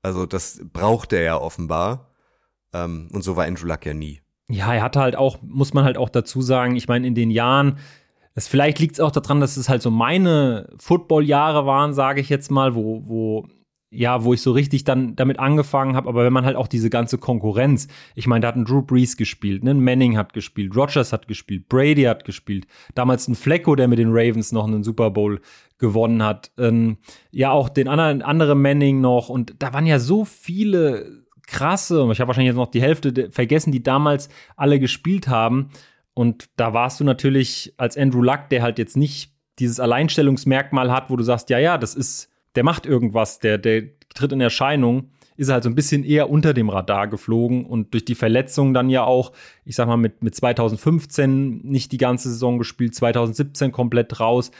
[0.01, 2.11] Also das braucht er ja offenbar.
[2.73, 4.21] Ähm, und so war Andrew Luck ja nie.
[4.47, 7.31] Ja, er hatte halt auch, muss man halt auch dazu sagen, ich meine, in den
[7.31, 7.79] Jahren,
[8.35, 12.29] es, vielleicht liegt es auch daran, dass es halt so meine Football-Jahre waren, sage ich
[12.29, 13.47] jetzt mal, wo, wo
[13.95, 16.89] ja, wo ich so richtig dann damit angefangen habe, aber wenn man halt auch diese
[16.89, 19.73] ganze Konkurrenz, ich meine, da hat ein Drew Brees gespielt, ne?
[19.73, 24.09] Manning hat gespielt, Rogers hat gespielt, Brady hat gespielt, damals ein Flecko, der mit den
[24.11, 25.41] Ravens noch einen Super Bowl
[25.77, 26.97] gewonnen hat, ähm,
[27.31, 32.19] ja auch den anderen andere Manning noch und da waren ja so viele krasse, ich
[32.19, 35.69] habe wahrscheinlich jetzt noch die Hälfte vergessen, die damals alle gespielt haben
[36.13, 41.09] und da warst du natürlich als Andrew Luck, der halt jetzt nicht dieses Alleinstellungsmerkmal hat,
[41.09, 43.83] wo du sagst, ja, ja, das ist der macht irgendwas, der, der
[44.13, 48.05] tritt in Erscheinung, ist halt so ein bisschen eher unter dem Radar geflogen und durch
[48.05, 49.33] die Verletzung dann ja auch,
[49.65, 54.51] ich sag mal, mit, mit 2015 nicht die ganze Saison gespielt, 2017 komplett raus.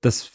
[0.00, 0.32] Das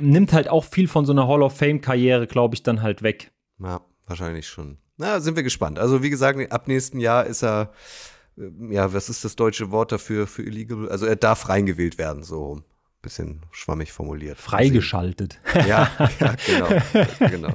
[0.00, 3.32] nimmt halt auch viel von so einer Hall of Fame-Karriere, glaube ich, dann halt weg.
[3.58, 4.78] Ja, wahrscheinlich schon.
[4.98, 5.78] Na, sind wir gespannt.
[5.78, 7.72] Also, wie gesagt, ab nächsten Jahr ist er,
[8.36, 10.88] äh, ja, was ist das deutsche Wort dafür, für illegal?
[10.88, 12.62] Also, er darf reingewählt werden, so
[13.02, 14.38] bisschen schwammig formuliert.
[14.38, 15.38] Freigeschaltet.
[15.66, 15.90] Ja,
[16.20, 16.68] ja genau,
[17.18, 17.54] genau, genau.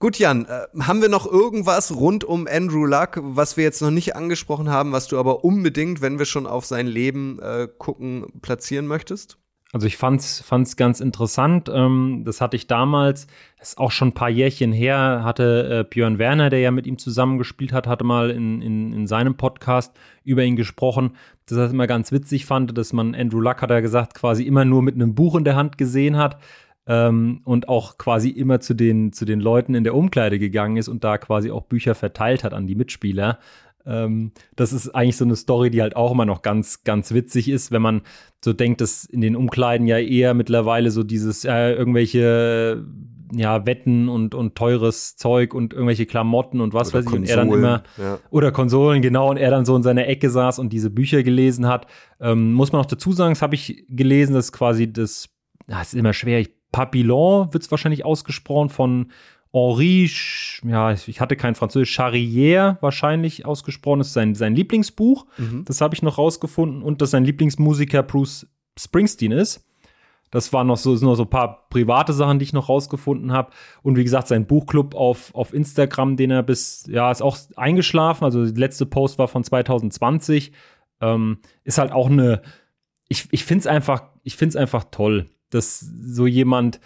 [0.00, 3.90] Gut, Jan, äh, haben wir noch irgendwas rund um Andrew Luck, was wir jetzt noch
[3.90, 8.26] nicht angesprochen haben, was du aber unbedingt, wenn wir schon auf sein Leben äh, gucken,
[8.40, 9.38] platzieren möchtest?
[9.72, 11.68] Also ich fand's, fand's ganz interessant.
[11.68, 13.26] Ähm, das hatte ich damals,
[13.60, 16.96] ist auch schon ein paar Jährchen her, hatte äh, Björn Werner, der ja mit ihm
[16.96, 19.94] zusammengespielt hat, hatte mal in, in, in seinem Podcast
[20.24, 21.16] über ihn gesprochen,
[21.56, 24.64] er es immer ganz witzig fand, dass man Andrew Luck, hat er gesagt, quasi immer
[24.64, 26.38] nur mit einem Buch in der Hand gesehen hat
[26.86, 30.88] ähm, und auch quasi immer zu den, zu den Leuten in der Umkleide gegangen ist
[30.88, 33.38] und da quasi auch Bücher verteilt hat an die Mitspieler.
[33.86, 37.48] Ähm, das ist eigentlich so eine Story, die halt auch immer noch ganz, ganz witzig
[37.48, 38.02] ist, wenn man
[38.44, 42.84] so denkt, dass in den Umkleiden ja eher mittlerweile so dieses, äh, irgendwelche
[43.32, 47.18] ja, Wetten und, und teures Zeug und irgendwelche Klamotten und was Oder weiß ich.
[47.18, 48.18] Und er dann immer, ja.
[48.30, 51.66] oder Konsolen, genau, und er dann so in seiner Ecke saß und diese Bücher gelesen
[51.66, 51.86] hat.
[52.20, 55.28] Ähm, muss man noch dazu sagen, das habe ich gelesen, das ist quasi das,
[55.66, 59.10] ja, ist immer schwer, ich, Papillon wird es wahrscheinlich ausgesprochen von
[59.52, 60.10] Henri,
[60.64, 65.24] ja, ich hatte kein Französisch, Charrière wahrscheinlich ausgesprochen, das ist sein, sein Lieblingsbuch.
[65.64, 68.46] Das habe ich noch rausgefunden und dass sein Lieblingsmusiker Bruce
[68.78, 69.66] Springsteen ist.
[70.30, 73.32] Das waren noch so, sind noch so ein paar private Sachen, die ich noch rausgefunden
[73.32, 73.50] habe.
[73.82, 78.24] Und wie gesagt, sein Buchclub auf, auf Instagram, den er bis, ja, ist auch eingeschlafen.
[78.24, 80.52] Also die letzte Post war von 2020.
[81.00, 82.42] Ähm, ist halt auch eine,
[83.08, 84.02] ich, ich finde es einfach,
[84.56, 86.80] einfach toll, dass so jemand,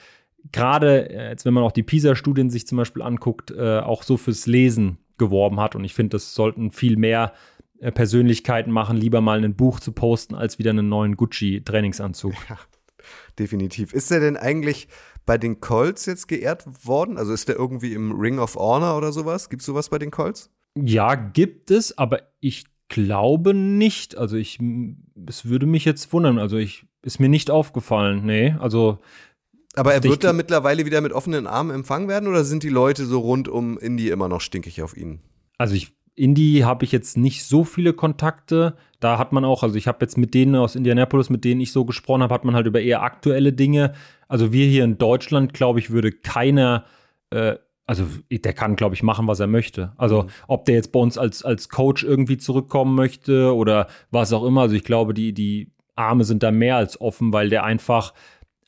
[0.52, 4.16] gerade äh, jetzt, wenn man auch die PISA-Studien sich zum Beispiel anguckt, äh, auch so
[4.16, 5.74] fürs Lesen geworben hat.
[5.74, 7.32] Und ich finde, das sollten viel mehr
[7.81, 12.35] äh, Persönlichkeiten machen, lieber mal ein Buch zu posten, als wieder einen neuen Gucci-Trainingsanzug.
[13.39, 13.93] Definitiv.
[13.93, 14.89] Ist er denn eigentlich
[15.27, 17.19] bei den Colts jetzt geehrt worden?
[17.19, 19.51] Also ist der irgendwie im Ring of Honor oder sowas?
[19.51, 20.51] Gibt es sowas bei den Colts?
[20.77, 24.16] Ja, gibt es, aber ich glaube nicht.
[24.16, 24.59] Also ich,
[25.27, 26.39] es würde mich jetzt wundern.
[26.39, 28.24] Also ich, ist mir nicht aufgefallen.
[28.24, 28.99] Nee, also
[29.74, 33.07] Aber er wird da mittlerweile wieder mit offenen Armen empfangen werden oder sind die Leute
[33.07, 35.20] so rund um Indy immer noch stinkig auf ihn?
[35.59, 38.77] Also ich, Indie habe ich jetzt nicht so viele Kontakte.
[39.01, 41.73] Da hat man auch, also ich habe jetzt mit denen aus Indianapolis, mit denen ich
[41.73, 43.95] so gesprochen habe, hat man halt über eher aktuelle Dinge.
[44.29, 46.85] Also wir hier in Deutschland, glaube ich, würde keiner,
[47.31, 47.57] äh,
[47.87, 49.93] also der kann, glaube ich, machen, was er möchte.
[49.97, 54.45] Also ob der jetzt bei uns als, als Coach irgendwie zurückkommen möchte oder was auch
[54.45, 54.63] immer.
[54.63, 58.13] Also ich glaube, die, die Arme sind da mehr als offen, weil der einfach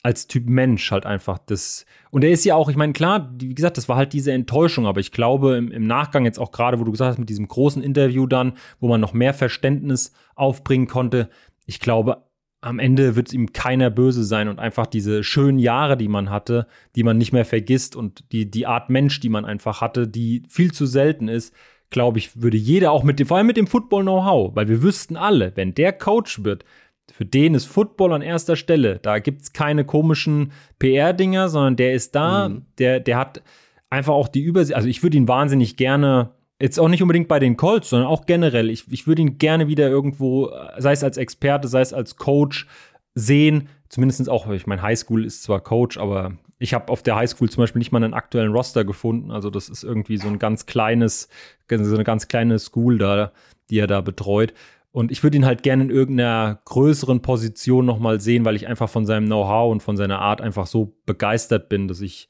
[0.05, 1.87] als Typ Mensch halt einfach das.
[2.11, 4.85] Und er ist ja auch, ich meine, klar, wie gesagt, das war halt diese Enttäuschung,
[4.85, 7.47] aber ich glaube, im, im Nachgang jetzt auch gerade, wo du gesagt hast, mit diesem
[7.47, 11.31] großen Interview dann, wo man noch mehr Verständnis aufbringen konnte,
[11.65, 12.23] ich glaube,
[12.61, 16.67] am Ende wird ihm keiner böse sein und einfach diese schönen Jahre, die man hatte,
[16.95, 20.43] die man nicht mehr vergisst und die, die Art Mensch, die man einfach hatte, die
[20.47, 21.51] viel zu selten ist,
[21.89, 25.15] glaube ich, würde jeder auch mit dem, vor allem mit dem Football-Know-how, weil wir wüssten
[25.15, 26.63] alle, wenn der Coach wird,
[27.11, 28.99] für den ist Football an erster Stelle.
[29.01, 33.41] Da gibt es keine komischen PR-Dinger, sondern der ist da, der, der hat
[33.89, 34.75] einfach auch die Übersicht.
[34.75, 38.25] Also ich würde ihn wahnsinnig gerne, jetzt auch nicht unbedingt bei den Colts, sondern auch
[38.25, 42.17] generell, ich, ich würde ihn gerne wieder irgendwo, sei es als Experte, sei es als
[42.17, 42.67] Coach,
[43.13, 43.69] sehen.
[43.89, 47.63] Zumindest auch, ich meine, Highschool ist zwar Coach, aber ich habe auf der Highschool zum
[47.63, 49.31] Beispiel nicht mal einen aktuellen Roster gefunden.
[49.31, 51.29] Also das ist irgendwie so ein ganz kleines,
[51.69, 53.31] so eine ganz kleine School da,
[53.69, 54.53] die er da betreut.
[54.95, 58.87] Und ich würde ihn halt gerne in irgendeiner größeren Position nochmal sehen, weil ich einfach
[58.89, 62.29] von seinem Know-how und von seiner Art einfach so begeistert bin, dass ich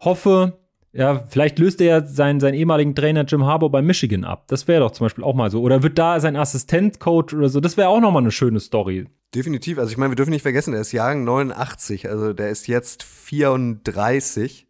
[0.00, 0.58] hoffe,
[0.94, 4.44] ja, vielleicht löst er ja seinen, seinen ehemaligen Trainer Jim Harbour bei Michigan ab.
[4.46, 5.60] Das wäre doch zum Beispiel auch mal so.
[5.60, 7.60] Oder wird da sein Assistent Coach oder so?
[7.60, 9.08] Das wäre auch nochmal eine schöne Story.
[9.34, 9.78] Definitiv.
[9.78, 13.02] Also ich meine, wir dürfen nicht vergessen, er ist Jahrgang 89, also der ist jetzt
[13.02, 14.66] 34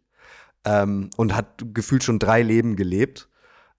[0.65, 3.26] ähm, und hat gefühlt schon drei Leben gelebt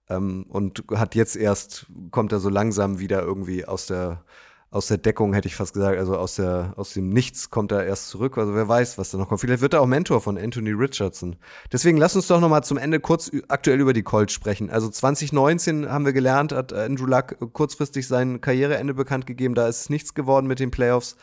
[0.09, 4.23] ähm, und hat jetzt erst, kommt er so langsam wieder irgendwie aus der
[4.71, 7.85] aus der Deckung, hätte ich fast gesagt, also aus der aus dem Nichts kommt er
[7.85, 8.37] erst zurück.
[8.37, 9.41] Also wer weiß, was da noch kommt.
[9.41, 11.37] Vielleicht wird er auch Mentor von Anthony Richardson.
[11.71, 14.69] Deswegen lass uns doch noch mal zum Ende kurz aktuell über die Colts sprechen.
[14.69, 19.55] Also 2019 haben wir gelernt, hat Andrew Luck kurzfristig sein Karriereende bekannt gegeben.
[19.55, 21.15] Da ist nichts geworden mit den Playoffs.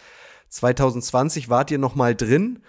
[0.49, 2.61] 2020 wart ihr noch mal drin,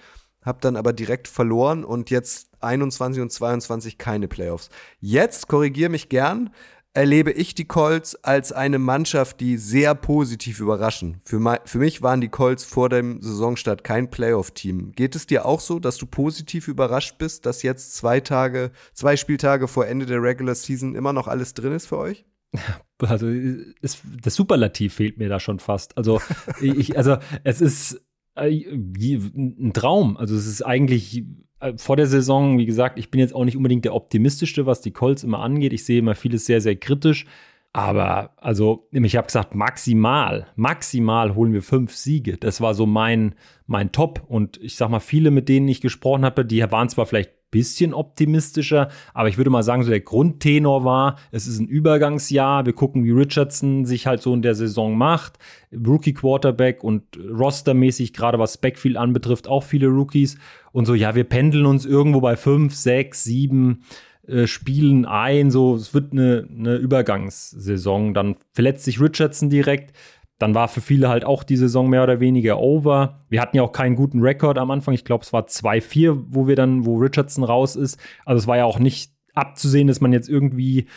[0.48, 4.70] habt dann aber direkt verloren und jetzt 21 und 22 keine Playoffs.
[5.00, 6.50] Jetzt korrigiere mich gern
[6.98, 11.22] erlebe ich die Colts als eine Mannschaft, die sehr positiv überraschen.
[11.24, 14.94] Für, für mich waren die Colts vor dem Saisonstart kein Playoff-Team.
[14.94, 19.16] Geht es dir auch so, dass du positiv überrascht bist, dass jetzt zwei Tage, zwei
[19.16, 22.26] Spieltage vor Ende der Regular Season immer noch alles drin ist für euch?
[23.00, 25.96] Also ist, das Superlativ fehlt mir da schon fast.
[26.00, 26.20] Also
[26.60, 28.02] ich, also es ist
[28.38, 30.18] ein Traum.
[30.18, 31.24] Also es ist eigentlich
[31.60, 34.82] äh, vor der Saison, wie gesagt, ich bin jetzt auch nicht unbedingt der optimistischste, was
[34.82, 35.74] die Colts immer angeht.
[35.74, 37.26] Ich sehe immer vieles sehr, sehr kritisch.
[37.74, 42.38] Aber also, ich habe gesagt, maximal, maximal holen wir fünf Siege.
[42.38, 43.36] Das war so mein,
[43.68, 44.24] mein Top.
[44.28, 47.94] Und ich sag mal, viele, mit denen ich gesprochen habe, die waren zwar vielleicht bisschen
[47.94, 52.66] optimistischer, aber ich würde mal sagen, so der Grundtenor war, es ist ein Übergangsjahr.
[52.66, 55.40] Wir gucken, wie Richardson sich halt so in der Saison macht.
[55.72, 60.38] Rookie Quarterback und rostermäßig, gerade was Backfield anbetrifft, auch viele Rookies.
[60.72, 63.84] Und so, ja, wir pendeln uns irgendwo bei fünf, sechs, sieben
[64.28, 65.50] äh, Spielen ein.
[65.52, 68.14] So, es wird eine, eine Übergangssaison.
[68.14, 69.96] Dann verletzt sich Richardson direkt.
[70.40, 73.20] Dann war für viele halt auch die Saison mehr oder weniger over.
[73.30, 74.94] Wir hatten ja auch keinen guten Rekord am Anfang.
[74.94, 78.00] Ich glaube, es war 2-4, wo wir dann, wo Richardson raus ist.
[78.26, 80.88] Also es war ja auch nicht abzusehen, dass man jetzt irgendwie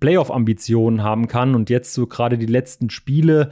[0.00, 1.54] Playoff-Ambitionen haben kann.
[1.54, 3.50] Und jetzt so gerade die letzten Spiele,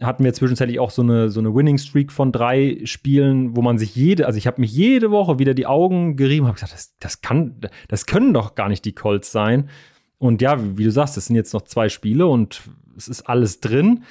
[0.00, 3.78] hatten wir zwischenzeitlich auch so eine, so eine Winning Streak von drei Spielen, wo man
[3.78, 6.96] sich jede, also ich habe mich jede Woche wieder die Augen gerieben, habe gesagt, das,
[6.98, 9.68] das kann, das können doch gar nicht die Colts sein.
[10.18, 12.62] Und ja, wie du sagst, es sind jetzt noch zwei Spiele und
[12.96, 14.04] es ist alles drin.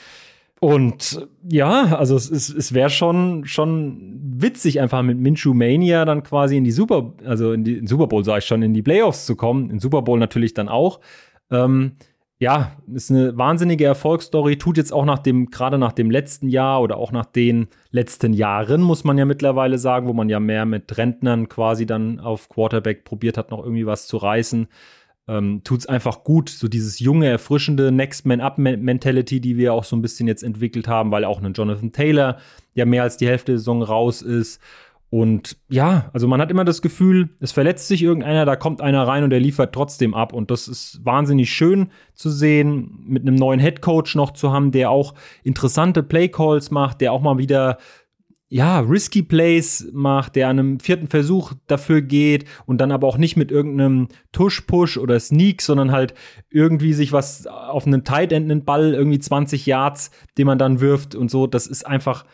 [0.64, 6.24] Und ja, also es, ist, es wäre schon, schon witzig, einfach mit Minshew Mania dann
[6.24, 8.82] quasi in die Super, also in die in Super Bowl, sage ich schon, in die
[8.82, 9.70] Playoffs zu kommen.
[9.70, 11.02] In Super Bowl natürlich dann auch.
[11.52, 11.98] Ähm,
[12.40, 16.82] ja, ist eine wahnsinnige Erfolgsstory, tut jetzt auch nach dem, gerade nach dem letzten Jahr
[16.82, 20.66] oder auch nach den letzten Jahren, muss man ja mittlerweile sagen, wo man ja mehr
[20.66, 24.68] mit Rentnern quasi dann auf Quarterback probiert hat, noch irgendwie was zu reißen.
[25.28, 29.74] Ähm, tut es einfach gut, so dieses junge, erfrischende Next Man Up Mentality, die wir
[29.74, 32.38] auch so ein bisschen jetzt entwickelt haben, weil auch ein Jonathan Taylor
[32.74, 34.60] ja mehr als die Hälfte der Saison raus ist
[35.14, 39.08] und ja, also man hat immer das Gefühl, es verletzt sich irgendeiner, da kommt einer
[39.08, 40.34] rein und der liefert trotzdem ab.
[40.34, 44.90] Und das ist wahnsinnig schön zu sehen, mit einem neuen Headcoach noch zu haben, der
[44.90, 45.14] auch
[45.44, 47.78] interessante Playcalls macht, der auch mal wieder
[48.54, 53.18] ja, risky Plays macht, der an einem vierten Versuch dafür geht und dann aber auch
[53.18, 56.14] nicht mit irgendeinem Tush-Push oder Sneak, sondern halt
[56.52, 60.82] irgendwie sich was auf einen Tight End, einen Ball, irgendwie 20 Yards, den man dann
[60.82, 61.48] wirft und so.
[61.48, 62.26] Das ist einfach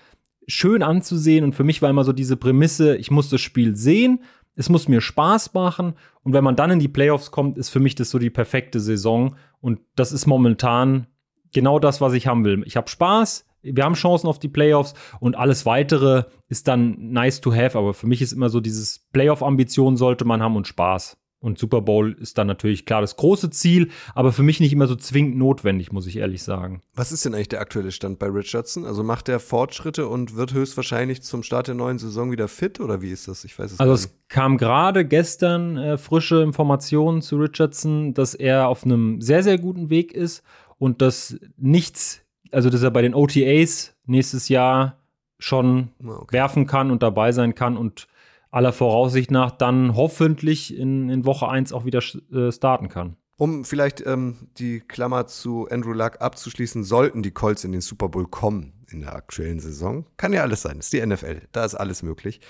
[0.45, 4.21] schön anzusehen und für mich war immer so diese Prämisse, ich muss das Spiel sehen,
[4.57, 5.93] es muss mir Spaß machen
[6.23, 8.81] und wenn man dann in die Playoffs kommt, ist für mich das so die perfekte
[8.81, 11.07] Saison und das ist momentan
[11.53, 12.61] genau das, was ich haben will.
[12.65, 17.41] Ich habe Spaß, wir haben Chancen auf die Playoffs und alles weitere ist dann nice
[17.41, 21.17] to have, aber für mich ist immer so dieses Playoff-Ambition sollte man haben und Spaß.
[21.41, 24.87] Und Super Bowl ist dann natürlich klar das große Ziel, aber für mich nicht immer
[24.87, 26.81] so zwingend notwendig, muss ich ehrlich sagen.
[26.93, 28.85] Was ist denn eigentlich der aktuelle Stand bei Richardson?
[28.85, 33.01] Also macht er Fortschritte und wird höchstwahrscheinlich zum Start der neuen Saison wieder fit oder
[33.01, 33.45] wie ist das?
[33.45, 34.01] Ich weiß es also nicht.
[34.01, 39.41] Also es kam gerade gestern äh, frische Informationen zu Richardson, dass er auf einem sehr,
[39.41, 40.43] sehr guten Weg ist
[40.77, 42.21] und dass nichts,
[42.51, 44.97] also dass er bei den OTAs nächstes Jahr
[45.37, 46.33] schon ah, okay.
[46.33, 48.07] werfen kann und dabei sein kann und
[48.51, 52.01] aller Voraussicht nach dann hoffentlich in, in Woche 1 auch wieder
[52.31, 53.15] äh, starten kann.
[53.37, 58.09] Um vielleicht ähm, die Klammer zu Andrew Luck abzuschließen, sollten die Colts in den Super
[58.09, 61.63] Bowl kommen in der aktuellen Saison, kann ja alles sein, das ist die NFL, da
[61.63, 62.41] ist alles möglich.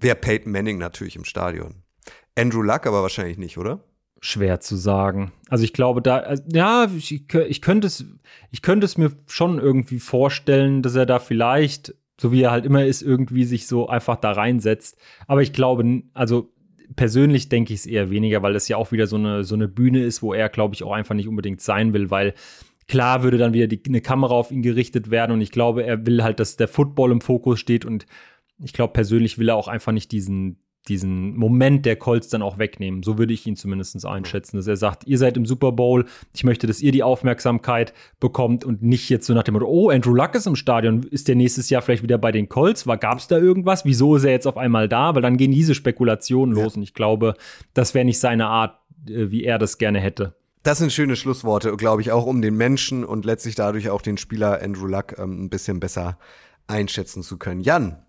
[0.00, 1.82] Wäre Peyton Manning natürlich im Stadion.
[2.36, 3.84] Andrew Luck aber wahrscheinlich nicht, oder?
[4.24, 5.32] Schwer zu sagen.
[5.48, 8.06] Also ich glaube, da, also, ja, ich, ich, könnte es,
[8.50, 12.64] ich könnte es mir schon irgendwie vorstellen, dass er da vielleicht so wie er halt
[12.64, 14.96] immer ist, irgendwie sich so einfach da reinsetzt.
[15.26, 16.52] Aber ich glaube, also
[16.94, 19.66] persönlich denke ich es eher weniger, weil es ja auch wieder so eine, so eine
[19.66, 22.34] Bühne ist, wo er, glaube ich, auch einfach nicht unbedingt sein will, weil
[22.86, 26.06] klar würde dann wieder die, eine Kamera auf ihn gerichtet werden und ich glaube, er
[26.06, 28.06] will halt, dass der Football im Fokus steht und
[28.58, 32.58] ich glaube, persönlich will er auch einfach nicht diesen, diesen Moment der Colts dann auch
[32.58, 33.02] wegnehmen.
[33.02, 36.42] So würde ich ihn zumindest einschätzen, dass er sagt, ihr seid im Super Bowl, ich
[36.44, 40.14] möchte, dass ihr die Aufmerksamkeit bekommt und nicht jetzt so nach dem Motto, oh, Andrew
[40.14, 42.86] Luck ist im Stadion, ist der nächstes Jahr vielleicht wieder bei den Colts?
[42.86, 43.84] War gab es da irgendwas?
[43.84, 45.14] Wieso ist er jetzt auf einmal da?
[45.14, 46.76] Weil dann gehen diese Spekulationen los ja.
[46.78, 47.34] und ich glaube,
[47.74, 48.78] das wäre nicht seine Art,
[49.08, 50.34] äh, wie er das gerne hätte.
[50.64, 54.16] Das sind schöne Schlussworte, glaube ich, auch um den Menschen und letztlich dadurch auch den
[54.16, 56.18] Spieler Andrew Luck ähm, ein bisschen besser
[56.68, 57.60] einschätzen zu können.
[57.60, 58.02] Jan,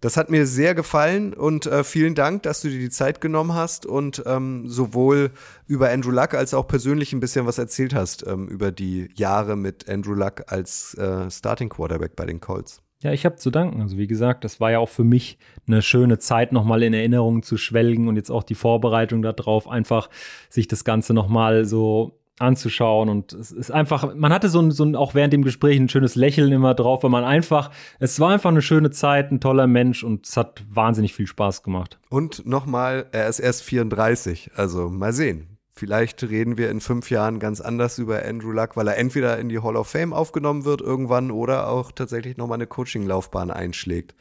[0.00, 3.54] das hat mir sehr gefallen und äh, vielen Dank, dass du dir die Zeit genommen
[3.54, 5.30] hast und ähm, sowohl
[5.66, 9.56] über Andrew Luck als auch persönlich ein bisschen was erzählt hast ähm, über die Jahre
[9.56, 12.80] mit Andrew Luck als äh, Starting Quarterback bei den Colts.
[13.00, 13.80] Ja, ich habe zu danken.
[13.80, 15.38] Also wie gesagt, das war ja auch für mich
[15.68, 20.10] eine schöne Zeit, nochmal in Erinnerungen zu schwelgen und jetzt auch die Vorbereitung darauf, einfach
[20.48, 24.84] sich das Ganze nochmal so anzuschauen und es ist einfach, man hatte so ein, so
[24.84, 28.30] ein, auch während dem Gespräch ein schönes Lächeln immer drauf, weil man einfach, es war
[28.30, 31.98] einfach eine schöne Zeit, ein toller Mensch und es hat wahnsinnig viel Spaß gemacht.
[32.10, 35.58] Und nochmal, er ist erst 34, also mal sehen.
[35.78, 39.48] Vielleicht reden wir in fünf Jahren ganz anders über Andrew Luck, weil er entweder in
[39.48, 44.16] die Hall of Fame aufgenommen wird irgendwann oder auch tatsächlich nochmal eine Coaching-Laufbahn einschlägt.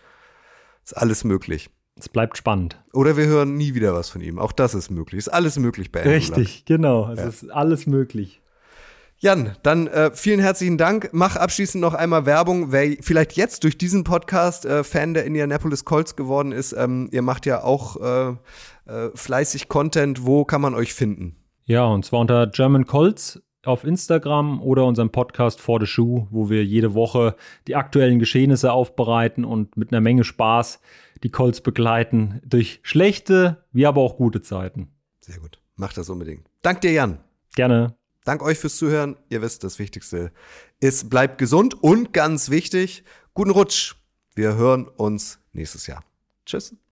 [0.84, 1.72] Ist alles möglich.
[2.00, 2.80] Es bleibt spannend.
[2.94, 4.38] Oder wir hören nie wieder was von ihm.
[4.40, 5.20] Auch das ist möglich.
[5.20, 6.66] Ist alles möglich bei Andrew Richtig, Luck.
[6.66, 7.12] genau.
[7.12, 7.28] Es ja.
[7.28, 8.42] ist alles möglich.
[9.20, 11.10] Jan, dann äh, vielen herzlichen Dank.
[11.12, 12.72] Mach abschließend noch einmal Werbung.
[12.72, 17.24] Wer vielleicht jetzt durch diesen Podcast äh, Fan der Indianapolis Colts geworden ist, ähm, ihr
[17.24, 18.30] macht ja auch äh,
[18.86, 20.28] äh fleißig Content.
[20.28, 21.36] Wo kann man euch finden?
[21.66, 26.52] Ja, und zwar unter German Colts auf Instagram oder unserem Podcast For the Shoe, wo
[26.52, 27.36] wir jede Woche
[27.68, 30.80] die aktuellen Geschehnisse aufbereiten und mit einer Menge Spaß
[31.24, 34.92] die Colts begleiten durch schlechte, wie aber auch gute Zeiten.
[35.20, 35.60] Sehr gut.
[35.76, 36.48] Macht das unbedingt.
[36.62, 37.20] Dank dir, Jan.
[37.56, 37.96] Gerne.
[38.24, 39.16] Dank euch fürs Zuhören.
[39.30, 40.32] Ihr wisst, das Wichtigste
[40.80, 43.04] ist, bleibt gesund und ganz wichtig,
[43.34, 43.96] guten Rutsch.
[44.36, 46.04] Wir hören uns nächstes Jahr.
[46.46, 46.76] Tschüss.